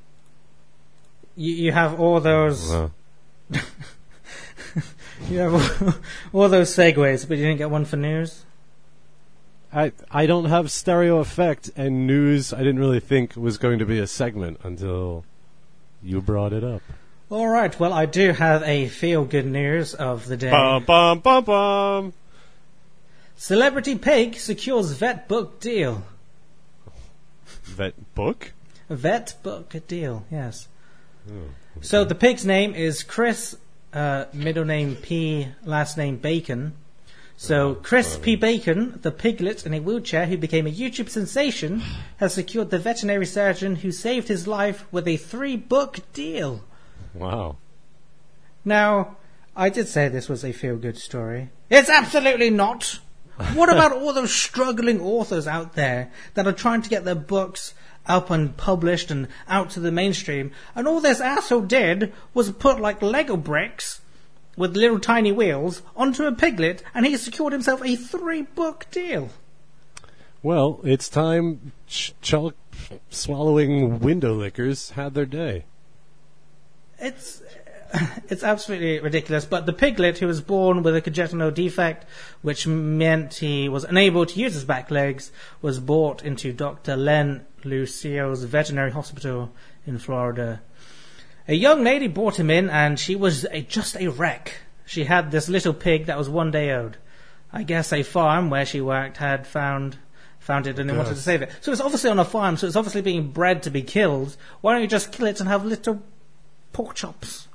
You, 1.35 1.53
you 1.53 1.71
have 1.71 1.99
all 1.99 2.21
those. 2.21 2.69
Well, 2.69 2.91
You 5.27 5.39
have 5.39 5.99
all 6.33 6.49
those 6.49 6.73
segues, 6.73 7.27
but 7.27 7.37
you 7.37 7.45
didn't 7.45 7.57
get 7.57 7.69
one 7.69 7.85
for 7.85 7.97
news. 7.97 8.45
I 9.71 9.91
I 10.09 10.25
don't 10.25 10.45
have 10.45 10.71
stereo 10.71 11.19
effect 11.19 11.69
and 11.75 12.07
news 12.07 12.53
I 12.53 12.59
didn't 12.59 12.79
really 12.79 12.99
think 12.99 13.35
was 13.35 13.57
going 13.57 13.79
to 13.79 13.85
be 13.85 13.99
a 13.99 14.07
segment 14.07 14.59
until 14.63 15.25
you 16.01 16.21
brought 16.21 16.53
it 16.53 16.63
up. 16.63 16.81
All 17.29 17.47
right. 17.47 17.79
Well, 17.79 17.93
I 17.93 18.07
do 18.07 18.31
have 18.31 18.63
a 18.63 18.87
feel 18.87 19.25
good 19.25 19.45
news 19.45 19.93
of 19.93 20.25
the 20.25 20.37
day. 20.37 20.49
Bum 20.49 20.83
bum 20.85 21.19
bum 21.19 21.43
bum. 21.43 22.13
Celebrity 23.37 23.95
pig 23.95 24.35
secures 24.35 24.91
vet 24.91 25.27
book 25.27 25.59
deal. 25.59 26.03
Vet 27.63 28.15
book? 28.15 28.53
Vet 28.89 29.35
book 29.43 29.75
deal. 29.87 30.25
Yes. 30.31 30.67
So 31.81 32.03
the 32.03 32.15
pig's 32.15 32.45
name 32.45 32.73
is 32.73 33.03
Chris, 33.03 33.55
uh, 33.93 34.25
middle 34.33 34.65
name 34.65 34.95
P, 34.95 35.47
last 35.63 35.97
name 35.97 36.17
Bacon. 36.17 36.73
So 37.41 37.73
Chris 37.73 38.17
P. 38.17 38.35
Bacon, 38.35 38.99
the 39.01 39.11
piglet 39.11 39.65
in 39.65 39.73
a 39.73 39.79
wheelchair 39.79 40.25
who 40.25 40.37
became 40.37 40.67
a 40.67 40.71
YouTube 40.71 41.09
sensation, 41.09 41.81
has 42.17 42.33
secured 42.33 42.69
the 42.69 42.77
veterinary 42.77 43.25
surgeon 43.25 43.77
who 43.77 43.93
saved 43.93 44.27
his 44.27 44.45
life 44.45 44.85
with 44.91 45.07
a 45.07 45.15
three-book 45.15 45.99
deal. 46.11 46.65
Wow. 47.13 47.55
Now, 48.65 49.15
I 49.55 49.69
did 49.69 49.87
say 49.87 50.09
this 50.09 50.27
was 50.27 50.43
a 50.43 50.51
feel-good 50.51 50.97
story. 50.97 51.49
It's 51.69 51.89
absolutely 51.89 52.49
not. 52.49 52.99
What 53.53 53.69
about 53.69 53.93
all 53.93 54.11
those 54.11 54.33
struggling 54.33 54.99
authors 54.99 55.47
out 55.47 55.75
there 55.75 56.11
that 56.33 56.45
are 56.45 56.51
trying 56.51 56.81
to 56.81 56.89
get 56.89 57.05
their 57.05 57.15
books 57.15 57.73
up 58.05 58.29
and 58.29 58.57
published 58.57 59.11
and 59.11 59.29
out 59.47 59.69
to 59.71 59.79
the 59.79 59.93
mainstream? 59.93 60.51
And 60.75 60.89
all 60.89 60.99
this 60.99 61.21
asshole 61.21 61.61
did 61.61 62.11
was 62.33 62.51
put 62.51 62.81
like 62.81 63.01
Lego 63.01 63.37
bricks 63.37 64.01
with 64.59 64.75
little 64.75 64.99
tiny 64.99 65.31
wheels 65.31 65.81
onto 65.95 66.25
a 66.25 66.31
piglet, 66.33 66.83
and 66.93 67.05
he 67.05 67.15
secured 67.17 67.53
himself 67.53 67.81
a 67.83 67.95
three-book 67.95 68.85
deal. 68.91 69.29
Well, 70.43 70.81
it's 70.83 71.07
time 71.09 71.71
ch- 71.87 72.13
chalk 72.21 72.55
swallowing 73.09 73.99
window 73.99 74.33
lickers 74.33 74.91
had 74.91 75.13
their 75.13 75.25
day. 75.25 75.63
It's 76.99 77.41
it's 78.29 78.43
absolutely 78.43 78.99
ridiculous. 78.99 79.45
But 79.45 79.65
the 79.65 79.73
piglet, 79.73 80.17
who 80.17 80.27
was 80.27 80.41
born 80.41 80.83
with 80.83 80.95
a 80.95 81.01
congenital 81.01 81.51
defect, 81.51 82.05
which 82.41 82.67
meant 82.67 83.35
he 83.35 83.69
was 83.69 83.85
unable 83.85 84.25
to 84.25 84.39
use 84.39 84.53
his 84.53 84.65
back 84.65 84.91
legs, 84.91 85.31
was 85.61 85.79
brought 85.79 86.23
into 86.23 86.51
Dr. 86.51 86.97
Len 86.97 87.45
Lucio's 87.63 88.43
veterinary 88.43 88.91
hospital 88.91 89.51
in 89.85 89.97
Florida. 89.97 90.61
A 91.49 91.55
young 91.55 91.83
lady 91.83 92.07
brought 92.07 92.39
him 92.39 92.51
in, 92.51 92.69
and 92.69 92.99
she 92.99 93.15
was 93.15 93.43
a, 93.45 93.61
just 93.61 93.97
a 93.97 94.07
wreck. 94.07 94.53
She 94.85 95.05
had 95.05 95.31
this 95.31 95.49
little 95.49 95.73
pig 95.73 96.05
that 96.05 96.17
was 96.17 96.29
one 96.29 96.51
day 96.51 96.71
old. 96.71 96.97
I 97.51 97.63
guess 97.63 97.91
a 97.91 98.03
farm 98.03 98.51
where 98.51 98.67
she 98.67 98.81
worked 98.81 99.17
had 99.17 99.47
found 99.47 99.97
found 100.37 100.67
it 100.67 100.79
and 100.79 100.89
they 100.89 100.95
wanted 100.95 101.15
to 101.15 101.21
save 101.21 101.41
it. 101.41 101.51
So 101.61 101.71
it's 101.71 101.81
obviously 101.81 102.09
on 102.11 102.19
a 102.19 102.25
farm, 102.25 102.55
so 102.57 102.67
it's 102.67 102.75
obviously 102.75 103.01
being 103.01 103.31
bred 103.31 103.63
to 103.63 103.71
be 103.71 103.81
killed. 103.81 104.37
Why 104.61 104.73
don't 104.73 104.81
you 104.81 104.87
just 104.87 105.11
kill 105.11 105.25
it 105.25 105.39
and 105.39 105.49
have 105.49 105.65
little 105.65 106.01
pork 106.71 106.95
chops? 106.95 107.47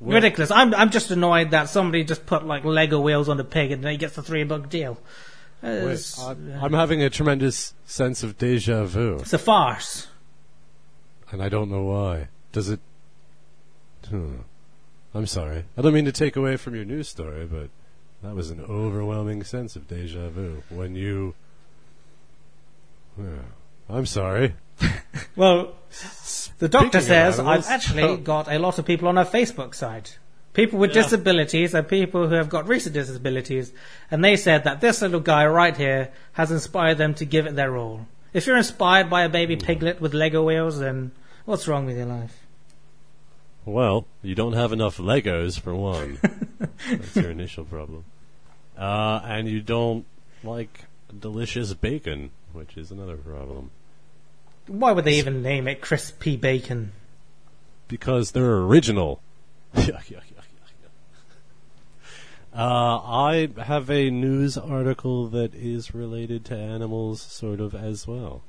Well- 0.00 0.14
Ridiculous. 0.14 0.50
I'm 0.50 0.74
I'm 0.74 0.90
just 0.90 1.10
annoyed 1.10 1.50
that 1.50 1.68
somebody 1.68 2.04
just 2.04 2.24
put 2.24 2.46
like 2.46 2.64
Lego 2.64 3.00
wheels 3.00 3.28
on 3.28 3.36
the 3.36 3.44
pig 3.44 3.70
and 3.70 3.84
then 3.84 3.92
he 3.92 3.98
gets 3.98 4.16
the 4.16 4.22
three 4.22 4.44
buck 4.44 4.70
deal. 4.70 4.98
Wait, 5.62 6.14
I'm, 6.20 6.52
uh, 6.52 6.60
I'm 6.62 6.72
having 6.72 7.02
a 7.02 7.08
tremendous 7.08 7.72
sense 7.86 8.22
of 8.22 8.36
deja 8.36 8.84
vu, 8.84 9.18
it's 9.20 9.32
a 9.32 9.38
farce. 9.38 10.08
And 11.34 11.42
I 11.42 11.48
don't 11.48 11.68
know 11.68 11.82
why. 11.82 12.28
Does 12.52 12.70
it? 12.70 12.78
Hmm. 14.08 14.36
I'm 15.12 15.26
sorry. 15.26 15.64
I 15.76 15.82
don't 15.82 15.92
mean 15.92 16.04
to 16.04 16.12
take 16.12 16.36
away 16.36 16.56
from 16.56 16.76
your 16.76 16.84
news 16.84 17.08
story, 17.08 17.44
but 17.44 17.70
that 18.22 18.34
was 18.36 18.50
an 18.50 18.60
overwhelming 18.60 19.42
sense 19.42 19.74
of 19.74 19.88
deja 19.88 20.28
vu 20.28 20.62
when 20.70 20.94
you. 20.94 21.34
Yeah. 23.18 23.42
I'm 23.88 24.06
sorry. 24.06 24.54
Well, 25.36 25.72
the 26.60 26.68
doctor 26.68 27.00
Speaking 27.00 27.08
says 27.08 27.38
animals- 27.40 27.66
I've 27.66 27.72
actually 27.72 28.02
Oh. 28.04 28.16
got 28.16 28.46
a 28.48 28.58
lot 28.60 28.78
of 28.78 28.84
people 28.84 29.08
on 29.08 29.18
our 29.18 29.24
Facebook 29.24 29.74
site. 29.74 30.18
People 30.52 30.78
with 30.78 30.94
Yeah. 30.94 31.02
disabilities 31.02 31.74
and 31.74 31.88
people 31.88 32.28
who 32.28 32.34
have 32.36 32.48
got 32.48 32.68
recent 32.68 32.94
disabilities, 32.94 33.72
and 34.12 34.22
they 34.24 34.36
said 34.36 34.62
that 34.62 34.80
this 34.80 35.02
little 35.02 35.18
guy 35.18 35.44
right 35.46 35.76
here 35.76 36.10
has 36.34 36.52
inspired 36.52 36.98
them 36.98 37.14
to 37.14 37.24
give 37.24 37.46
it 37.46 37.56
their 37.56 37.76
all. 37.76 38.06
If 38.32 38.46
you're 38.46 38.56
inspired 38.56 39.10
by 39.10 39.22
a 39.24 39.28
baby 39.28 39.56
piglet 39.56 40.00
with 40.00 40.14
Lego 40.14 40.44
wheels, 40.44 40.78
then 40.78 41.10
what's 41.44 41.68
wrong 41.68 41.86
with 41.86 41.96
your 41.96 42.06
life? 42.06 42.40
Well, 43.64 44.06
you 44.22 44.34
don't 44.34 44.52
have 44.52 44.72
enough 44.72 44.98
Legos 44.98 45.58
for 45.58 45.74
one. 45.74 46.18
That's 46.90 47.16
your 47.16 47.30
initial 47.30 47.64
problem. 47.64 48.04
Uh, 48.76 49.20
and 49.24 49.48
you 49.48 49.60
don't 49.60 50.04
like 50.42 50.84
delicious 51.18 51.72
bacon, 51.72 52.30
which 52.52 52.76
is 52.76 52.90
another 52.90 53.16
problem. 53.16 53.70
Why 54.66 54.92
would 54.92 55.04
they 55.04 55.14
even 55.14 55.42
name 55.42 55.68
it 55.68 55.80
Crispy 55.80 56.36
Bacon? 56.36 56.92
Because 57.88 58.32
they're 58.32 58.58
original. 58.58 59.20
Yuck, 59.74 60.06
yuck, 60.06 60.22
yuck. 60.22 60.44
Uh, 62.56 63.00
I 63.02 63.48
have 63.64 63.90
a 63.90 64.10
news 64.10 64.56
article 64.56 65.26
that 65.28 65.54
is 65.54 65.92
related 65.92 66.44
to 66.46 66.56
animals, 66.56 67.20
sort 67.20 67.58
of 67.58 67.74
as 67.74 68.06
well. 68.06 68.42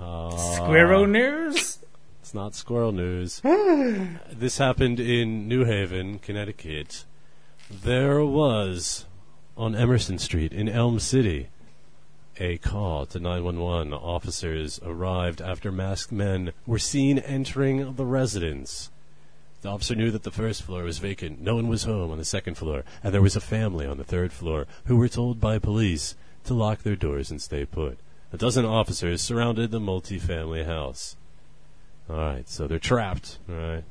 Uh, 0.00 0.36
Squirrel 0.36 1.06
news? 1.06 1.71
It's 2.32 2.34
not 2.34 2.54
squirrel 2.54 2.92
news. 2.92 3.42
this 4.32 4.56
happened 4.56 4.98
in 4.98 5.48
New 5.48 5.66
Haven, 5.66 6.18
Connecticut. 6.18 7.04
There 7.70 8.24
was, 8.24 9.04
on 9.54 9.74
Emerson 9.74 10.16
Street 10.16 10.50
in 10.54 10.66
Elm 10.66 10.98
City, 10.98 11.50
a 12.38 12.56
call 12.56 13.04
to 13.04 13.20
911. 13.20 13.92
Officers 13.92 14.80
arrived 14.82 15.42
after 15.42 15.70
masked 15.70 16.10
men 16.10 16.54
were 16.66 16.78
seen 16.78 17.18
entering 17.18 17.96
the 17.96 18.06
residence. 18.06 18.90
The 19.60 19.68
officer 19.68 19.94
knew 19.94 20.10
that 20.10 20.22
the 20.22 20.30
first 20.30 20.62
floor 20.62 20.84
was 20.84 21.00
vacant. 21.00 21.38
No 21.38 21.56
one 21.56 21.68
was 21.68 21.84
home 21.84 22.10
on 22.10 22.16
the 22.16 22.24
second 22.24 22.54
floor, 22.54 22.82
and 23.04 23.12
there 23.12 23.20
was 23.20 23.36
a 23.36 23.42
family 23.42 23.84
on 23.84 23.98
the 23.98 24.04
third 24.04 24.32
floor 24.32 24.66
who 24.86 24.96
were 24.96 25.10
told 25.10 25.38
by 25.38 25.58
police 25.58 26.14
to 26.44 26.54
lock 26.54 26.82
their 26.82 26.96
doors 26.96 27.30
and 27.30 27.42
stay 27.42 27.66
put. 27.66 27.98
A 28.32 28.38
dozen 28.38 28.64
officers 28.64 29.20
surrounded 29.20 29.70
the 29.70 29.78
multi-family 29.78 30.64
house. 30.64 31.14
All 32.10 32.16
right, 32.16 32.48
so 32.48 32.66
they're 32.66 32.78
trapped. 32.78 33.38
All 33.48 33.54
right, 33.54 33.84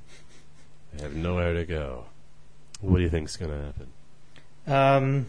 they 0.93 1.03
have 1.03 1.15
nowhere 1.15 1.53
to 1.53 1.65
go. 1.65 2.05
What 2.81 2.97
do 2.97 3.03
you 3.03 3.09
think's 3.09 3.37
going 3.37 3.51
to 3.51 3.63
happen? 3.63 3.87
Um, 4.67 5.25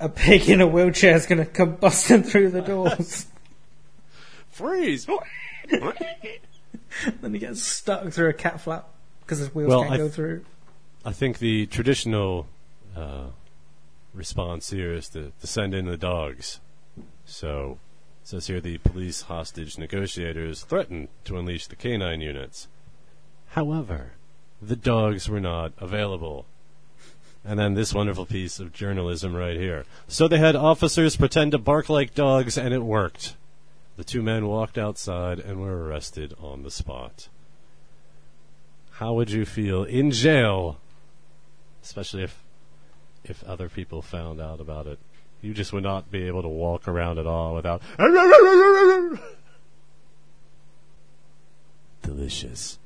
a 0.00 0.08
pig 0.08 0.48
in 0.48 0.60
a 0.60 0.66
wheelchair 0.66 1.14
is 1.16 1.26
going 1.26 1.38
to 1.38 1.46
come 1.46 1.76
busting 1.76 2.22
through 2.24 2.50
the 2.50 2.62
doors. 2.62 3.26
Freeze! 4.50 5.06
then 7.20 7.32
he 7.32 7.38
gets 7.38 7.62
stuck 7.62 8.10
through 8.10 8.28
a 8.30 8.32
cat 8.34 8.60
flap 8.60 8.88
because 9.20 9.38
his 9.38 9.54
wheels 9.54 9.68
Well, 9.68 9.82
can't 9.82 9.94
I 9.94 9.96
go 9.96 10.04
th- 10.04 10.14
through. 10.14 10.44
I 11.04 11.12
think 11.12 11.38
the 11.38 11.66
traditional 11.66 12.46
uh, 12.96 13.26
response 14.12 14.70
here 14.70 14.92
is 14.92 15.08
to, 15.10 15.32
to 15.40 15.46
send 15.46 15.74
in 15.74 15.86
the 15.86 15.96
dogs. 15.96 16.60
So, 17.24 17.78
says 18.28 18.46
here 18.46 18.60
the 18.60 18.76
police 18.78 19.22
hostage 19.22 19.78
negotiators 19.78 20.62
threatened 20.62 21.08
to 21.24 21.38
unleash 21.38 21.66
the 21.66 21.74
canine 21.76 22.20
units. 22.20 22.68
However, 23.48 24.12
the 24.60 24.76
dogs 24.76 25.30
were 25.30 25.40
not 25.40 25.72
available. 25.78 26.44
And 27.42 27.58
then 27.58 27.72
this 27.72 27.94
wonderful 27.94 28.26
piece 28.26 28.60
of 28.60 28.74
journalism 28.74 29.34
right 29.34 29.56
here. 29.56 29.86
So 30.08 30.28
they 30.28 30.36
had 30.36 30.54
officers 30.54 31.16
pretend 31.16 31.52
to 31.52 31.58
bark 31.58 31.88
like 31.88 32.14
dogs, 32.14 32.58
and 32.58 32.74
it 32.74 32.82
worked. 32.82 33.34
The 33.96 34.04
two 34.04 34.22
men 34.22 34.46
walked 34.46 34.76
outside 34.76 35.38
and 35.38 35.60
were 35.60 35.86
arrested 35.86 36.34
on 36.38 36.64
the 36.64 36.70
spot. 36.70 37.28
How 38.90 39.14
would 39.14 39.30
you 39.30 39.46
feel 39.46 39.84
in 39.84 40.10
jail 40.10 40.78
especially 41.82 42.22
if 42.22 42.44
if 43.24 43.42
other 43.44 43.68
people 43.68 44.02
found 44.02 44.40
out 44.40 44.60
about 44.60 44.86
it. 44.86 44.98
You 45.40 45.54
just 45.54 45.72
would 45.72 45.84
not 45.84 46.10
be 46.10 46.24
able 46.24 46.42
to 46.42 46.48
walk 46.48 46.88
around 46.88 47.18
at 47.18 47.26
all 47.26 47.54
without 47.54 47.80
delicious. 52.02 52.78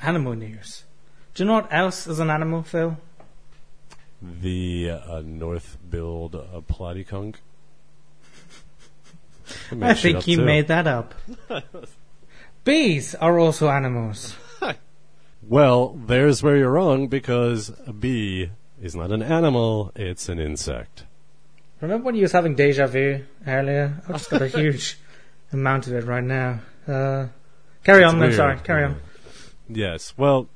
Animal 0.00 0.34
news. 0.34 0.84
Do 1.34 1.42
you 1.42 1.48
know 1.48 1.54
what 1.54 1.72
else 1.72 2.06
is 2.06 2.18
an 2.18 2.30
animal, 2.30 2.62
Phil? 2.62 2.98
The 4.20 4.90
uh, 4.90 5.22
North 5.24 5.78
Build 5.88 6.34
uh, 6.34 6.60
Platypunk. 6.60 7.36
I 9.80 9.94
think 9.94 10.26
you 10.26 10.40
made 10.40 10.68
that 10.68 10.86
up. 10.86 11.14
Bees 12.64 13.14
are 13.14 13.38
also 13.38 13.68
animals. 13.68 14.36
Well, 15.46 15.88
there's 16.06 16.42
where 16.42 16.56
you're 16.56 16.70
wrong 16.70 17.08
because 17.08 17.70
a 17.86 17.92
bee 17.92 18.50
is 18.80 18.96
not 18.96 19.12
an 19.12 19.22
animal; 19.22 19.92
it's 19.94 20.30
an 20.30 20.38
insect. 20.38 21.04
Remember 21.84 22.06
when 22.06 22.14
you 22.14 22.22
was 22.22 22.32
having 22.32 22.54
deja 22.54 22.86
vu 22.86 23.22
earlier? 23.46 24.02
I've 24.08 24.16
just 24.16 24.30
got 24.30 24.40
a 24.40 24.48
huge 24.62 24.98
amount 25.52 25.86
of 25.86 25.92
it 25.92 26.04
right 26.04 26.24
now. 26.24 26.60
Uh, 26.88 27.26
carry 27.84 28.02
It's 28.02 28.10
on, 28.10 28.18
then. 28.18 28.28
weird, 28.28 28.34
Sorry, 28.34 28.58
carry 28.60 28.82
yeah. 28.82 28.88
on. 28.88 29.00
Yes. 29.68 30.14
Well, 30.16 30.48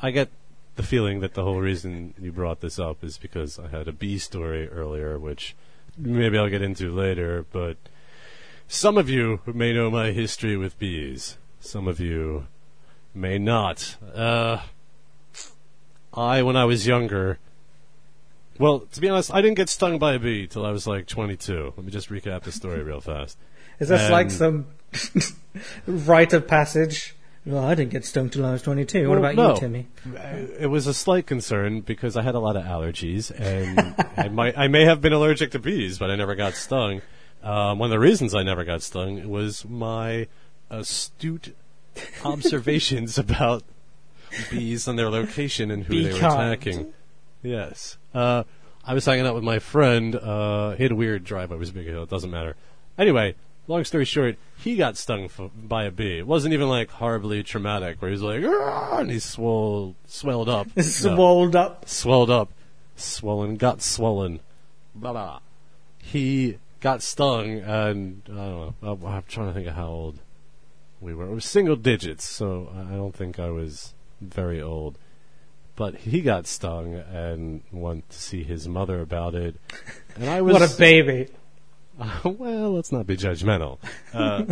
I 0.00 0.10
get 0.10 0.30
the 0.76 0.82
feeling 0.82 1.20
that 1.20 1.34
the 1.34 1.44
whole 1.44 1.60
reason 1.60 2.14
you 2.18 2.32
brought 2.32 2.60
this 2.60 2.78
up 2.78 3.04
is 3.04 3.18
because 3.18 3.58
I 3.58 3.68
had 3.68 3.88
a 3.88 3.92
bee 3.92 4.18
story 4.18 4.66
earlier, 4.70 5.18
which 5.18 5.54
maybe 5.98 6.38
I'll 6.38 6.48
get 6.48 6.62
into 6.62 6.90
later, 6.90 7.44
but 7.52 7.76
some 8.66 8.96
of 8.96 9.10
you 9.10 9.40
may 9.46 9.74
know 9.74 9.90
my 9.90 10.12
history 10.12 10.56
with 10.56 10.78
bees. 10.78 11.36
Some 11.60 11.86
of 11.86 12.00
you 12.00 12.46
may 13.14 13.38
not. 13.38 13.96
Uh, 14.14 14.62
I, 16.14 16.42
when 16.42 16.56
I 16.56 16.64
was 16.64 16.86
younger, 16.86 17.38
well, 18.58 18.80
to 18.80 19.00
be 19.00 19.08
honest, 19.08 19.32
I 19.32 19.40
didn't 19.40 19.56
get 19.56 19.68
stung 19.68 19.98
by 19.98 20.14
a 20.14 20.18
bee 20.18 20.46
till 20.46 20.64
I 20.64 20.70
was 20.70 20.86
like 20.86 21.06
22. 21.06 21.74
Let 21.76 21.84
me 21.84 21.90
just 21.90 22.08
recap 22.10 22.42
the 22.42 22.52
story 22.52 22.82
real 22.82 23.00
fast. 23.00 23.38
Is 23.80 23.88
this 23.88 24.10
like 24.10 24.26
Um, 24.40 24.66
some 24.92 25.36
rite 25.86 26.32
of 26.32 26.46
passage? 26.46 27.14
Well, 27.46 27.62
I 27.62 27.74
didn't 27.74 27.90
get 27.90 28.06
stung 28.06 28.30
till 28.30 28.46
I 28.46 28.52
was 28.52 28.62
22. 28.62 29.06
what 29.08 29.18
about 29.18 29.34
no. 29.34 29.54
you, 29.54 29.60
Timmy? 29.60 29.86
It 30.58 30.70
was 30.70 30.86
a 30.86 30.94
slight 30.94 31.26
concern 31.26 31.80
because 31.80 32.16
I 32.16 32.22
had 32.22 32.34
a 32.34 32.38
lot 32.38 32.56
of 32.56 32.64
allergies, 32.64 33.30
and 33.38 33.94
I 34.16 34.28
might 34.28 34.56
I 34.56 34.68
may 34.68 34.84
have 34.86 35.02
been 35.02 35.12
allergic 35.12 35.50
to 35.50 35.58
bees, 35.58 35.98
but 35.98 36.10
I 36.10 36.16
never 36.16 36.34
got 36.34 36.54
stung. 36.54 37.02
Um, 37.42 37.78
one 37.78 37.88
of 37.88 37.90
the 37.90 37.98
reasons 37.98 38.34
I 38.34 38.42
never 38.44 38.64
got 38.64 38.80
stung 38.80 39.28
was 39.28 39.66
my 39.66 40.26
astute 40.70 41.54
observations 42.24 43.18
about 43.18 43.62
bees 44.50 44.88
and 44.88 44.98
their 44.98 45.10
location 45.10 45.70
and 45.70 45.84
who 45.84 46.02
they 46.02 46.12
were 46.12 46.18
attacking. 46.18 46.94
Yes, 47.42 47.98
uh, 48.14 48.44
I 48.84 48.94
was 48.94 49.04
hanging 49.04 49.26
out 49.26 49.34
with 49.34 49.44
my 49.44 49.58
friend. 49.58 50.14
Uh, 50.14 50.72
he 50.72 50.82
had 50.82 50.92
a 50.92 50.96
weird 50.96 51.24
drive 51.24 51.50
over 51.52 51.64
Big 51.72 51.86
Hill. 51.86 52.02
It 52.02 52.10
doesn't 52.10 52.30
matter. 52.30 52.54
Anyway, 52.98 53.34
long 53.66 53.84
story 53.84 54.04
short, 54.04 54.36
he 54.58 54.76
got 54.76 54.96
stung 54.96 55.24
f- 55.24 55.50
by 55.54 55.84
a 55.84 55.90
bee. 55.90 56.18
It 56.18 56.26
wasn't 56.26 56.54
even 56.54 56.68
like 56.68 56.90
horribly 56.90 57.42
traumatic, 57.42 58.00
where 58.00 58.10
he 58.10 58.12
was 58.12 58.22
like, 58.22 58.42
"Argh," 58.42 59.00
and 59.00 59.10
he 59.10 59.18
swole, 59.18 59.96
swelled 60.06 60.48
up. 60.48 60.68
Swelled 60.80 61.56
up. 61.56 61.88
swelled 61.88 62.30
up, 62.30 62.52
swollen, 62.96 63.56
got 63.56 63.82
swollen. 63.82 64.40
Blah 64.94 65.12
blah. 65.12 65.40
He 65.98 66.58
got 66.80 67.02
stung, 67.02 67.60
and 67.60 68.22
I 68.26 68.34
don't 68.34 68.36
know. 68.36 68.74
I'm, 68.82 69.06
I'm 69.06 69.22
trying 69.26 69.48
to 69.48 69.54
think 69.54 69.66
of 69.66 69.74
how 69.74 69.88
old 69.88 70.18
we 71.00 71.14
were. 71.14 71.26
It 71.26 71.34
was 71.34 71.44
single 71.46 71.76
digits, 71.76 72.24
so 72.24 72.70
I 72.74 72.94
don't 72.94 73.14
think 73.14 73.38
I 73.38 73.50
was 73.50 73.94
very 74.20 74.60
old. 74.60 74.98
But 75.76 75.96
he 75.96 76.20
got 76.20 76.46
stung 76.46 76.94
and 76.94 77.62
went 77.72 78.08
to 78.10 78.16
see 78.16 78.44
his 78.44 78.68
mother 78.68 79.00
about 79.00 79.34
it. 79.34 79.56
And 80.14 80.30
I 80.30 80.40
was 80.40 80.52
What 80.60 80.74
a 80.74 80.76
baby. 80.76 81.28
well, 82.24 82.72
let's 82.72 82.92
not 82.92 83.06
be 83.06 83.16
judgmental. 83.16 83.78
Uh, 84.12 84.44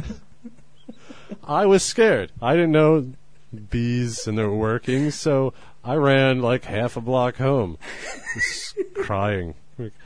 I 1.44 1.66
was 1.66 1.82
scared. 1.82 2.32
I 2.40 2.54
didn't 2.54 2.72
know 2.72 3.12
bees 3.70 4.26
and 4.26 4.38
their 4.38 4.50
workings, 4.50 5.14
so 5.14 5.52
I 5.84 5.94
ran 5.94 6.40
like 6.40 6.64
half 6.64 6.96
a 6.96 7.00
block 7.00 7.36
home, 7.36 7.78
just 8.34 8.76
crying. 8.94 9.54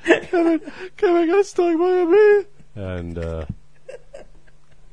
Kevin, 0.05 0.61
Kevin 0.97 1.29
got 1.29 1.47
stung 1.47 1.79
by 1.79 1.91
a 1.91 2.07
bee, 2.07 2.49
and 2.75 3.19
uh, 3.19 3.45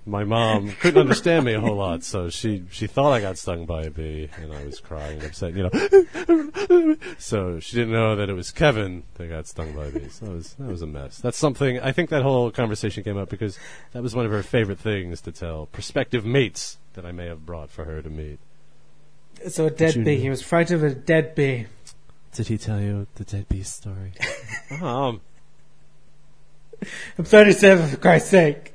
my 0.05 0.23
mom 0.23 0.71
couldn't 0.81 0.99
understand 0.99 1.45
me 1.45 1.53
a 1.53 1.61
whole 1.61 1.75
lot, 1.75 2.03
so 2.03 2.29
she 2.29 2.63
she 2.71 2.87
thought 2.87 3.13
I 3.13 3.21
got 3.21 3.37
stung 3.37 3.65
by 3.65 3.83
a 3.83 3.89
bee, 3.89 4.29
and 4.41 4.53
I 4.53 4.65
was 4.65 4.79
crying 4.79 5.19
and 5.19 5.27
upset, 5.27 5.55
you 5.55 5.63
know. 5.63 6.97
so 7.17 7.59
she 7.59 7.77
didn't 7.77 7.93
know 7.93 8.15
that 8.15 8.29
it 8.29 8.33
was 8.33 8.51
Kevin 8.51 9.03
that 9.15 9.27
got 9.29 9.47
stung 9.47 9.73
by 9.73 9.89
bees. 9.91 10.19
That 10.19 10.31
was 10.31 10.53
that 10.55 10.67
was 10.67 10.81
a 10.81 10.87
mess. 10.87 11.17
That's 11.17 11.37
something. 11.37 11.79
I 11.79 11.91
think 11.91 12.09
that 12.09 12.21
whole 12.21 12.51
conversation 12.51 13.03
came 13.03 13.17
up 13.17 13.29
because 13.29 13.57
that 13.93 14.03
was 14.03 14.15
one 14.15 14.25
of 14.25 14.31
her 14.31 14.43
favorite 14.43 14.79
things 14.79 15.21
to 15.21 15.31
tell 15.31 15.67
prospective 15.67 16.25
mates 16.25 16.77
that 16.93 17.05
I 17.05 17.11
may 17.11 17.27
have 17.27 17.45
brought 17.45 17.69
for 17.69 17.85
her 17.85 18.01
to 18.01 18.09
meet. 18.09 18.39
So 19.47 19.67
a 19.67 19.71
dead 19.71 19.95
bee. 19.95 20.15
do? 20.15 20.21
He 20.21 20.29
was 20.29 20.41
frightened 20.41 20.83
of 20.83 20.91
a 20.91 20.95
dead 20.95 21.35
bee. 21.35 21.67
Did 22.33 22.47
he 22.47 22.57
tell 22.57 22.81
you 22.81 23.07
the 23.15 23.23
dead 23.23 23.47
bee 23.47 23.63
story? 23.63 24.13
um, 24.81 25.21
I'm 27.17 27.25
37, 27.25 27.87
for 27.89 27.97
Christ's 27.97 28.29
sake. 28.29 28.72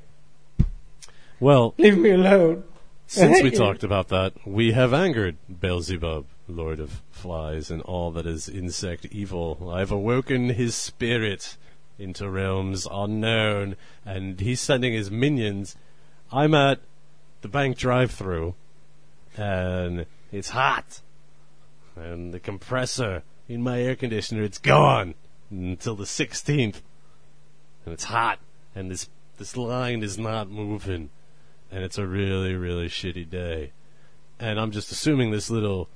Well, 1.41 1.74
Leave 1.78 1.99
me 1.99 2.11
alone. 2.11 2.64
Since 3.07 3.43
we 3.43 3.51
talked 3.51 3.82
about 3.84 4.09
that, 4.09 4.34
we 4.47 4.72
have 4.72 4.93
angered 4.93 5.39
Beelzebub, 5.49 6.26
Lord 6.47 6.78
of 6.78 7.01
Flies, 7.11 7.70
and 7.70 7.80
all 7.82 8.11
that 8.12 8.26
is 8.26 8.51
insect 8.51 9.07
evil. 9.07 9.70
I've 9.72 9.91
awoken 9.91 10.51
his 10.51 10.74
spirit 10.74 11.57
into 11.99 12.28
realms 12.28 12.86
unknown, 12.91 13.76
and 14.05 14.39
he's 14.41 14.61
sending 14.61 14.93
his 14.93 15.11
minions. 15.11 15.74
I'm 16.30 16.55
at 16.55 16.80
the 17.41 17.49
bank 17.49 17.78
drive-through, 17.78 18.55
and 19.36 20.05
it's 20.30 20.51
hot, 20.51 21.01
and 21.97 22.34
the 22.34 22.41
compressor 22.41 23.22
in 23.49 23.62
my 23.62 23.80
air 23.80 23.97
conditioner 23.97 24.43
it's 24.43 24.59
gone 24.59 25.14
until 25.51 25.97
the 25.97 26.05
16th, 26.05 26.82
and 27.84 27.95
it's 27.95 28.05
hot, 28.05 28.39
and 28.74 28.91
this 28.91 29.09
this 29.39 29.57
line 29.57 30.03
is 30.03 30.18
not 30.18 30.51
moving 30.51 31.11
and 31.71 31.83
it's 31.85 31.99
a 31.99 32.07
really, 32.07 32.55
really 32.55 32.89
shitty 32.89 33.29
day. 33.29 33.73
And 34.41 34.59
I'm 34.61 34.71
just 34.71 34.91
assuming 34.93 35.31
this 35.31 35.51
little 35.51 35.89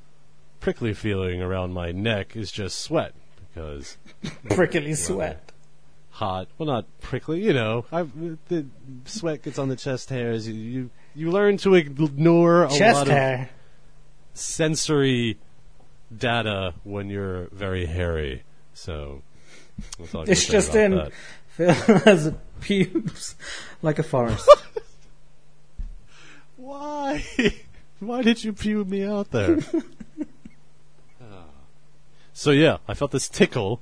prickly 0.61 0.95
feeling 0.95 1.41
around 1.43 1.73
my 1.73 1.93
neck 1.93 2.37
is 2.37 2.51
just 2.53 2.81
sweat 2.81 3.15
because 3.49 3.97
Prickly 4.51 4.95
sweat. 4.95 5.53
hot. 6.11 6.49
Well, 6.59 6.67
not 6.67 6.87
prickly, 7.01 7.43
you 7.43 7.53
know. 7.53 7.85
I, 7.93 8.03
the 8.49 8.67
sweat 9.05 9.43
gets 9.43 9.59
on 9.59 9.69
the 9.69 9.77
chest 9.77 10.09
hairs. 10.11 10.49
You, 10.49 10.55
you 10.55 10.91
you 11.15 11.31
learn 11.31 11.57
to 11.59 11.75
ignore 11.75 12.65
a 12.65 12.69
Chest 12.71 13.07
lot 13.07 13.11
of 13.11 13.49
sensory 14.35 15.39
data 16.17 16.75
when 16.85 17.09
you're 17.11 17.49
very 17.53 17.87
hairy. 17.87 18.43
So 18.75 19.23
I 20.15 20.23
It's 20.27 20.47
just 20.47 20.75
in. 20.75 20.93
that. 20.93 21.13
Phil 21.49 21.73
has 21.75 22.33
pubes 22.61 23.37
like 23.83 23.99
a 23.99 24.03
forest. 24.03 24.49
Why? 26.63 27.25
Why 27.99 28.23
did 28.23 28.45
you 28.45 28.53
pew 28.53 28.85
me 28.85 29.05
out 29.05 29.33
there? 29.33 29.59
Ah. 31.21 31.45
so 32.33 32.53
yeah, 32.53 32.77
I 32.87 32.95
felt 32.95 33.11
this 33.11 33.29
tickle 33.29 33.81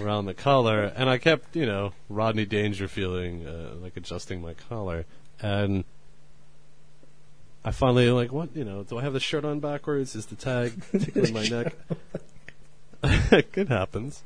around 0.00 0.26
the 0.26 0.34
collar, 0.34 0.92
and 0.96 1.08
I 1.08 1.18
kept, 1.18 1.54
you 1.54 1.64
know, 1.64 1.92
Rodney 2.08 2.44
Dangerfield, 2.44 3.46
uh, 3.46 3.76
like 3.76 3.96
adjusting 3.96 4.42
my 4.42 4.54
collar, 4.54 5.06
and 5.40 5.84
I 7.64 7.70
finally 7.70 8.10
like, 8.10 8.32
what, 8.32 8.54
you 8.56 8.64
know, 8.64 8.82
do 8.82 8.98
I 8.98 9.02
have 9.02 9.12
the 9.12 9.20
shirt 9.20 9.44
on 9.44 9.60
backwards? 9.60 10.16
Is 10.16 10.26
the 10.26 10.34
tag 10.34 10.72
tickling 10.90 11.32
my 11.32 11.46
neck? 11.46 11.74
it 13.54 13.68
happens. 13.68 14.24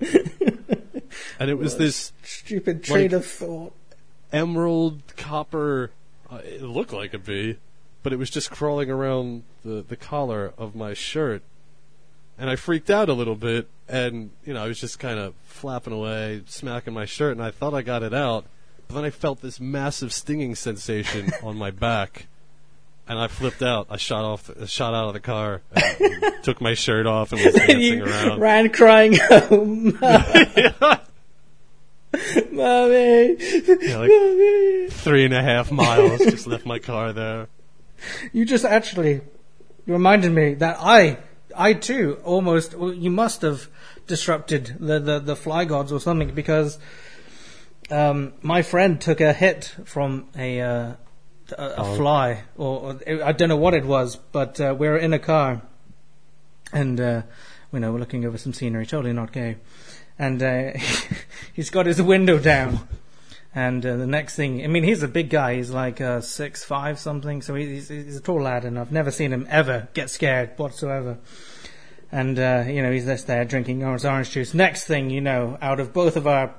and 1.38 1.50
it 1.50 1.58
was 1.58 1.76
this 1.76 2.14
Stupid 2.22 2.82
train 2.84 3.10
Like- 3.10 3.12
of 3.12 3.26
thought. 3.26 3.74
emerald 4.32 5.02
copper. 5.18 5.90
Uh, 6.30 6.36
it 6.36 6.62
looked 6.62 6.94
like 6.94 7.12
a 7.12 7.18
bee, 7.18 7.58
but 8.02 8.12
it 8.12 8.16
was 8.16 8.30
just 8.30 8.50
crawling 8.50 8.90
around 8.90 9.44
the 9.64 9.84
the 9.86 9.96
collar 9.96 10.52
of 10.58 10.74
my 10.74 10.94
shirt, 10.94 11.42
and 12.38 12.48
I 12.50 12.56
freaked 12.56 12.90
out 12.90 13.08
a 13.08 13.14
little 13.14 13.36
bit. 13.36 13.68
And 13.88 14.30
you 14.44 14.54
know, 14.54 14.64
I 14.64 14.68
was 14.68 14.80
just 14.80 14.98
kind 14.98 15.18
of 15.18 15.34
flapping 15.44 15.92
away, 15.92 16.42
smacking 16.46 16.94
my 16.94 17.04
shirt, 17.04 17.32
and 17.36 17.42
I 17.44 17.50
thought 17.50 17.74
I 17.74 17.82
got 17.82 18.02
it 18.02 18.14
out, 18.14 18.46
but 18.88 18.94
then 18.94 19.04
I 19.04 19.10
felt 19.10 19.42
this 19.42 19.60
massive 19.60 20.12
stinging 20.12 20.54
sensation 20.54 21.30
on 21.42 21.56
my 21.56 21.70
back. 21.70 22.26
And 23.08 23.18
I 23.18 23.26
flipped 23.26 23.62
out. 23.62 23.88
I 23.90 23.96
shot 23.96 24.24
off, 24.24 24.48
shot 24.68 24.94
out 24.94 25.08
of 25.08 25.12
the 25.12 25.20
car, 25.20 25.60
took 26.44 26.60
my 26.60 26.74
shirt 26.74 27.04
off, 27.04 27.32
and 27.32 27.44
was 27.44 27.52
dancing 27.52 27.80
you 27.80 28.04
around. 28.04 28.40
ran 28.40 28.70
crying 28.70 29.14
home. 29.18 29.98
Mommy. 32.52 33.36
Yeah, 33.40 33.98
like 33.98 34.10
Mommy. 34.10 34.88
three 34.90 35.24
and 35.24 35.34
a 35.34 35.42
half 35.42 35.72
miles. 35.72 36.20
Just 36.20 36.46
left 36.46 36.64
my 36.64 36.78
car 36.78 37.12
there. 37.12 37.48
You 38.32 38.44
just 38.44 38.64
actually 38.64 39.20
reminded 39.86 40.32
me 40.32 40.54
that 40.54 40.76
I, 40.80 41.18
I 41.56 41.74
too, 41.74 42.18
almost, 42.24 42.74
well, 42.74 42.92
you 42.92 43.10
must 43.10 43.42
have 43.42 43.68
disrupted 44.06 44.76
the, 44.80 44.98
the, 44.98 45.18
the 45.20 45.36
fly 45.36 45.64
gods 45.64 45.92
or 45.92 46.00
something 46.00 46.34
because 46.34 46.78
um, 47.90 48.32
my 48.42 48.62
friend 48.62 49.00
took 49.00 49.20
a 49.20 49.32
hit 49.32 49.74
from 49.84 50.28
a, 50.36 50.60
uh, 50.60 50.92
a, 51.58 51.62
a 51.64 51.74
Oh. 51.78 51.96
fly, 51.96 52.42
or, 52.56 52.80
or 53.08 53.24
I 53.24 53.32
don't 53.32 53.48
know 53.48 53.56
what 53.56 53.74
it 53.74 53.84
was, 53.84 54.16
but 54.16 54.60
uh, 54.60 54.74
we 54.78 54.88
were 54.88 54.96
in 54.96 55.12
a 55.12 55.18
car 55.18 55.62
and, 56.72 56.98
uh, 57.00 57.22
you 57.72 57.80
know, 57.80 57.92
we're 57.92 57.98
looking 57.98 58.24
over 58.24 58.38
some 58.38 58.52
scenery, 58.52 58.86
totally 58.86 59.12
not 59.12 59.32
gay. 59.32 59.56
And 60.18 60.42
uh, 60.42 60.72
he's 61.52 61.70
got 61.70 61.86
his 61.86 62.00
window 62.00 62.38
down. 62.38 62.86
And 63.54 63.84
uh, 63.84 63.96
the 63.96 64.06
next 64.06 64.34
thing, 64.34 64.64
I 64.64 64.66
mean, 64.66 64.82
he's 64.82 65.02
a 65.02 65.08
big 65.08 65.28
guy. 65.28 65.56
He's 65.56 65.70
like 65.70 66.00
uh, 66.00 66.22
six 66.22 66.64
five 66.64 66.98
something, 66.98 67.42
so 67.42 67.54
he's, 67.54 67.88
he's 67.88 68.16
a 68.16 68.20
tall 68.20 68.42
lad, 68.42 68.64
and 68.64 68.78
I've 68.78 68.92
never 68.92 69.10
seen 69.10 69.32
him 69.32 69.46
ever 69.50 69.88
get 69.92 70.08
scared 70.08 70.52
whatsoever. 70.56 71.18
And 72.10 72.38
uh, 72.38 72.64
you 72.66 72.82
know, 72.82 72.90
he's 72.90 73.04
just 73.04 73.26
there 73.26 73.44
drinking 73.44 73.84
orange 73.84 74.04
orange 74.04 74.30
juice. 74.30 74.54
Next 74.54 74.84
thing 74.84 75.10
you 75.10 75.20
know, 75.20 75.58
out 75.60 75.80
of 75.80 75.92
both 75.92 76.16
of 76.16 76.26
our 76.26 76.54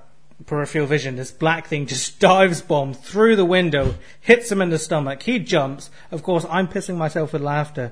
peripheral 0.46 0.86
vision, 0.86 1.16
this 1.16 1.32
black 1.32 1.68
thing 1.68 1.88
just 1.88 2.20
dives 2.20 2.62
bomb 2.62 2.94
through 2.94 3.38
the 3.38 3.46
window, 3.46 3.96
hits 4.22 4.52
him 4.52 4.62
in 4.62 4.70
the 4.70 4.80
stomach. 4.80 5.24
He 5.24 5.39
jumps. 5.39 5.89
Of 6.12 6.22
course, 6.22 6.46
I'm 6.48 6.68
pissing 6.68 6.98
myself 6.98 7.34
with 7.34 7.41
laughter. 7.41 7.91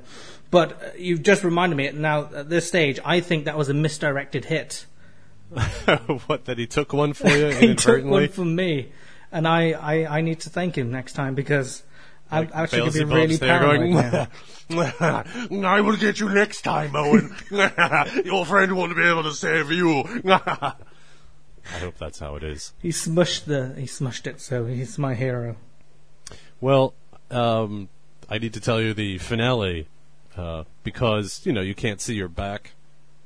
But 0.52 0.74
uh, 0.74 0.90
you've 0.98 1.24
just 1.24 1.44
reminded 1.44 1.76
me. 1.76 1.90
Now 1.92 2.30
at 2.36 2.50
this 2.50 2.68
stage, 2.68 3.00
I 3.04 3.20
think 3.20 3.46
that 3.46 3.58
was 3.58 3.70
a 3.70 3.74
misdirected 3.74 4.46
hit. 4.46 4.86
what 6.28 6.46
that 6.46 6.58
he 6.58 6.68
took 6.68 6.94
one 6.94 7.14
for 7.14 7.30
you 7.30 7.48
he 7.48 7.52
took 7.52 7.64
inadvertently? 7.64 8.12
one 8.12 8.30
from 8.30 8.56
me, 8.56 8.92
and 9.32 9.48
I, 9.48 9.72
I, 9.72 10.18
I 10.18 10.22
need 10.22 10.40
to 10.42 10.50
thank 10.50 10.78
him 10.78 10.92
next 10.92 11.14
time 11.14 11.36
because 11.36 11.84
I'm 12.30 12.50
actually 12.54 12.80
going 12.80 12.92
to 12.92 13.06
be 13.06 13.14
really 13.14 13.38
paranoid 13.38 14.40
going. 14.70 15.66
I 15.66 15.82
will 15.82 15.98
get 15.98 16.20
you 16.20 16.30
next 16.30 16.62
time, 16.62 16.96
Owen. 16.96 17.36
Your 18.24 18.46
friend 18.46 18.76
won't 18.78 18.96
be 18.96 19.04
able 19.04 19.24
to 19.24 19.34
save 19.34 19.70
you. 19.72 20.04
I 21.74 21.80
hope 21.80 21.98
that's 21.98 22.20
how 22.20 22.36
it 22.36 22.44
is. 22.44 22.74
He 22.80 22.90
smushed 22.90 23.46
the 23.46 23.74
he 23.78 23.86
smushed 23.86 24.28
it, 24.28 24.40
so 24.42 24.66
he's 24.66 24.98
my 24.98 25.14
hero. 25.14 25.58
Well, 26.60 26.94
um, 27.30 27.90
I 28.30 28.38
need 28.38 28.54
to 28.54 28.62
tell 28.62 28.82
you 28.82 28.94
the 28.94 29.18
finale 29.18 29.88
uh, 30.38 30.64
because 30.84 31.42
you 31.46 31.52
know 31.52 31.62
you 31.62 31.76
can't 31.76 32.00
see 32.00 32.16
your 32.16 32.30
back, 32.30 32.72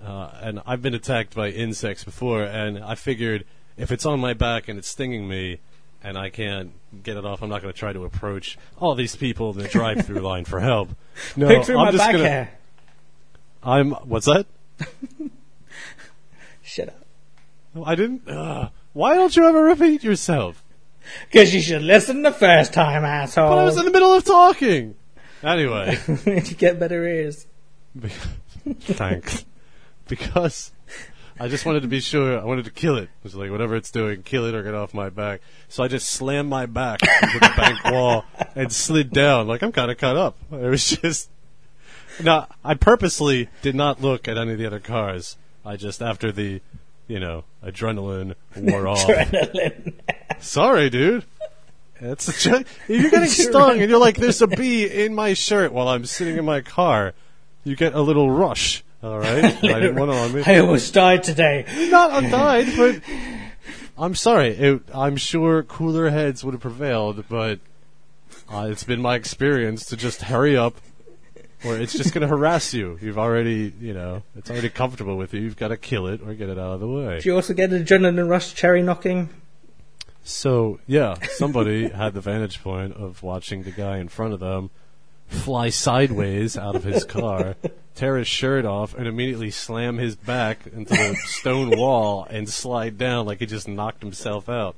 uh, 0.06 0.30
and 0.42 0.62
I've 0.66 0.82
been 0.82 0.94
attacked 0.94 1.36
by 1.36 1.50
insects 1.50 2.04
before, 2.04 2.44
and 2.44 2.80
I 2.84 2.96
figured 2.96 3.46
if 3.78 3.92
it's 3.92 4.06
on 4.06 4.20
my 4.20 4.34
back 4.34 4.68
and 4.68 4.78
it's 4.80 4.88
stinging 4.88 5.28
me. 5.28 5.60
And 6.04 6.20
I 6.20 6.30
can't 6.30 6.72
get 7.02 7.18
it 7.18 7.26
off. 7.26 7.42
I'm 7.42 7.50
not 7.50 7.64
going 7.64 7.74
to 7.74 7.80
try 7.80 7.92
to 7.92 8.06
approach 8.06 8.60
all 8.78 8.94
these 8.94 9.16
people 9.16 9.50
in 9.50 9.58
the 9.58 9.68
drive-through 9.68 10.20
line 10.22 10.46
for 10.46 10.60
help. 10.60 10.90
No, 11.36 11.48
Pick 11.48 11.66
through 11.66 11.80
I'm 11.80 11.86
my 11.86 11.92
just 11.92 12.04
back 12.04 12.12
gonna, 12.12 12.28
hair. 12.28 12.52
I'm. 13.64 13.92
What's 13.92 14.28
that? 14.28 14.46
Shut 16.62 16.90
up. 16.90 17.06
I 17.84 17.96
didn't. 17.96 18.30
Uh, 18.30 18.70
why 18.94 19.16
don't 19.16 19.36
you 19.36 19.48
ever 19.48 19.64
repeat 19.64 20.04
yourself? 20.04 20.64
Because 21.32 21.56
you 21.56 21.62
should 21.62 21.82
listen 21.82 22.22
the 22.22 22.32
first 22.32 22.72
time, 22.72 23.04
asshole. 23.04 23.50
But 23.50 23.58
I 23.58 23.66
was 23.66 23.78
in 23.78 23.86
the 23.86 23.92
middle 23.92 24.14
of 24.14 24.24
talking. 24.24 24.94
Anyway, 25.44 25.96
to 26.24 26.56
get 26.56 26.80
better 26.80 27.04
ears. 27.04 27.48
thanks. 28.82 29.44
Because 30.10 30.72
I 31.40 31.48
just 31.48 31.66
wanted 31.66 31.82
to 31.82 31.88
be 31.88 32.00
sure. 32.00 32.40
I 32.40 32.44
wanted 32.46 32.66
to 32.66 32.72
kill 32.72 32.98
it. 32.98 33.04
It 33.04 33.10
was 33.24 33.36
like 33.36 33.52
whatever 33.52 33.76
it's 33.76 33.92
doing, 33.92 34.24
kill 34.24 34.46
it 34.46 34.56
or 34.56 34.64
get 34.64 34.74
off 34.74 34.94
my 34.94 35.10
back. 35.10 35.42
So 35.68 35.84
I 35.84 35.88
just 35.88 36.10
slammed 36.10 36.50
my 36.50 36.66
back 36.66 37.00
into 37.24 37.40
the 37.40 37.52
bank 37.58 37.84
wall 37.92 38.24
and 38.56 38.72
slid 38.72 39.12
down. 39.12 39.48
Like 39.48 39.64
I'm 39.64 39.72
kind 39.72 39.92
of 39.92 39.98
cut 39.98 40.16
up. 40.16 40.38
It 40.52 40.70
was 40.70 40.90
just. 40.90 41.30
Now, 42.24 42.48
I 42.64 42.76
purposely 42.76 43.50
did 43.62 43.76
not 43.76 44.02
look 44.02 44.28
at 44.28 44.38
any 44.38 44.54
of 44.54 44.58
the 44.60 44.66
other 44.66 44.80
cars. 44.80 45.36
I 45.66 45.76
just 45.76 46.02
after 46.02 46.32
the, 46.32 46.62
you 47.08 47.20
know, 47.20 47.44
adrenaline 47.64 48.36
wore 48.56 48.88
off. 48.88 49.00
Adrenaline. 49.08 49.94
Sorry, 50.40 50.90
dude. 50.90 51.26
It's 52.00 52.28
a 52.28 52.34
ch- 52.34 52.66
if 52.88 53.02
you're 53.02 53.10
getting 53.12 53.30
stung 53.30 53.82
and 53.82 53.90
you're 53.90 54.00
like, 54.00 54.18
"There's 54.18 54.42
a 54.42 54.48
bee 54.48 54.86
in 54.86 55.16
my 55.16 55.34
shirt" 55.34 55.72
while 55.74 55.88
I'm 55.88 56.06
sitting 56.06 56.38
in 56.38 56.46
my 56.46 56.62
car. 56.62 57.14
You 57.64 57.76
get 57.76 57.96
a 57.96 58.02
little 58.02 58.30
rush. 58.30 58.84
All 59.06 59.20
right, 59.20 59.44
I 59.64 59.80
didn't 59.80 59.98
want 59.98 60.10
it 60.10 60.18
on 60.18 60.34
me. 60.34 60.44
I 60.48 60.58
almost 60.58 60.92
died 60.92 61.24
today. 61.24 61.64
Not 61.92 62.10
I 62.10 62.28
died, 62.28 62.74
but 62.76 63.02
I'm 64.00 64.16
sorry. 64.16 64.50
It, 64.50 64.82
I'm 64.92 65.16
sure 65.16 65.62
cooler 65.62 66.10
heads 66.10 66.44
would 66.44 66.56
have 66.56 66.62
prevailed, 66.62 67.26
but 67.30 67.60
uh, 68.52 68.68
it's 68.72 68.84
been 68.84 69.04
my 69.04 69.14
experience 69.14 69.86
to 69.88 69.96
just 69.96 70.24
hurry 70.24 70.58
up, 70.58 70.78
or 71.64 71.78
it's 71.78 71.94
just 71.94 72.16
going 72.16 72.24
to 72.24 72.28
harass 72.28 72.74
you. 72.74 72.98
You've 73.00 73.20
already, 73.20 73.72
you 73.80 73.94
know, 73.94 74.24
it's 74.36 74.50
already 74.50 74.70
comfortable 74.70 75.18
with 75.18 75.36
you. 75.36 75.42
You've 75.42 75.58
got 75.58 75.68
to 75.68 75.78
kill 75.78 76.08
it 76.08 76.22
or 76.26 76.34
get 76.34 76.50
it 76.50 76.58
out 76.58 76.74
of 76.74 76.80
the 76.80 76.88
way. 76.88 77.20
Do 77.20 77.30
you 77.30 77.36
also 77.36 77.54
get 77.54 77.70
adrenaline 77.70 78.28
rush 78.28 78.56
cherry 78.56 78.82
knocking? 78.82 79.30
So 80.24 80.80
yeah, 80.88 81.14
somebody 81.28 81.90
had 81.90 82.16
the 82.16 82.22
vantage 82.22 82.64
point 82.64 82.94
of 82.94 83.22
watching 83.22 83.62
the 83.62 83.72
guy 83.72 84.00
in 84.00 84.08
front 84.08 84.34
of 84.34 84.40
them 84.40 84.72
fly 85.28 85.70
sideways 85.70 86.58
out 86.58 86.76
of 86.76 86.84
his 86.84 87.04
car, 87.04 87.56
tear 87.96 88.18
his 88.18 88.28
shirt 88.28 88.66
off, 88.66 88.94
and 88.94 89.08
immediately 89.08 89.52
slam 89.52 89.98
his 89.98 90.16
back 90.16 90.68
into 90.68 90.94
the 90.94 91.16
stone 91.26 91.78
wall 91.78 92.28
and 92.30 92.50
slide 92.50 92.98
down 92.98 93.26
like 93.26 93.40
he 93.40 93.46
just 93.46 93.68
knocked 93.68 94.02
himself 94.02 94.50
out. 94.50 94.76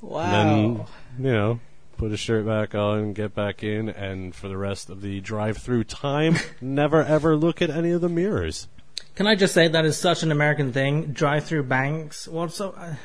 Wow. 0.00 0.20
And 0.22 0.76
then, 0.76 0.86
you 1.18 1.32
know, 1.32 1.60
put 1.96 2.10
his 2.10 2.20
shirt 2.20 2.44
back 2.46 2.74
on, 2.74 3.12
get 3.12 3.34
back 3.34 3.62
in, 3.62 3.88
and 3.88 4.34
for 4.34 4.48
the 4.48 4.58
rest 4.58 4.90
of 4.90 5.00
the 5.00 5.20
drive-through 5.20 5.84
time, 5.84 6.36
never 6.60 7.02
ever 7.02 7.36
look 7.36 7.62
at 7.62 7.70
any 7.70 7.90
of 7.90 8.00
the 8.00 8.08
mirrors. 8.08 8.68
Can 9.14 9.26
I 9.26 9.34
just 9.36 9.54
say 9.54 9.68
that 9.68 9.84
is 9.84 9.96
such 9.96 10.22
an 10.22 10.32
American 10.32 10.72
thing? 10.72 11.12
Drive 11.12 11.44
through 11.44 11.62
banks. 11.64 12.26
What's 12.26 12.56
so? 12.56 12.74
Uh, 12.76 12.96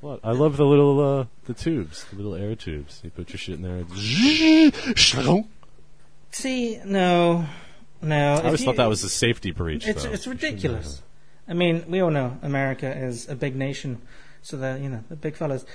What? 0.00 0.20
I 0.24 0.32
love 0.32 0.56
the 0.56 0.64
little 0.64 1.00
uh, 1.00 1.26
the 1.44 1.54
tubes, 1.54 2.04
the 2.10 2.16
little 2.16 2.34
air 2.34 2.56
tubes. 2.56 3.00
You 3.04 3.10
put 3.10 3.30
your 3.30 3.38
shit 3.38 3.56
in 3.56 3.62
there. 3.62 3.76
and 3.76 3.90
see, 6.30 6.80
no, 6.84 7.44
no. 8.00 8.34
I 8.34 8.44
always 8.44 8.64
thought 8.64 8.76
that 8.76 8.88
was 8.88 9.04
a 9.04 9.10
safety 9.10 9.50
breach. 9.50 9.86
It's 9.86 10.04
though. 10.04 10.10
it's 10.10 10.26
ridiculous. 10.26 11.02
I 11.46 11.52
mean, 11.52 11.84
we 11.88 12.00
all 12.00 12.10
know 12.10 12.38
America 12.42 12.90
is 12.96 13.28
a 13.28 13.34
big 13.34 13.56
nation, 13.56 14.00
so 14.40 14.56
that 14.56 14.80
you 14.80 14.88
know 14.88 15.04
the 15.08 15.16
big 15.16 15.36
fellas. 15.36 15.66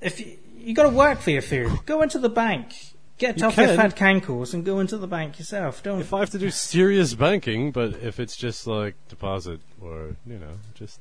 If 0.00 0.18
you, 0.20 0.38
you 0.56 0.74
got 0.74 0.84
to 0.84 0.96
work 0.96 1.20
for 1.20 1.30
your 1.30 1.42
food, 1.42 1.70
go 1.86 2.02
into 2.02 2.18
the 2.18 2.28
bank, 2.28 2.72
get 3.18 3.38
You 3.38 3.46
off 3.46 3.56
your 3.56 3.66
can. 3.66 3.76
fat 3.76 3.96
cankles, 3.96 4.54
and 4.54 4.64
go 4.64 4.80
into 4.80 4.98
the 4.98 5.06
bank 5.06 5.38
yourself. 5.38 5.84
Don't. 5.84 6.00
If 6.00 6.12
I 6.12 6.20
have 6.20 6.30
to 6.30 6.38
do 6.38 6.50
serious 6.50 7.14
banking, 7.14 7.70
but 7.70 7.94
if 8.02 8.18
it's 8.18 8.36
just 8.36 8.66
like 8.66 8.96
deposit 9.08 9.60
or 9.80 10.16
you 10.26 10.38
know 10.38 10.58
just 10.74 10.98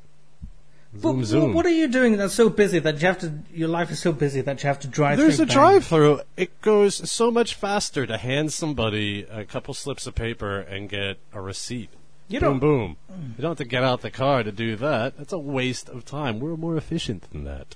Zoom, 1.00 1.20
But 1.20 1.26
zoom. 1.26 1.54
What 1.54 1.66
are 1.66 1.70
you 1.70 1.88
doing 1.88 2.18
that's 2.18 2.34
so 2.34 2.50
busy 2.50 2.80
that 2.80 3.02
you 3.02 3.08
have 3.08 3.20
to? 3.20 3.34
Your 3.54 3.68
life 3.68 3.92
is 3.92 4.00
so 4.00 4.12
busy 4.12 4.42
that 4.42 4.64
you 4.64 4.68
have 4.68 4.80
to 4.82 4.88
drive. 4.88 5.18
Through? 5.18 5.26
There's 5.28 5.40
a 5.40 5.46
drive-through. 5.46 6.22
It 6.36 6.62
goes 6.62 7.10
so 7.10 7.30
much 7.32 7.54
faster 7.56 8.06
to 8.06 8.18
hand 8.18 8.54
somebody 8.54 9.26
a 9.30 9.46
couple 9.46 9.74
slips 9.74 10.08
of 10.08 10.16
paper 10.16 10.60
and 10.60 10.90
get 10.90 11.18
a 11.34 11.42
receipt. 11.42 11.90
You 12.28 12.40
boom, 12.40 12.50
don't. 12.50 12.60
boom. 12.60 12.98
Mm. 13.12 13.38
You 13.38 13.42
don't 13.42 13.52
have 13.52 13.58
to 13.60 13.66
get 13.66 13.84
out 13.84 14.02
the 14.02 14.12
car 14.12 14.44
to 14.44 14.52
do 14.52 14.76
that. 14.78 15.18
That's 15.18 15.34
a 15.34 15.38
waste 15.38 15.88
of 15.88 16.04
time. 16.04 16.40
We're 16.40 16.58
more 16.58 16.76
efficient 16.76 17.30
than 17.32 17.46
that. 17.46 17.76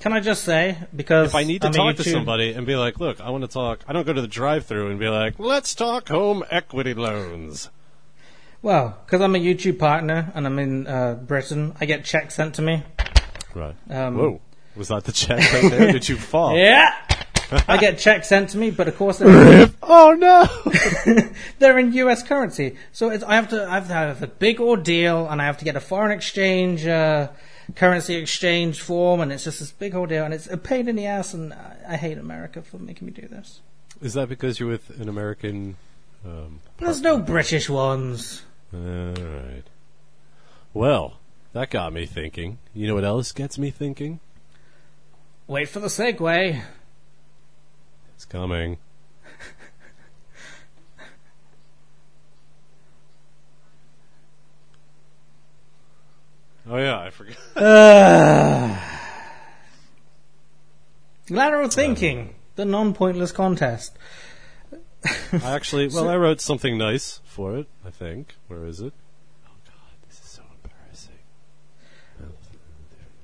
Can 0.00 0.12
I 0.12 0.20
just 0.20 0.42
say 0.44 0.78
because 0.96 1.28
If 1.28 1.34
I 1.34 1.44
need 1.44 1.60
to 1.62 1.68
I'm 1.68 1.72
talk 1.72 1.96
to 1.96 2.04
somebody 2.04 2.54
and 2.54 2.66
be 2.66 2.74
like, 2.74 2.98
"Look, 2.98 3.20
I 3.20 3.30
want 3.30 3.42
to 3.44 3.48
talk," 3.48 3.84
I 3.86 3.92
don't 3.92 4.06
go 4.06 4.12
to 4.12 4.20
the 4.20 4.26
drive-through 4.26 4.90
and 4.90 4.98
be 4.98 5.08
like, 5.08 5.38
"Let's 5.38 5.74
talk 5.74 6.08
home 6.08 6.42
equity 6.50 6.94
loans." 6.94 7.70
Well, 8.62 8.96
because 9.04 9.20
I'm 9.20 9.34
a 9.34 9.38
YouTube 9.38 9.78
partner 9.78 10.30
and 10.34 10.46
I'm 10.46 10.58
in 10.58 10.86
uh, 10.86 11.14
Britain, 11.14 11.74
I 11.80 11.84
get 11.84 12.04
checks 12.04 12.36
sent 12.36 12.54
to 12.54 12.62
me. 12.62 12.84
Right. 13.54 13.74
Um, 13.90 14.16
Whoa. 14.16 14.40
Was 14.76 14.88
that 14.88 15.04
the 15.04 15.12
check 15.12 15.52
right 15.52 15.70
there? 15.70 15.92
Did 15.92 16.08
you 16.08 16.16
fall? 16.16 16.56
Yeah. 16.58 16.94
I 17.68 17.76
get 17.76 17.98
checks 17.98 18.28
sent 18.28 18.50
to 18.50 18.58
me, 18.58 18.70
but 18.70 18.88
of 18.88 18.96
course 18.96 19.18
they're, 19.18 19.68
Oh 19.82 20.14
no! 20.18 20.48
they're 21.58 21.78
in 21.78 21.92
U.S. 21.92 22.22
currency. 22.22 22.76
So 22.92 23.10
it's, 23.10 23.22
I 23.22 23.34
have 23.34 23.50
to 23.50 23.66
I 23.66 23.74
have 23.74 23.88
to 23.88 23.92
have 23.92 24.22
a 24.22 24.26
big 24.26 24.58
ordeal, 24.58 25.28
and 25.28 25.42
I 25.42 25.44
have 25.44 25.58
to 25.58 25.64
get 25.66 25.76
a 25.76 25.80
foreign 25.80 26.12
exchange 26.12 26.86
uh, 26.86 27.28
currency 27.76 28.14
exchange 28.14 28.80
form, 28.80 29.20
and 29.20 29.30
it's 29.30 29.44
just 29.44 29.60
this 29.60 29.70
big 29.70 29.94
ordeal, 29.94 30.24
and 30.24 30.32
it's 30.32 30.46
a 30.46 30.56
pain 30.56 30.88
in 30.88 30.96
the 30.96 31.04
ass, 31.04 31.34
and 31.34 31.52
I, 31.52 31.76
I 31.90 31.96
hate 31.96 32.16
America 32.16 32.62
for 32.62 32.78
making 32.78 33.06
me 33.06 33.12
do 33.12 33.28
this. 33.28 33.60
Is 34.00 34.14
that 34.14 34.30
because 34.30 34.58
you're 34.58 34.70
with 34.70 34.88
an 34.98 35.10
American? 35.10 35.76
Um, 36.24 36.60
There's 36.78 37.02
no 37.02 37.18
British 37.18 37.68
ones. 37.68 38.42
All 38.74 38.80
right. 38.80 39.64
Well, 40.72 41.18
that 41.52 41.68
got 41.70 41.92
me 41.92 42.06
thinking. 42.06 42.58
You 42.74 42.86
know 42.86 42.94
what 42.94 43.04
else 43.04 43.32
gets 43.32 43.58
me 43.58 43.70
thinking? 43.70 44.20
Wait 45.46 45.68
for 45.68 45.80
the 45.80 45.88
segue. 45.88 46.62
It's 48.14 48.24
coming. 48.24 48.78
oh 56.70 56.76
yeah, 56.76 57.00
I 57.00 57.10
forgot. 57.10 57.36
Lateral 61.28 61.68
thinking, 61.68 62.34
the 62.56 62.64
non-pointless 62.64 63.32
contest. 63.32 63.98
I 65.32 65.54
actually, 65.54 65.88
well, 65.88 66.08
I 66.08 66.16
wrote 66.16 66.40
something 66.40 66.78
nice 66.78 67.20
for 67.24 67.56
it. 67.56 67.66
I 67.84 67.90
think. 67.90 68.36
Where 68.48 68.64
is 68.64 68.80
it? 68.80 68.92
Oh 69.46 69.50
God, 69.64 70.08
this 70.08 70.18
is 70.20 70.26
so 70.26 70.42
embarrassing. 70.62 71.14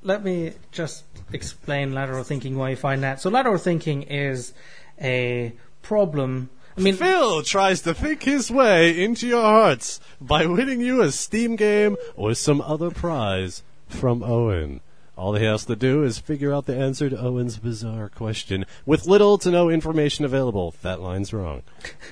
let 0.03 0.25
me 0.25 0.55
just 0.73 1.05
explain 1.33 1.93
lateral 1.93 2.25
thinking 2.25 2.57
why 2.57 2.71
you 2.71 2.77
find 2.77 3.03
that. 3.03 3.21
So 3.21 3.31
lateral 3.31 3.59
thinking 3.59 4.03
is 4.03 4.53
a 5.01 5.53
problem. 5.83 6.51
I 6.77 6.81
mean, 6.81 6.95
Phil 6.95 7.43
tries 7.43 7.83
to 7.83 7.95
think 7.95 8.23
his 8.23 8.51
way 8.51 9.03
into 9.03 9.27
your 9.27 9.43
hearts 9.43 10.01
by 10.21 10.47
winning 10.47 10.81
you 10.81 11.03
a 11.03 11.11
Steam 11.11 11.57
game 11.57 11.97
or 12.15 12.35
some 12.35 12.61
other 12.61 12.91
prize 12.91 13.65
from 13.89 14.23
Owen. 14.23 14.81
All 15.19 15.35
he 15.35 15.45
has 15.45 15.65
to 15.65 15.75
do 15.75 16.05
is 16.05 16.21
figure 16.21 16.55
out 16.55 16.67
the 16.67 16.77
answer 16.77 17.11
to 17.11 17.21
Owen's 17.21 17.59
bizarre 17.59 18.09
question 18.09 18.65
with 18.87 19.07
little 19.07 19.37
to 19.39 19.51
no 19.51 19.69
information 19.69 20.25
available. 20.25 20.77
That 20.83 21.01
line's 21.01 21.33
wrong. 21.33 21.63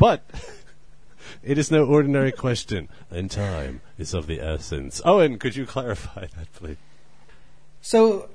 But 0.00 0.28
it 1.44 1.56
is 1.56 1.70
no 1.70 1.84
ordinary 1.84 2.32
question, 2.32 2.88
and 3.08 3.30
time 3.30 3.80
is 3.96 4.12
of 4.12 4.26
the 4.26 4.40
essence. 4.40 5.00
Owen, 5.04 5.38
could 5.38 5.54
you 5.54 5.66
clarify 5.66 6.26
that, 6.36 6.52
please? 6.52 6.78
so, 7.80 8.28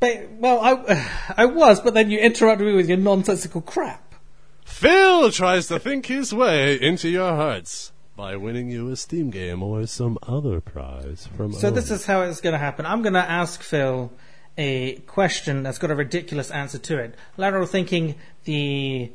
well, 0.00 0.60
I, 0.60 1.08
I 1.36 1.44
was, 1.44 1.80
but 1.80 1.94
then 1.94 2.10
you 2.10 2.18
interrupted 2.18 2.66
me 2.66 2.74
with 2.74 2.88
your 2.88 2.98
nonsensical 2.98 3.60
crap. 3.60 4.16
Phil 4.64 5.30
tries 5.30 5.68
to 5.68 5.78
think 5.78 6.06
his 6.06 6.34
way 6.34 6.74
into 6.74 7.08
your 7.08 7.36
hearts 7.36 7.91
by 8.16 8.36
winning 8.36 8.70
you 8.70 8.90
a 8.90 8.96
Steam 8.96 9.30
game 9.30 9.62
or 9.62 9.86
some 9.86 10.18
other 10.22 10.60
prize 10.60 11.28
from 11.36 11.52
So 11.52 11.70
this 11.70 11.90
is 11.90 12.04
how 12.06 12.22
it's 12.22 12.40
going 12.40 12.52
to 12.52 12.58
happen. 12.58 12.86
I'm 12.86 13.02
going 13.02 13.14
to 13.14 13.20
ask 13.20 13.62
Phil 13.62 14.12
a 14.58 14.96
question 15.06 15.62
that's 15.62 15.78
got 15.78 15.90
a 15.90 15.94
ridiculous 15.94 16.50
answer 16.50 16.78
to 16.78 16.98
it. 16.98 17.14
Lateral 17.36 17.66
thinking, 17.66 18.16
the 18.44 19.10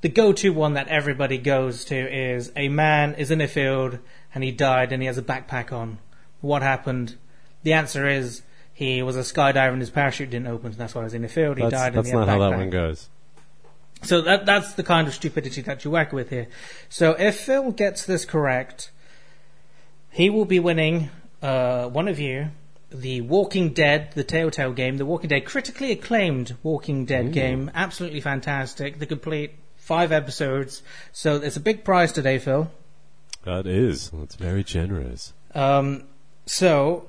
the 0.00 0.08
go-to 0.08 0.50
one 0.50 0.74
that 0.74 0.88
everybody 0.88 1.36
goes 1.36 1.84
to 1.84 1.94
is 1.94 2.50
a 2.56 2.68
man 2.68 3.14
is 3.14 3.30
in 3.30 3.40
a 3.42 3.48
field 3.48 3.98
and 4.34 4.42
he 4.42 4.50
died 4.50 4.92
and 4.92 5.02
he 5.02 5.06
has 5.06 5.18
a 5.18 5.22
backpack 5.22 5.72
on. 5.72 5.98
What 6.40 6.62
happened? 6.62 7.16
The 7.64 7.74
answer 7.74 8.08
is 8.08 8.40
he 8.72 9.02
was 9.02 9.16
a 9.16 9.20
skydiver 9.20 9.72
and 9.72 9.80
his 9.80 9.90
parachute 9.90 10.30
didn't 10.30 10.46
open. 10.46 10.72
That's 10.72 10.94
why 10.94 11.02
he 11.02 11.04
was 11.04 11.14
in 11.14 11.20
the 11.20 11.28
field. 11.28 11.58
He 11.58 11.64
That's, 11.64 11.72
died. 11.72 11.92
that's 11.92 11.96
and 11.96 12.06
he 12.06 12.10
had 12.12 12.26
not 12.26 12.28
a 12.28 12.32
how 12.32 12.50
that 12.50 12.56
one 12.56 12.70
goes. 12.70 13.10
So 14.02 14.22
that 14.22 14.46
that's 14.46 14.74
the 14.74 14.82
kind 14.82 15.06
of 15.08 15.14
stupidity 15.14 15.60
that 15.62 15.84
you 15.84 15.90
work 15.90 16.12
with 16.12 16.30
here. 16.30 16.48
So 16.88 17.12
if 17.12 17.38
Phil 17.40 17.70
gets 17.70 18.06
this 18.06 18.24
correct, 18.24 18.90
he 20.10 20.30
will 20.30 20.46
be 20.46 20.58
winning 20.58 21.10
uh, 21.42 21.88
one 21.88 22.08
of 22.08 22.18
you 22.18 22.50
the 22.90 23.20
Walking 23.20 23.72
Dead, 23.72 24.10
the 24.14 24.24
Telltale 24.24 24.72
game, 24.72 24.96
the 24.96 25.06
Walking 25.06 25.28
Dead 25.28 25.44
critically 25.44 25.92
acclaimed 25.92 26.56
Walking 26.62 27.04
Dead 27.04 27.32
game, 27.32 27.70
absolutely 27.74 28.20
fantastic. 28.20 28.98
The 28.98 29.06
complete 29.06 29.54
five 29.76 30.12
episodes. 30.12 30.82
So 31.12 31.36
it's 31.36 31.56
a 31.56 31.60
big 31.60 31.84
prize 31.84 32.12
today, 32.12 32.38
Phil. 32.38 32.70
That 33.44 33.66
is. 33.66 34.10
That's 34.10 34.34
very 34.34 34.64
generous. 34.64 35.32
Um, 35.54 36.04
so 36.46 37.08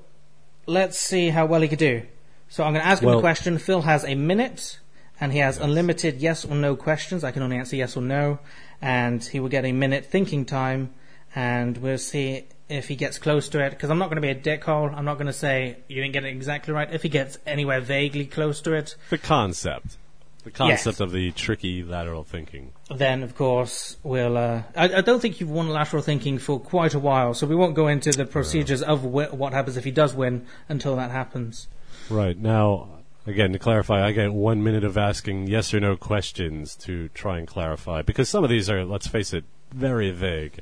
let's 0.65 0.97
see 0.99 1.29
how 1.29 1.45
well 1.45 1.61
he 1.61 1.67
could 1.67 1.79
do. 1.79 2.03
So 2.49 2.63
I'm 2.63 2.73
going 2.73 2.83
to 2.83 2.87
ask 2.87 3.01
him 3.01 3.09
Well- 3.09 3.17
a 3.19 3.21
question. 3.21 3.57
Phil 3.57 3.81
has 3.81 4.03
a 4.05 4.15
minute, 4.15 4.79
and 5.21 5.31
he 5.31 5.37
has 5.39 5.57
unlimited 5.57 6.19
yes 6.19 6.43
or 6.43 6.55
no 6.55 6.75
questions. 6.75 7.23
I 7.23 7.31
can 7.31 7.43
only 7.43 7.55
answer 7.57 7.77
yes 7.77 7.95
or 7.95 8.01
no, 8.01 8.39
and 8.81 9.23
he 9.23 9.39
will 9.39 9.49
get 9.49 9.63
a 9.63 9.71
minute 9.71 10.05
thinking 10.05 10.43
time, 10.45 10.89
and 11.33 11.77
we'll 11.77 11.97
see 11.97 12.47
if 12.67 12.87
he 12.87 12.95
gets 12.95 13.17
close 13.17 13.47
to 13.49 13.63
it. 13.63 13.69
Because 13.69 13.89
I'm 13.89 13.99
not 13.99 14.09
going 14.09 14.21
to 14.21 14.21
be 14.21 14.29
a 14.29 14.35
dickhole. 14.35 14.93
I'm 14.93 15.05
not 15.05 15.15
going 15.15 15.27
to 15.27 15.33
say 15.33 15.77
you 15.87 15.95
didn't 16.01 16.13
get 16.13 16.25
it 16.25 16.29
exactly 16.29 16.73
right. 16.73 16.91
If 16.93 17.03
he 17.03 17.09
gets 17.09 17.37
anywhere 17.45 17.79
vaguely 17.81 18.25
close 18.25 18.59
to 18.61 18.73
it, 18.73 18.95
The 19.09 19.17
concept. 19.17 19.97
The 20.43 20.49
concept 20.49 20.99
of 21.01 21.11
the 21.11 21.29
tricky 21.33 21.83
lateral 21.83 22.23
thinking. 22.23 22.71
then 22.89 23.21
of 23.21 23.35
course 23.35 23.97
we'll. 24.01 24.35
Uh, 24.37 24.63
I, 24.75 24.85
I 24.95 25.01
don't 25.01 25.19
think 25.21 25.39
you've 25.39 25.51
won 25.51 25.69
lateral 25.69 26.01
thinking 26.01 26.39
for 26.39 26.59
quite 26.59 26.95
a 26.95 26.99
while, 26.99 27.35
so 27.35 27.45
we 27.45 27.53
won't 27.55 27.75
go 27.75 27.87
into 27.87 28.09
the 28.11 28.25
procedures 28.25 28.81
of 28.81 29.01
wh- 29.01 29.31
what 29.35 29.53
happens 29.53 29.77
if 29.77 29.83
he 29.83 29.91
does 29.91 30.15
win 30.15 30.47
until 30.67 30.95
that 30.95 31.11
happens. 31.11 31.67
Right. 32.09 32.35
Now, 32.35 32.87
again, 33.25 33.53
to 33.53 33.59
clarify, 33.59 34.05
I 34.05 34.11
get 34.11 34.33
one 34.33 34.63
minute 34.63 34.83
of 34.83 34.97
asking 34.97 35.47
yes 35.47 35.73
or 35.73 35.79
no 35.79 35.95
questions 35.95 36.75
to 36.77 37.09
try 37.09 37.37
and 37.37 37.47
clarify. 37.47 38.01
Because 38.01 38.29
some 38.29 38.43
of 38.43 38.49
these 38.49 38.69
are, 38.69 38.83
let's 38.85 39.07
face 39.07 39.33
it, 39.33 39.43
very 39.73 40.11
vague. 40.11 40.59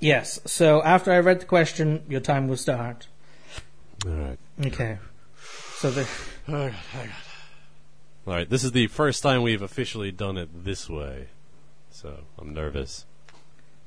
Yes. 0.00 0.40
So 0.46 0.82
after 0.82 1.12
I 1.12 1.18
read 1.18 1.40
the 1.40 1.46
question, 1.46 2.04
your 2.08 2.20
time 2.20 2.48
will 2.48 2.56
start. 2.56 3.08
All 4.06 4.12
right. 4.12 4.38
Okay. 4.66 4.98
So 5.74 5.90
the 5.90 6.08
Oh, 6.48 6.70
God. 6.94 7.10
All 8.26 8.32
right. 8.34 8.48
This 8.48 8.64
is 8.64 8.72
the 8.72 8.86
first 8.86 9.22
time 9.22 9.42
we've 9.42 9.60
officially 9.62 10.10
done 10.10 10.38
it 10.38 10.64
this 10.64 10.88
way. 10.88 11.28
So 11.90 12.20
I'm 12.38 12.54
nervous. 12.54 13.04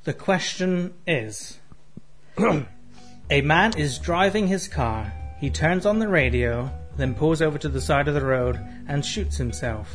the 0.04 0.14
question 0.14 0.94
is: 1.08 1.60
A 2.38 3.42
man 3.42 3.78
is 3.78 3.98
driving 4.00 4.48
his 4.48 4.68
car. 4.68 5.14
He 5.40 5.50
turns 5.50 5.86
on 5.86 6.00
the 6.00 6.08
radio, 6.08 6.72
then 7.02 7.16
pulls 7.16 7.42
over 7.42 7.58
to 7.58 7.68
the 7.68 7.82
side 7.82 8.08
of 8.08 8.14
the 8.14 8.24
road 8.24 8.60
and 8.88 9.04
shoots 9.04 9.36
himself. 9.36 9.90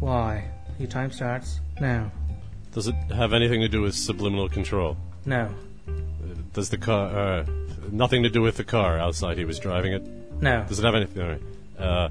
Why? 0.00 0.48
Your 0.78 0.88
time 0.88 1.12
starts 1.12 1.60
now. 1.80 2.10
Does 2.72 2.88
it 2.88 2.94
have 3.14 3.34
anything 3.34 3.60
to 3.60 3.68
do 3.68 3.82
with 3.82 3.94
subliminal 3.94 4.48
control? 4.48 4.96
No. 5.26 5.54
Does 6.54 6.70
the 6.70 6.78
car, 6.78 7.08
uh, 7.08 7.46
nothing 7.90 8.22
to 8.22 8.30
do 8.30 8.40
with 8.40 8.56
the 8.56 8.64
car 8.64 8.98
outside 8.98 9.36
he 9.36 9.44
was 9.44 9.58
driving 9.58 9.92
it? 9.92 10.02
No. 10.40 10.64
Does 10.66 10.78
it 10.78 10.84
have 10.84 10.94
anything? 10.94 11.22
All 11.22 11.28
right. 11.28 11.42
Uh, 11.78 12.08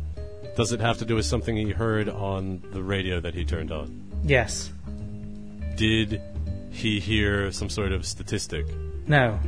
does 0.55 0.71
it 0.71 0.79
have 0.79 0.99
to 0.99 1.05
do 1.05 1.15
with 1.15 1.25
something 1.25 1.55
he 1.55 1.71
heard 1.71 2.07
on 2.07 2.61
the 2.71 2.83
radio 2.83 3.19
that 3.19 3.33
he 3.33 3.43
turned 3.43 3.71
on? 3.71 4.03
Yes. 4.23 4.71
Did 5.75 6.21
he 6.69 6.99
hear 6.99 7.51
some 7.51 7.69
sort 7.69 7.91
of 7.91 8.05
statistic? 8.05 8.67
No. 9.07 9.39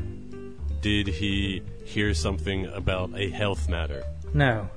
Did 0.81 1.07
he 1.07 1.61
hear 1.85 2.13
something 2.13 2.65
about 2.67 3.11
a 3.15 3.29
health 3.29 3.69
matter? 3.69 4.03
No. 4.33 4.69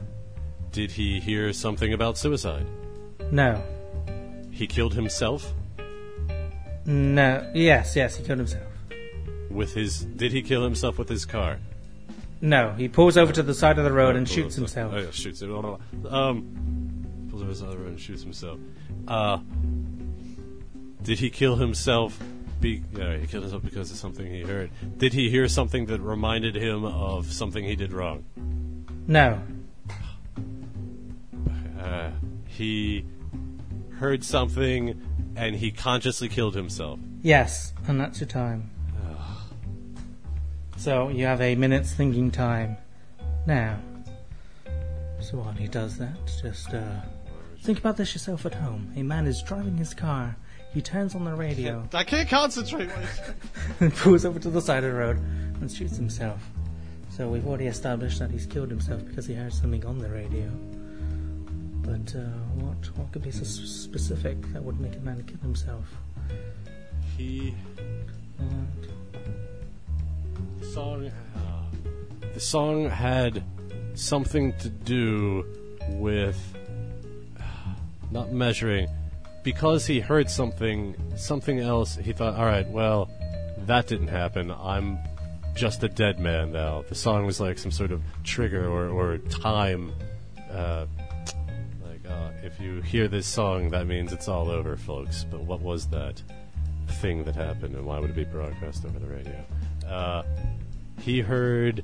Did 0.72 0.90
he 0.92 1.20
hear 1.20 1.52
something 1.52 1.92
about 1.92 2.18
suicide? 2.18 2.66
No. 3.30 3.62
He 4.50 4.66
killed 4.66 4.94
himself 4.94 5.52
No. 6.84 7.50
Yes. 7.54 7.96
Yes. 7.96 8.16
He 8.16 8.24
killed 8.24 8.38
himself. 8.38 8.66
with 9.50 9.74
his. 9.74 10.00
Did 10.04 10.32
he 10.32 10.42
kill 10.42 10.62
himself 10.62 10.98
with 10.98 11.08
his 11.08 11.24
car? 11.24 11.58
No. 12.40 12.72
He 12.72 12.88
pulls 12.88 13.16
over 13.16 13.32
to 13.32 13.42
the 13.42 13.54
side 13.54 13.78
of 13.78 13.84
the 13.84 13.92
road 13.92 14.16
and 14.16 14.28
shoots 14.28 14.54
himself. 14.54 14.92
Oh, 14.94 14.98
yeah, 14.98 15.10
shoots 15.10 15.40
him. 15.40 15.54
Um, 16.08 17.28
pulls 17.30 17.42
over 17.42 17.52
to 17.52 17.58
the 17.58 17.64
side 17.64 17.68
of 17.68 17.78
the 17.78 17.78
road 17.78 17.88
and 17.92 18.00
shoots 18.00 18.22
himself. 18.22 18.58
Uh, 19.08 19.38
did 21.02 21.18
he 21.18 21.30
kill 21.30 21.56
himself? 21.56 22.18
Be, 22.60 22.82
yeah, 22.96 23.16
he 23.16 23.26
killed 23.26 23.44
himself 23.44 23.62
because 23.64 23.90
of 23.90 23.96
something 23.96 24.26
he 24.26 24.42
heard. 24.42 24.70
Did 24.98 25.12
he 25.12 25.30
hear 25.30 25.46
something 25.48 25.86
that 25.86 26.00
reminded 26.00 26.54
him 26.56 26.84
of 26.84 27.32
something 27.32 27.64
he 27.64 27.76
did 27.76 27.92
wrong? 27.92 28.24
No. 29.06 29.40
Uh, 31.80 32.10
he 32.46 33.04
heard 33.98 34.24
something 34.24 35.00
and 35.36 35.54
he 35.56 35.70
consciously 35.70 36.28
killed 36.28 36.54
himself. 36.54 36.98
Yes, 37.22 37.72
and 37.86 38.00
that's 38.00 38.20
your 38.20 38.28
time. 38.28 38.70
So 40.76 41.08
you 41.08 41.24
have 41.24 41.40
a 41.40 41.54
minute's 41.54 41.92
thinking 41.92 42.30
time 42.30 42.76
now. 43.46 43.78
So 45.20 45.38
while 45.38 45.52
he 45.52 45.66
does 45.68 45.96
that, 45.98 46.16
just 46.42 46.72
uh, 46.74 47.00
think 47.62 47.78
about 47.78 47.96
this 47.96 48.14
yourself 48.14 48.44
at 48.46 48.54
home. 48.54 48.92
A 48.96 49.02
man 49.02 49.26
is 49.26 49.42
driving 49.42 49.76
his 49.76 49.94
car. 49.94 50.36
He 50.72 50.82
turns 50.82 51.14
on 51.14 51.24
the 51.24 51.34
radio 51.34 51.88
I 51.94 52.04
can't 52.04 52.28
concentrate. 52.28 52.90
and 53.80 53.94
pulls 53.96 54.24
over 54.24 54.38
to 54.38 54.50
the 54.50 54.60
side 54.60 54.84
of 54.84 54.92
the 54.92 54.98
road 54.98 55.16
and 55.16 55.72
shoots 55.72 55.96
himself. 55.96 56.40
So 57.16 57.26
we've 57.28 57.46
already 57.46 57.66
established 57.66 58.18
that 58.18 58.30
he's 58.30 58.44
killed 58.44 58.68
himself 58.68 59.02
because 59.06 59.24
he 59.24 59.32
heard 59.32 59.54
something 59.54 59.86
on 59.86 59.96
the 59.96 60.10
radio. 60.10 60.50
But 61.80 62.14
uh, 62.14 62.28
what 62.60 62.76
what 62.98 63.10
could 63.10 63.22
be 63.22 63.30
so 63.30 63.42
specific 63.42 64.36
that 64.52 64.62
would 64.62 64.78
make 64.78 64.96
a 64.96 64.98
man 64.98 65.24
kill 65.26 65.38
himself? 65.38 65.86
he 67.16 67.54
Uh, 68.38 68.44
the 70.58 70.66
song 70.66 71.06
uh, 71.06 72.30
the 72.34 72.40
song 72.40 72.90
had 72.90 73.42
something 73.94 74.52
to 74.58 74.68
do 74.68 75.42
with 75.92 76.38
not 78.10 78.30
measuring 78.30 78.88
because 79.42 79.86
he 79.86 80.00
heard 80.00 80.28
something 80.28 80.94
something 81.16 81.60
else 81.60 81.96
he 81.96 82.12
thought 82.12 82.34
all 82.34 82.44
right 82.44 82.68
well 82.68 83.08
that 83.60 83.86
didn't 83.86 84.08
happen 84.08 84.50
i'm 84.50 84.98
just 85.56 85.82
a 85.82 85.88
dead 85.88 86.20
man 86.20 86.52
now 86.52 86.84
the 86.88 86.94
song 86.94 87.24
was 87.26 87.40
like 87.40 87.58
some 87.58 87.70
sort 87.70 87.90
of 87.90 88.02
trigger 88.24 88.68
or, 88.68 88.88
or 88.88 89.18
time. 89.18 89.92
Uh, 90.50 90.86
like 91.82 92.00
uh, 92.08 92.30
if 92.42 92.60
you 92.60 92.80
hear 92.82 93.08
this 93.08 93.26
song 93.26 93.70
that 93.70 93.86
means 93.86 94.12
it's 94.12 94.28
all 94.28 94.50
over 94.50 94.76
folks. 94.76 95.24
But 95.24 95.40
what 95.42 95.60
was 95.60 95.88
that 95.88 96.22
thing 97.00 97.24
that 97.24 97.34
happened 97.34 97.74
and 97.74 97.84
why 97.84 97.98
would 97.98 98.10
it 98.10 98.16
be 98.16 98.24
broadcast 98.24 98.84
over 98.84 98.98
the 98.98 99.06
radio? 99.06 99.44
Uh, 99.88 100.22
he 101.00 101.20
heard 101.20 101.82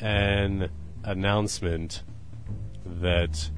an 0.00 0.70
announcement 1.04 2.02
that 2.84 3.48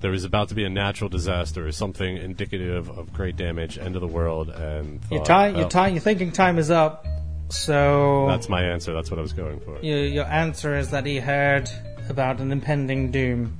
there 0.00 0.10
was 0.12 0.24
about 0.24 0.48
to 0.48 0.54
be 0.54 0.64
a 0.64 0.68
natural 0.70 1.10
disaster 1.10 1.66
or 1.66 1.72
something 1.72 2.16
indicative 2.18 2.88
of 2.88 3.12
great 3.12 3.36
damage, 3.36 3.78
end 3.78 3.96
of 3.96 4.00
the 4.00 4.06
world, 4.06 4.48
and 4.48 5.00
Your 5.10 5.20
thought, 5.20 5.26
time, 5.26 5.56
your 5.56 5.64
"Oh, 5.66 5.68
time, 5.68 5.94
your 5.94 6.00
thinking 6.00 6.30
time 6.30 6.56
is 6.58 6.70
up. 6.70 7.04
So 7.50 8.26
That's 8.28 8.48
my 8.48 8.62
answer. 8.62 8.92
That's 8.92 9.10
what 9.10 9.18
I 9.18 9.22
was 9.22 9.32
going 9.32 9.60
for. 9.60 9.78
your, 9.80 10.04
your 10.04 10.24
answer 10.26 10.76
is 10.76 10.90
that 10.90 11.06
he 11.06 11.18
heard 11.18 11.68
about 12.08 12.40
an 12.40 12.52
impending 12.52 13.10
doom. 13.10 13.56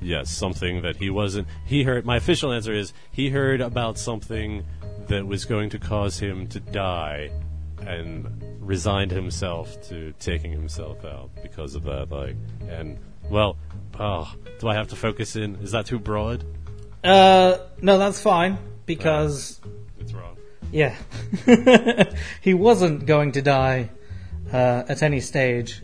Yes, 0.00 0.30
something 0.30 0.82
that 0.82 0.96
he 0.96 1.10
wasn't. 1.10 1.46
He 1.64 1.84
heard. 1.84 2.04
My 2.04 2.16
official 2.16 2.52
answer 2.52 2.72
is 2.72 2.92
he 3.12 3.30
heard 3.30 3.60
about 3.60 3.98
something 3.98 4.64
that 5.06 5.26
was 5.26 5.44
going 5.44 5.70
to 5.70 5.78
cause 5.78 6.18
him 6.18 6.48
to 6.48 6.60
die, 6.60 7.30
and 7.86 8.26
resigned 8.60 9.10
himself 9.10 9.80
to 9.88 10.12
taking 10.18 10.50
himself 10.50 11.04
out 11.04 11.30
because 11.42 11.74
of 11.74 11.84
that. 11.84 12.10
Like, 12.10 12.36
and 12.68 12.98
well, 13.30 13.56
oh, 13.98 14.32
do 14.58 14.68
I 14.68 14.74
have 14.74 14.88
to 14.88 14.96
focus 14.96 15.36
in? 15.36 15.56
Is 15.56 15.72
that 15.72 15.86
too 15.86 15.98
broad? 15.98 16.44
Uh, 17.04 17.58
no, 17.80 17.98
that's 17.98 18.20
fine 18.20 18.58
because 18.86 19.60
It's 19.98 20.12
wrong. 20.12 20.36
Yeah, 20.72 20.96
he 22.40 22.54
wasn't 22.54 23.06
going 23.06 23.32
to 23.32 23.42
die 23.42 23.90
uh, 24.52 24.84
at 24.88 25.02
any 25.02 25.20
stage. 25.20 25.82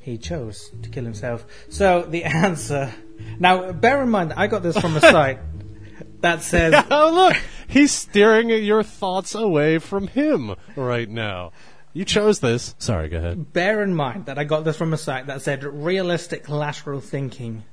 He 0.00 0.16
chose 0.16 0.70
to 0.82 0.88
kill 0.88 1.04
himself. 1.04 1.44
So 1.68 2.02
the 2.02 2.24
answer. 2.46 2.92
Now, 3.38 3.70
bear 3.72 4.02
in 4.02 4.08
mind, 4.10 4.32
I 4.34 4.46
got 4.46 4.62
this 4.62 4.78
from 4.78 4.96
a 4.96 5.00
site 5.00 5.38
that 6.20 6.42
says 6.42 6.84
Oh 6.90 7.12
look, 7.12 7.36
he's 7.68 7.92
steering 7.92 8.48
your 8.48 8.82
thoughts 8.82 9.34
away 9.34 9.78
from 9.78 10.08
him 10.08 10.54
right 10.74 11.08
now. 11.08 11.52
You 11.92 12.04
chose 12.04 12.40
this. 12.40 12.74
Sorry, 12.78 13.08
go 13.08 13.18
ahead. 13.18 13.52
bear 13.52 13.82
in 13.82 13.94
mind 13.94 14.26
that 14.26 14.38
I 14.38 14.44
got 14.44 14.64
this 14.64 14.76
from 14.76 14.94
a 14.94 14.96
site 14.96 15.26
that 15.26 15.42
said 15.42 15.64
realistic 15.64 16.48
lateral 16.48 17.00
thinking. 17.00 17.64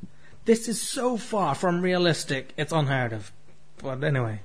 This 0.45 0.68
is 0.68 0.82
so 0.82 1.18
far 1.18 1.55
from 1.55 1.82
realistic, 1.82 2.53
it's 2.57 2.72
unheard 2.72 3.13
of. 3.13 3.32
But 3.82 4.03
anyway. 4.03 4.41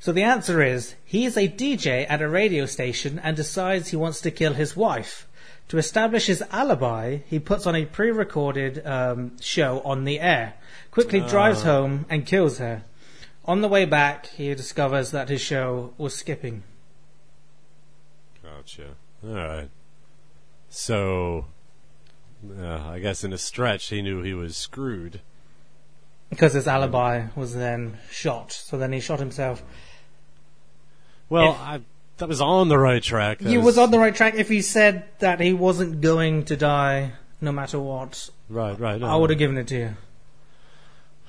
So 0.00 0.12
the 0.12 0.22
answer 0.22 0.62
is 0.62 0.94
he 1.04 1.24
is 1.24 1.36
a 1.36 1.48
DJ 1.48 2.06
at 2.08 2.22
a 2.22 2.28
radio 2.28 2.66
station 2.66 3.18
and 3.18 3.36
decides 3.36 3.88
he 3.88 3.96
wants 3.96 4.20
to 4.20 4.30
kill 4.30 4.54
his 4.54 4.76
wife. 4.76 5.26
To 5.68 5.76
establish 5.76 6.26
his 6.26 6.42
alibi, 6.50 7.18
he 7.26 7.38
puts 7.38 7.66
on 7.66 7.74
a 7.74 7.84
pre 7.84 8.10
recorded 8.10 8.86
um, 8.86 9.38
show 9.40 9.80
on 9.80 10.04
the 10.04 10.18
air, 10.20 10.54
quickly 10.90 11.20
drives 11.20 11.62
home 11.62 12.06
and 12.08 12.24
kills 12.24 12.58
her. 12.58 12.84
On 13.44 13.60
the 13.60 13.68
way 13.68 13.84
back, 13.84 14.26
he 14.26 14.54
discovers 14.54 15.10
that 15.10 15.28
his 15.28 15.40
show 15.40 15.92
was 15.98 16.14
skipping. 16.14 16.62
Gotcha. 18.42 18.94
All 19.24 19.34
right. 19.34 19.68
So, 20.70 21.46
uh, 22.58 22.90
I 22.90 22.98
guess 22.98 23.24
in 23.24 23.32
a 23.32 23.38
stretch, 23.38 23.88
he 23.88 24.00
knew 24.00 24.22
he 24.22 24.34
was 24.34 24.56
screwed. 24.56 25.20
Because 26.30 26.52
his 26.52 26.68
alibi 26.68 27.26
was 27.34 27.54
then 27.54 27.98
shot. 28.10 28.52
So 28.52 28.76
then 28.76 28.92
he 28.92 29.00
shot 29.00 29.18
himself. 29.18 29.62
Well, 31.28 31.52
If- 31.52 31.58
I, 31.60 31.80
that 32.18 32.28
was 32.28 32.40
on 32.40 32.68
the 32.68 32.78
right 32.78 33.02
track. 33.02 33.38
That 33.38 33.48
He 33.48 33.58
was 33.58 33.78
on 33.78 33.90
the 33.90 33.98
right 33.98 34.14
track 34.14 34.34
if 34.34 34.48
he 34.48 34.60
said 34.60 35.04
that 35.20 35.40
he 35.40 35.52
wasn't 35.52 36.00
going 36.00 36.44
to 36.46 36.56
die 36.56 37.12
no 37.40 37.52
matter 37.52 37.78
what. 37.78 38.30
right, 38.48 38.78
right. 38.78 39.02
I 39.02 39.14
would 39.14 39.30
have 39.30 39.38
given 39.38 39.56
it 39.56 39.68
to 39.68 39.78
you. 39.78 39.96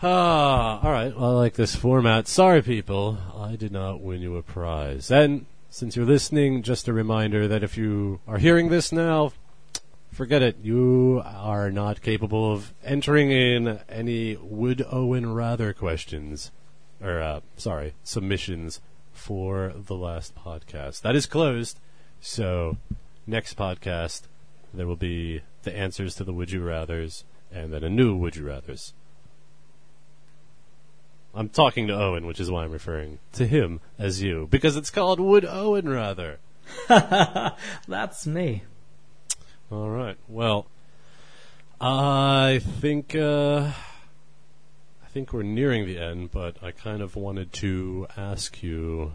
Ah, 0.01 0.79
all 0.81 0.91
right. 0.91 1.15
Well, 1.15 1.31
I 1.31 1.41
like 1.41 1.53
this 1.55 1.75
format. 1.75 2.27
Sorry, 2.27 2.61
people, 2.61 3.17
I 3.37 3.55
did 3.55 3.71
not 3.71 4.01
win 4.01 4.21
you 4.21 4.37
a 4.37 4.41
prize. 4.43 5.11
And 5.11 5.45
since 5.69 5.95
you're 5.95 6.05
listening, 6.05 6.63
just 6.63 6.87
a 6.87 6.93
reminder 6.93 7.47
that 7.47 7.63
if 7.63 7.77
you 7.77 8.21
are 8.27 8.37
hearing 8.37 8.69
this 8.69 8.91
now, 8.91 9.33
forget 10.11 10.41
it. 10.41 10.57
You 10.63 11.21
are 11.25 11.69
not 11.69 12.01
capable 12.01 12.51
of 12.53 12.73
entering 12.83 13.29
in 13.29 13.79
any 13.89 14.37
would 14.37 14.85
Owen 14.89 15.33
rather 15.33 15.73
questions, 15.73 16.51
or 17.03 17.21
uh, 17.21 17.41
sorry, 17.57 17.93
submissions 18.03 18.79
for 19.19 19.73
the 19.75 19.95
last 19.95 20.33
podcast. 20.33 21.01
That 21.01 21.15
is 21.15 21.25
closed. 21.25 21.79
So 22.21 22.77
next 23.27 23.57
podcast 23.57 24.23
there 24.73 24.87
will 24.87 24.95
be 24.95 25.41
the 25.63 25.75
answers 25.75 26.15
to 26.15 26.23
the 26.23 26.33
would 26.33 26.51
you 26.51 26.63
rather's, 26.63 27.25
and 27.51 27.73
then 27.73 27.83
a 27.83 27.89
new 27.89 28.15
would 28.15 28.35
you 28.35 28.47
rather's. 28.47 28.93
I'm 31.35 31.49
talking 31.49 31.87
to 31.87 31.93
Owen, 31.93 32.25
which 32.25 32.39
is 32.39 32.49
why 32.49 32.63
I'm 32.63 32.71
referring 32.71 33.19
to 33.33 33.45
him 33.45 33.81
as 33.97 34.23
you, 34.23 34.47
because 34.49 34.75
it's 34.75 34.89
called 34.89 35.19
Would 35.19 35.45
Owen 35.45 35.87
Rather. 35.87 36.39
That's 36.87 38.25
me. 38.25 38.63
All 39.71 39.89
right. 39.89 40.17
Well, 40.27 40.65
I 41.79 42.61
think 42.79 43.15
uh, 43.15 43.71
I 45.09 45.11
think 45.11 45.33
we're 45.33 45.41
nearing 45.41 45.87
the 45.87 45.97
end, 45.97 46.29
but 46.29 46.61
I 46.61 46.69
kind 46.69 47.01
of 47.01 47.15
wanted 47.15 47.51
to 47.53 48.05
ask 48.15 48.61
you 48.61 49.13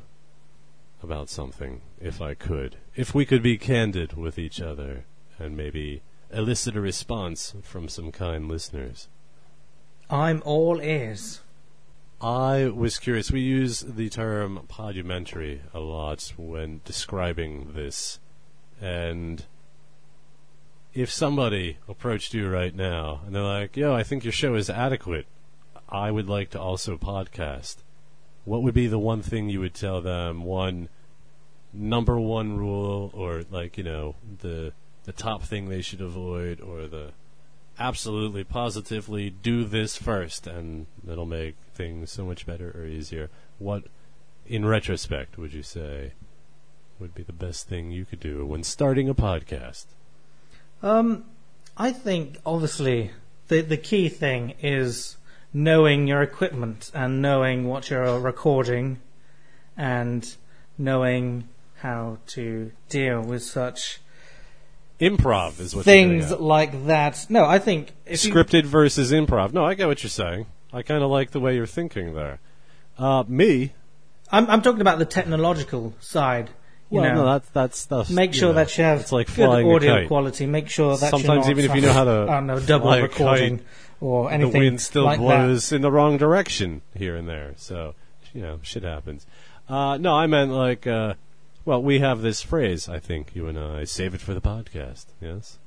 about 1.00 1.28
something, 1.28 1.82
if 2.00 2.20
I 2.20 2.34
could, 2.34 2.78
if 2.96 3.14
we 3.14 3.24
could 3.24 3.44
be 3.44 3.56
candid 3.58 4.14
with 4.14 4.36
each 4.36 4.60
other, 4.60 5.04
and 5.38 5.56
maybe 5.56 6.02
elicit 6.32 6.74
a 6.74 6.80
response 6.80 7.54
from 7.62 7.88
some 7.88 8.10
kind 8.10 8.48
listeners. 8.48 9.06
I'm 10.10 10.42
all 10.44 10.80
ears. 10.80 11.42
I 12.20 12.66
was 12.74 12.98
curious. 12.98 13.30
We 13.30 13.42
use 13.42 13.78
the 13.78 14.08
term 14.08 14.64
podumentary 14.66 15.60
a 15.72 15.78
lot 15.78 16.32
when 16.36 16.80
describing 16.84 17.72
this. 17.72 18.18
And 18.80 19.44
if 20.92 21.08
somebody 21.08 21.78
approached 21.86 22.34
you 22.34 22.48
right 22.50 22.74
now 22.74 23.20
and 23.24 23.32
they're 23.32 23.42
like, 23.44 23.76
yo, 23.76 23.94
I 23.94 24.02
think 24.02 24.24
your 24.24 24.32
show 24.32 24.56
is 24.56 24.68
adequate, 24.68 25.26
I 25.88 26.10
would 26.10 26.28
like 26.28 26.50
to 26.50 26.60
also 26.60 26.96
podcast, 26.96 27.76
what 28.44 28.62
would 28.62 28.74
be 28.74 28.86
the 28.86 28.98
one 28.98 29.22
thing 29.22 29.48
you 29.48 29.60
would 29.60 29.74
tell 29.74 30.00
them? 30.00 30.44
One 30.44 30.88
number 31.72 32.18
one 32.18 32.56
rule, 32.56 33.10
or 33.12 33.44
like, 33.50 33.76
you 33.76 33.84
know, 33.84 34.14
the, 34.40 34.72
the 35.04 35.12
top 35.12 35.42
thing 35.42 35.68
they 35.68 35.82
should 35.82 36.00
avoid, 36.00 36.60
or 36.60 36.86
the 36.86 37.12
absolutely 37.78 38.44
positively 38.44 39.30
do 39.30 39.64
this 39.64 39.96
first 39.96 40.46
and 40.46 40.86
it'll 41.10 41.26
make 41.26 41.56
things 41.74 42.10
so 42.10 42.24
much 42.24 42.46
better 42.46 42.70
or 42.76 42.86
easier. 42.86 43.30
What 43.58 43.84
in 44.46 44.64
retrospect 44.64 45.38
would 45.38 45.52
you 45.52 45.62
say 45.62 46.12
would 46.98 47.14
be 47.14 47.22
the 47.22 47.32
best 47.32 47.68
thing 47.68 47.90
you 47.90 48.04
could 48.04 48.20
do 48.20 48.46
when 48.46 48.62
starting 48.62 49.08
a 49.08 49.14
podcast? 49.14 49.86
Um, 50.82 51.24
I 51.76 51.90
think 51.92 52.38
obviously 52.46 53.10
the 53.48 53.62
the 53.62 53.76
key 53.76 54.08
thing 54.08 54.54
is 54.62 55.16
knowing 55.54 56.06
your 56.06 56.20
equipment 56.20 56.90
and 56.92 57.22
knowing 57.22 57.66
what 57.66 57.88
you're 57.88 58.18
recording, 58.18 59.00
and 59.76 60.36
knowing 60.76 61.48
how 61.76 62.18
to 62.26 62.72
deal 62.88 63.22
with 63.22 63.42
such 63.42 64.00
Improv 65.00 65.60
is 65.60 65.74
what 65.74 65.86
you're 65.86 65.94
things 65.94 66.30
like 66.30 66.86
that. 66.86 67.26
No, 67.28 67.44
I 67.44 67.58
think 67.58 67.92
if 68.06 68.24
you, 68.24 68.32
scripted 68.32 68.64
versus 68.64 69.10
improv. 69.10 69.52
No, 69.52 69.64
I 69.64 69.74
get 69.74 69.88
what 69.88 70.02
you're 70.02 70.10
saying. 70.10 70.46
I 70.72 70.82
kind 70.82 71.02
of 71.02 71.10
like 71.10 71.32
the 71.32 71.40
way 71.40 71.56
you're 71.56 71.66
thinking 71.66 72.14
there. 72.14 72.38
Uh, 72.96 73.24
me, 73.26 73.72
I'm, 74.30 74.48
I'm 74.48 74.62
talking 74.62 74.80
about 74.80 74.98
the 74.98 75.04
technological 75.04 75.94
side. 76.00 76.50
You 76.90 77.00
well, 77.00 77.10
know, 77.10 77.14
no, 77.14 77.32
that's 77.32 77.48
that's 77.50 77.78
stuff. 77.78 78.10
make 78.10 78.34
sure 78.34 78.50
know, 78.50 78.54
that 78.54 78.78
you 78.78 78.84
have 78.84 79.00
it's 79.00 79.10
like 79.10 79.34
good 79.34 79.48
audio 79.48 80.06
quality. 80.06 80.46
Make 80.46 80.68
sure 80.68 80.96
that 80.96 81.10
Sometimes 81.10 81.46
you're 81.46 81.58
even 81.58 81.70
if 81.70 81.74
you 81.74 81.80
know 81.80 81.92
how 81.92 82.04
to 82.04 82.26
I 82.28 82.34
don't 82.34 82.46
know, 82.46 82.60
double 82.60 82.92
recording 82.92 83.62
or 84.00 84.36
the 84.36 84.48
wind 84.48 84.80
still 84.80 85.04
like 85.04 85.18
that. 85.18 85.24
blows 85.24 85.72
in 85.72 85.82
the 85.82 85.90
wrong 85.90 86.16
direction 86.16 86.82
here 86.94 87.16
and 87.16 87.28
there. 87.28 87.54
So, 87.56 87.94
you 88.32 88.42
know, 88.42 88.60
shit 88.62 88.82
happens. 88.82 89.26
Uh, 89.68 89.96
no, 89.96 90.14
I 90.14 90.26
meant 90.26 90.52
like, 90.52 90.86
uh, 90.86 91.14
well, 91.64 91.82
we 91.82 92.00
have 92.00 92.20
this 92.20 92.42
phrase, 92.42 92.88
I 92.88 92.98
think, 92.98 93.34
you 93.34 93.46
and 93.46 93.58
I, 93.58 93.84
save 93.84 94.14
it 94.14 94.20
for 94.20 94.34
the 94.34 94.40
podcast, 94.40 95.06
yes? 95.20 95.58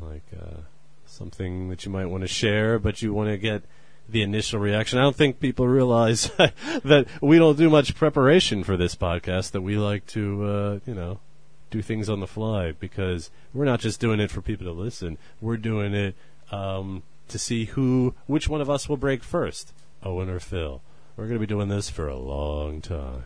Like, 0.00 0.24
uh, 0.34 0.60
something 1.04 1.68
that 1.68 1.84
you 1.84 1.90
might 1.90 2.06
want 2.06 2.22
to 2.22 2.28
share, 2.28 2.78
but 2.78 3.02
you 3.02 3.12
want 3.12 3.30
to 3.30 3.36
get 3.36 3.62
the 4.08 4.22
initial 4.22 4.60
reaction. 4.60 4.98
I 4.98 5.02
don't 5.02 5.16
think 5.16 5.40
people 5.40 5.66
realize 5.66 6.30
that 6.84 7.06
we 7.20 7.38
don't 7.38 7.58
do 7.58 7.68
much 7.68 7.94
preparation 7.94 8.64
for 8.64 8.76
this 8.76 8.94
podcast, 8.94 9.50
that 9.50 9.62
we 9.62 9.76
like 9.76 10.06
to, 10.08 10.44
uh, 10.44 10.78
you 10.86 10.94
know, 10.94 11.18
do 11.70 11.82
things 11.82 12.08
on 12.08 12.20
the 12.20 12.26
fly 12.26 12.72
because 12.72 13.30
we're 13.52 13.64
not 13.64 13.80
just 13.80 14.00
doing 14.00 14.20
it 14.20 14.30
for 14.30 14.40
people 14.40 14.66
to 14.66 14.72
listen. 14.72 15.18
We're 15.40 15.56
doing 15.56 15.94
it 15.94 16.14
um, 16.50 17.02
to 17.28 17.38
see 17.38 17.66
who, 17.66 18.14
which 18.26 18.48
one 18.48 18.60
of 18.60 18.70
us 18.70 18.88
will 18.88 18.96
break 18.96 19.22
first, 19.22 19.72
Owen 20.02 20.28
or 20.28 20.40
Phil. 20.40 20.82
We're 21.16 21.24
going 21.24 21.36
to 21.36 21.40
be 21.40 21.46
doing 21.46 21.68
this 21.68 21.88
for 21.88 22.08
a 22.08 22.16
long 22.16 22.80
time. 22.80 23.24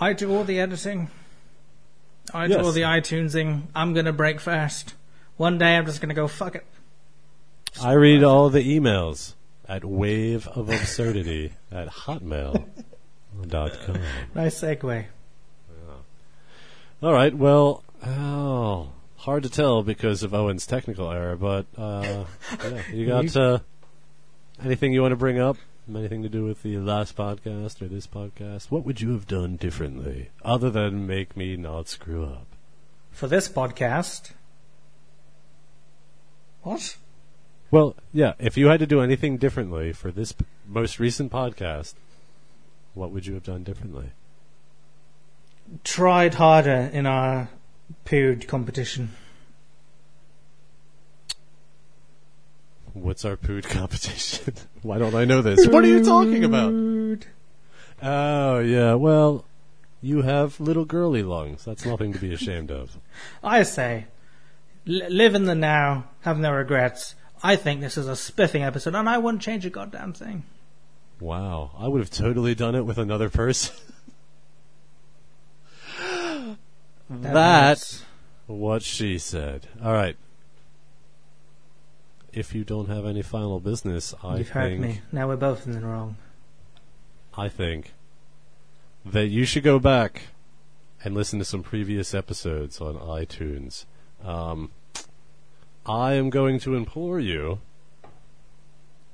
I 0.00 0.12
do 0.12 0.32
all 0.32 0.44
the 0.44 0.60
editing. 0.60 1.10
I 2.32 2.46
do 2.46 2.58
all 2.58 2.72
the 2.72 2.82
iTunesing. 2.82 3.62
I'm 3.74 3.94
gonna 3.94 4.12
break 4.12 4.40
fast. 4.40 4.94
One 5.36 5.58
day 5.58 5.76
I'm 5.76 5.86
just 5.86 6.00
gonna 6.00 6.14
go 6.14 6.28
fuck 6.28 6.54
it. 6.54 6.64
I 7.82 7.92
read 7.92 8.22
all 8.22 8.50
the 8.50 8.78
emails 8.78 9.34
at 9.68 9.84
wave 9.84 10.46
of 10.48 10.68
absurdity 10.68 11.52
at 11.70 11.88
hotmail.com. 11.88 12.68
Nice 14.34 14.60
segue. 14.60 15.04
Yeah. 15.04 15.94
All 17.02 17.12
right, 17.12 17.34
well, 17.34 17.84
oh, 18.04 18.88
hard 19.28 19.42
to 19.42 19.50
tell 19.50 19.82
because 19.82 20.22
of 20.22 20.32
Owen's 20.32 20.66
technical 20.66 21.10
error, 21.10 21.36
but 21.36 21.66
uh, 21.76 22.24
yeah, 22.64 22.82
you 22.90 23.06
got 23.06 23.36
uh, 23.36 23.58
anything 24.64 24.94
you 24.94 25.02
want 25.02 25.12
to 25.12 25.16
bring 25.16 25.38
up? 25.38 25.58
Anything 25.86 26.22
to 26.22 26.30
do 26.30 26.46
with 26.46 26.62
the 26.62 26.78
last 26.78 27.14
podcast 27.14 27.82
or 27.82 27.88
this 27.88 28.06
podcast? 28.06 28.70
What 28.70 28.86
would 28.86 29.02
you 29.02 29.12
have 29.12 29.26
done 29.26 29.56
differently 29.56 30.30
other 30.42 30.70
than 30.70 31.06
make 31.06 31.36
me 31.36 31.56
not 31.56 31.88
screw 31.88 32.24
up? 32.24 32.46
For 33.10 33.26
this 33.26 33.50
podcast. 33.50 34.32
What? 36.62 36.96
Well, 37.70 37.96
yeah, 38.14 38.32
if 38.38 38.56
you 38.56 38.68
had 38.68 38.80
to 38.80 38.86
do 38.86 39.02
anything 39.02 39.36
differently 39.36 39.92
for 39.92 40.10
this 40.10 40.32
p- 40.32 40.46
most 40.66 40.98
recent 40.98 41.30
podcast, 41.30 41.92
what 42.94 43.10
would 43.10 43.26
you 43.26 43.34
have 43.34 43.44
done 43.44 43.62
differently? 43.62 44.12
Tried 45.84 46.34
harder 46.34 46.88
in 46.94 47.04
our 47.04 47.50
period 48.04 48.48
competition. 48.48 49.10
What's 52.92 53.24
our 53.24 53.36
food 53.36 53.64
competition? 53.64 54.54
Why 54.82 54.98
don't 54.98 55.14
I 55.14 55.24
know 55.24 55.42
this? 55.42 55.66
What 55.66 55.84
are 55.84 55.88
you 55.88 56.04
talking 56.04 56.44
about? 56.44 56.72
Oh, 58.02 58.58
yeah, 58.60 58.94
well, 58.94 59.44
you 60.00 60.22
have 60.22 60.60
little 60.60 60.84
girly 60.84 61.22
lungs. 61.22 61.64
That's 61.64 61.84
nothing 61.84 62.12
to 62.12 62.18
be 62.18 62.32
ashamed 62.32 62.70
of. 62.70 62.96
I 63.42 63.62
say, 63.62 64.06
li- 64.84 65.08
live 65.08 65.34
in 65.34 65.44
the 65.44 65.54
now, 65.54 66.08
have 66.20 66.38
no 66.38 66.52
regrets. 66.52 67.14
I 67.42 67.56
think 67.56 67.80
this 67.80 67.96
is 67.96 68.08
a 68.08 68.16
spiffing 68.16 68.62
episode, 68.62 68.94
and 68.94 69.08
I 69.08 69.18
wouldn't 69.18 69.42
change 69.42 69.64
a 69.64 69.70
goddamn 69.70 70.12
thing. 70.12 70.44
Wow, 71.20 71.72
I 71.78 71.88
would 71.88 72.00
have 72.00 72.10
totally 72.10 72.54
done 72.54 72.74
it 72.74 72.86
with 72.86 72.98
another 72.98 73.28
person. 73.28 73.74
That's 77.10 78.04
what 78.46 78.82
she 78.82 79.18
said. 79.18 79.68
All 79.82 79.92
right. 79.92 80.16
If 82.32 82.54
you 82.54 82.64
don't 82.64 82.88
have 82.88 83.06
any 83.06 83.22
final 83.22 83.60
business, 83.60 84.14
I 84.22 84.38
You've 84.38 84.50
heard 84.50 84.70
think 84.70 84.80
me. 84.80 85.00
Now 85.10 85.28
we're 85.28 85.36
both 85.36 85.66
in 85.66 85.72
the 85.72 85.80
wrong. 85.80 86.16
I 87.34 87.48
think 87.48 87.94
that 89.04 89.28
you 89.28 89.44
should 89.44 89.62
go 89.62 89.78
back 89.78 90.22
and 91.04 91.14
listen 91.14 91.38
to 91.38 91.44
some 91.44 91.62
previous 91.62 92.14
episodes 92.14 92.80
on 92.80 92.96
iTunes. 92.96 93.86
Um, 94.22 94.72
I 95.86 96.14
am 96.14 96.28
going 96.28 96.58
to 96.60 96.74
implore 96.74 97.18
you 97.20 97.60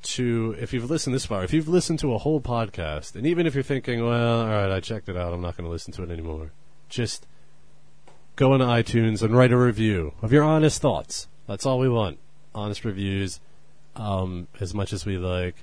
to, 0.03 0.57
if 0.59 0.73
you've 0.73 0.91
listened 0.91 1.15
this 1.15 1.27
far, 1.27 1.45
if 1.45 1.53
you've 1.53 1.69
listened 1.69 1.99
to 2.01 2.13
a 2.15 2.19
whole 2.19 2.41
podcast, 2.41 3.15
and 3.15 3.27
even 3.27 3.47
if 3.47 3.55
you're 3.55 3.63
thinking, 3.63 4.05
well, 4.05 4.41
all 4.41 4.49
right, 4.49 4.71
I 4.71 4.81
checked 4.81 5.09
it 5.09 5.17
out, 5.17 5.33
I'm 5.33 5.41
not 5.41 5.57
going 5.57 5.67
to 5.67 5.71
listen 5.71 5.93
to 5.95 6.03
it 6.03 6.11
anymore, 6.11 6.51
just 6.89 7.27
go 8.37 8.53
on 8.53 8.61
iTunes 8.61 9.23
and 9.23 9.37
write 9.37 9.53
a 9.53 9.57
review 9.57 10.13
of 10.21 10.33
your 10.33 10.43
honest 10.43 10.83
thoughts. 10.83 11.29
That's 11.47 11.65
all 11.67 11.79
we 11.79 11.89
want. 11.89 12.19
Honest 12.55 12.85
reviews, 12.85 13.41
um, 13.97 14.49
as 14.61 14.75
much 14.75 14.93
as 14.93 15.07
we 15.07 15.19
like 15.19 15.57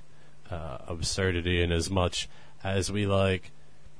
uh, 0.50 0.78
absurdity 0.86 1.62
and 1.62 1.72
as 1.72 1.90
much 1.90 2.28
as 2.64 2.90
we 2.90 3.06
like 3.06 3.50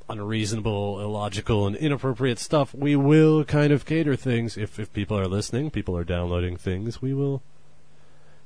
unreasonable, 0.08 1.00
illogical, 1.00 1.66
and 1.66 1.76
inappropriate 1.76 2.38
stuff, 2.38 2.74
we 2.74 2.96
will 2.96 3.44
kind 3.44 3.72
of 3.72 3.86
cater 3.86 4.16
things. 4.16 4.56
If 4.56 4.78
if 4.78 4.92
people 4.92 5.18
are 5.18 5.28
listening, 5.28 5.70
people 5.70 5.96
are 5.96 6.04
downloading 6.04 6.56
things, 6.56 7.02
we 7.02 7.14
will 7.14 7.42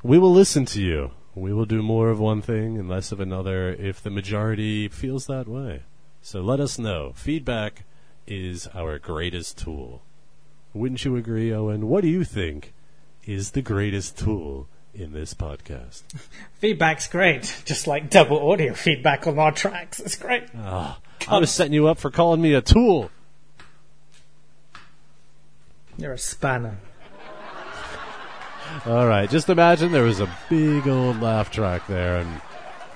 we 0.02 0.18
will 0.18 0.32
listen 0.32 0.64
to 0.66 0.80
you. 0.80 1.10
We 1.34 1.52
will 1.52 1.66
do 1.66 1.82
more 1.82 2.08
of 2.08 2.18
one 2.18 2.40
thing 2.40 2.78
and 2.78 2.88
less 2.88 3.12
of 3.12 3.20
another 3.20 3.70
if 3.70 4.02
the 4.02 4.10
majority 4.10 4.88
feels 4.88 5.26
that 5.26 5.46
way. 5.46 5.82
So 6.22 6.40
let 6.40 6.60
us 6.60 6.78
know. 6.78 7.12
Feedback 7.14 7.84
is 8.26 8.68
our 8.74 8.98
greatest 8.98 9.58
tool. 9.58 10.02
Wouldn't 10.78 11.04
you 11.04 11.16
agree, 11.16 11.52
Owen? 11.52 11.88
What 11.88 12.02
do 12.02 12.08
you 12.08 12.22
think 12.22 12.74
is 13.24 13.52
the 13.52 13.62
greatest 13.62 14.18
tool 14.18 14.68
in 14.94 15.12
this 15.12 15.32
podcast? 15.32 16.02
Feedback's 16.54 17.08
great, 17.08 17.62
just 17.64 17.86
like 17.86 18.10
double 18.10 18.50
audio 18.50 18.74
feedback 18.74 19.26
on 19.26 19.38
our 19.38 19.52
tracks. 19.52 20.00
It's 20.00 20.16
great. 20.16 20.44
Ah, 20.56 20.98
I 21.28 21.38
was 21.38 21.50
setting 21.50 21.72
you 21.72 21.86
up 21.86 21.98
for 21.98 22.10
calling 22.10 22.42
me 22.42 22.52
a 22.52 22.60
tool. 22.60 23.10
You're 25.96 26.12
a 26.12 26.18
spanner. 26.18 26.76
All 28.86 29.06
right, 29.06 29.30
just 29.30 29.48
imagine 29.48 29.92
there 29.92 30.02
was 30.02 30.20
a 30.20 30.30
big 30.50 30.86
old 30.86 31.22
laugh 31.22 31.50
track 31.50 31.86
there, 31.86 32.18
and 32.18 32.42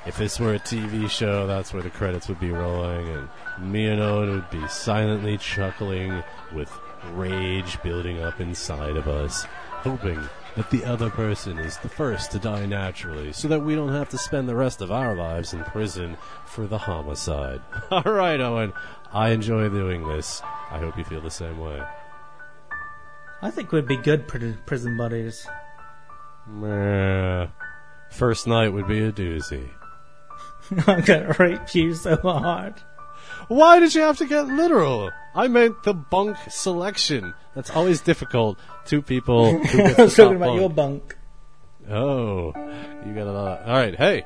if 0.04 0.18
this 0.18 0.38
were 0.38 0.54
a 0.54 0.58
TV 0.58 1.08
show, 1.08 1.46
that's 1.46 1.72
where 1.72 1.82
the 1.82 1.88
credits 1.88 2.28
would 2.28 2.40
be 2.40 2.50
rolling, 2.50 3.08
and 3.08 3.72
me 3.72 3.86
and 3.86 4.02
Owen 4.02 4.30
would 4.32 4.50
be 4.50 4.68
silently 4.68 5.38
chuckling 5.38 6.22
with 6.52 6.70
rage 7.12 7.80
building 7.82 8.20
up 8.20 8.40
inside 8.40 8.96
of 8.96 9.08
us, 9.08 9.44
hoping 9.70 10.20
that 10.56 10.70
the 10.70 10.84
other 10.84 11.10
person 11.10 11.58
is 11.58 11.76
the 11.78 11.88
first 11.88 12.32
to 12.32 12.38
die 12.38 12.66
naturally, 12.66 13.32
so 13.32 13.48
that 13.48 13.60
we 13.62 13.74
don't 13.74 13.92
have 13.92 14.08
to 14.10 14.18
spend 14.18 14.48
the 14.48 14.54
rest 14.54 14.80
of 14.80 14.90
our 14.90 15.14
lives 15.14 15.52
in 15.52 15.62
prison 15.64 16.16
for 16.44 16.66
the 16.66 16.78
homicide. 16.78 17.60
All 17.90 18.02
right, 18.02 18.40
Owen, 18.40 18.72
I 19.12 19.30
enjoy 19.30 19.68
doing 19.68 20.06
this. 20.06 20.42
I 20.70 20.78
hope 20.78 20.98
you 20.98 21.04
feel 21.04 21.20
the 21.20 21.30
same 21.30 21.58
way. 21.58 21.80
I 23.42 23.50
think 23.50 23.72
we'd 23.72 23.86
be 23.86 23.96
good 23.96 24.28
pri- 24.28 24.56
prison 24.66 24.96
buddies. 24.96 25.46
Meh. 26.46 27.46
First 28.10 28.46
night 28.46 28.70
would 28.70 28.88
be 28.88 29.00
a 29.00 29.12
doozy. 29.12 29.70
I'm 30.86 31.02
gonna 31.02 31.34
rape 31.38 31.74
you 31.74 31.94
so 31.94 32.16
hard. 32.16 32.74
Why 33.48 33.80
did 33.80 33.94
you 33.94 34.02
have 34.02 34.18
to 34.18 34.26
get 34.26 34.46
literal? 34.46 35.10
I 35.34 35.48
meant 35.48 35.82
the 35.82 35.94
bunk 35.94 36.36
selection. 36.48 37.34
That's 37.54 37.70
always 37.70 38.00
difficult. 38.00 38.58
Two 38.84 39.02
people. 39.02 39.58
Who 39.58 39.82
I 39.98 40.02
was 40.02 40.16
talking 40.16 40.36
about 40.36 40.54
your 40.56 40.70
bunk. 40.70 41.16
bunk. 41.88 41.90
Oh, 41.90 42.52
you 43.06 43.14
got 43.14 43.26
a 43.26 43.32
lot. 43.32 43.62
All 43.62 43.74
right, 43.74 43.96
hey. 43.96 44.24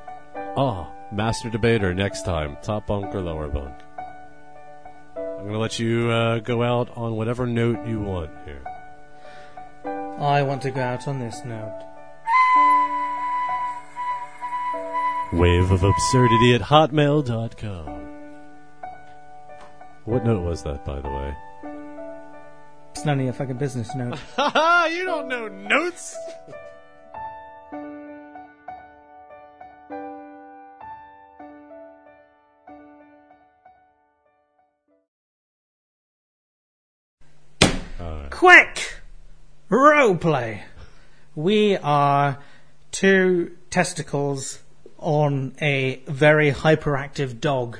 Oh, 0.57 0.89
master 1.12 1.51
debater 1.51 1.95
next 1.95 2.24
time. 2.24 2.57
Top 2.62 2.86
bunk 2.86 3.15
or 3.15 3.20
lower 3.20 3.49
bunk? 3.49 3.74
I'm 5.16 5.47
gonna 5.47 5.59
let 5.59 5.78
you 5.78 6.11
uh, 6.11 6.39
go 6.39 6.62
out 6.62 6.97
on 6.97 7.16
whatever 7.16 7.47
note 7.47 7.86
you 7.86 8.01
want 8.01 8.31
here. 8.45 8.62
I 10.19 10.43
want 10.43 10.62
to 10.62 10.70
go 10.70 10.81
out 10.81 11.07
on 11.07 11.19
this 11.20 11.45
note. 11.45 11.81
Wave 15.32 15.70
of 15.70 15.82
absurdity 15.82 16.55
at 16.55 16.62
hotmail.com. 16.62 17.94
What 20.05 20.24
note 20.24 20.43
was 20.43 20.62
that, 20.64 20.85
by 20.85 21.01
the 21.01 21.09
way? 21.09 21.35
It's 22.93 23.05
none 23.05 23.18
of 23.18 23.24
your 23.24 23.32
fucking 23.32 23.56
business 23.56 23.94
note. 23.94 24.18
Haha, 24.36 24.86
you 24.86 25.05
don't 25.05 25.28
know 25.28 25.48
notes. 25.48 26.14
All 38.01 38.26
quick 38.31 39.01
role 39.68 40.16
play. 40.16 40.64
We 41.35 41.76
are 41.76 42.39
two 42.90 43.56
testicles 43.70 44.60
on 44.98 45.55
a 45.60 45.97
very 46.06 46.51
hyperactive 46.52 47.40
dog, 47.40 47.78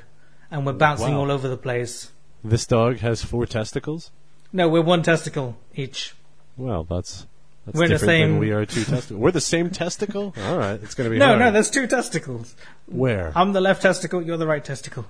and 0.51 0.67
we're 0.67 0.73
bouncing 0.73 1.15
Wow. 1.15 1.21
all 1.21 1.31
over 1.31 1.49
the 1.49 1.57
place. 1.57 2.11
This 2.45 2.67
dog 2.67 2.99
has 2.99 3.23
four 3.25 3.47
testicles. 3.47 4.11
No, 4.53 4.69
we're 4.69 4.83
one 4.83 5.03
testicle 5.03 5.57
each. 5.75 6.15
Well, 6.57 6.85
that's 6.85 7.27
that's 7.65 7.79
We're 7.79 7.89
the 7.89 7.95
different 7.95 8.21
than 8.33 8.39
we 8.39 8.51
are 8.53 8.67
two 8.67 8.85
testicles. 8.85 9.19
We're 9.19 9.31
the 9.31 9.41
same 9.41 9.71
testicle. 9.71 10.35
All 10.45 10.59
right, 10.59 10.79
it's 10.83 10.95
going 10.95 11.07
to 11.07 11.11
be 11.11 11.19
No, 11.19 11.29
hard. 11.29 11.39
no, 11.41 11.51
there's 11.51 11.71
two 11.71 11.87
testicles. 11.87 12.55
where. 12.87 13.33
I'm 13.35 13.53
the 13.55 13.61
left 13.63 13.81
testicle, 13.83 14.21
you're 14.23 14.37
the 14.37 14.47
right 14.47 14.65
testicle. 14.65 15.07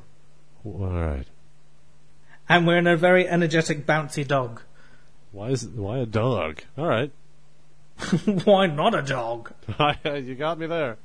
All 0.65 0.89
right. 0.89 1.27
And 2.49 2.67
we're 2.67 2.79
in 2.79 2.87
a 2.87 2.97
very 2.97 3.27
energetic, 3.29 3.85
bouncy 3.87 4.27
dog. 4.27 4.61
Why 5.33 5.49
is 5.49 5.67
why 5.67 5.99
a 5.99 6.07
dog? 6.07 6.61
All 6.79 6.87
right, 6.87 7.11
Why 8.45 8.67
not 8.69 8.95
a 8.95 9.03
dog? 9.03 9.53
you 10.05 10.37
got 10.37 10.59
me 10.59 10.67
there. 10.67 10.97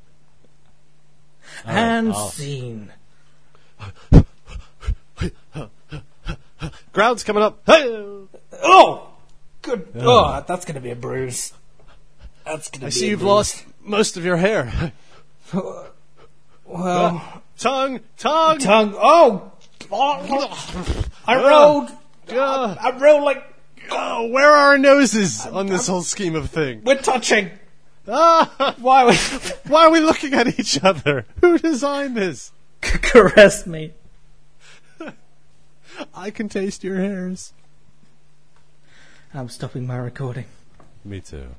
All 1.66 1.74
right, 1.74 1.76
and 1.76 2.14
I'll- 2.14 2.30
scene. 2.30 2.92
Ground's 6.94 7.24
coming 7.24 7.44
up. 7.44 7.62
Oh! 7.68 9.08
Good. 9.62 9.88
Oh, 9.96 10.44
that's 10.48 10.66
going 10.66 10.76
to 10.76 10.82
be 10.82 10.92
a 10.92 10.96
bruise. 10.96 11.54
That's 12.46 12.70
going 12.70 12.80
to 12.82 12.86
I 12.86 12.90
be 12.90 12.92
see 12.92 13.08
a 13.08 13.10
you've 13.12 13.20
bruise. 13.20 13.28
lost 13.30 13.66
most 13.84 14.18
of 14.18 14.26
your 14.26 14.38
hair. 14.38 14.94
Well, 16.66 17.42
tongue, 17.58 18.02
tongue. 18.18 18.60
tongue. 18.60 18.94
Oh! 18.96 19.52
I 19.92 21.36
rolled. 21.44 21.90
Uh, 22.30 22.76
I 22.80 22.96
rolled 23.00 23.24
like 23.24 23.44
oh, 23.90 24.28
where 24.28 24.52
are 24.52 24.68
our 24.74 24.78
noses 24.78 25.48
on 25.48 25.66
this 25.66 25.88
whole 25.88 26.04
scheme 26.04 26.36
of 26.36 26.52
thing? 26.52 26.82
we're 26.84 27.02
touching. 27.02 27.50
Ah, 28.08 28.76
Why 28.80 29.06
we 29.06 29.16
why 29.68 29.86
are 29.86 29.92
we 29.92 30.00
looking 30.00 30.36
at 30.36 30.60
each 30.60 30.84
other? 30.84 31.26
Who 31.42 31.58
designed 31.58 32.16
this? 32.16 32.52
caress 32.82 33.66
me? 33.66 33.94
I 36.14 36.32
can 36.32 36.50
taste 36.50 36.84
your 36.84 36.98
hairs. 36.98 37.54
I'm 39.34 39.50
stopping 39.50 39.86
my 39.86 39.98
recording. 39.98 40.46
Me 41.04 41.22
too. 41.22 41.56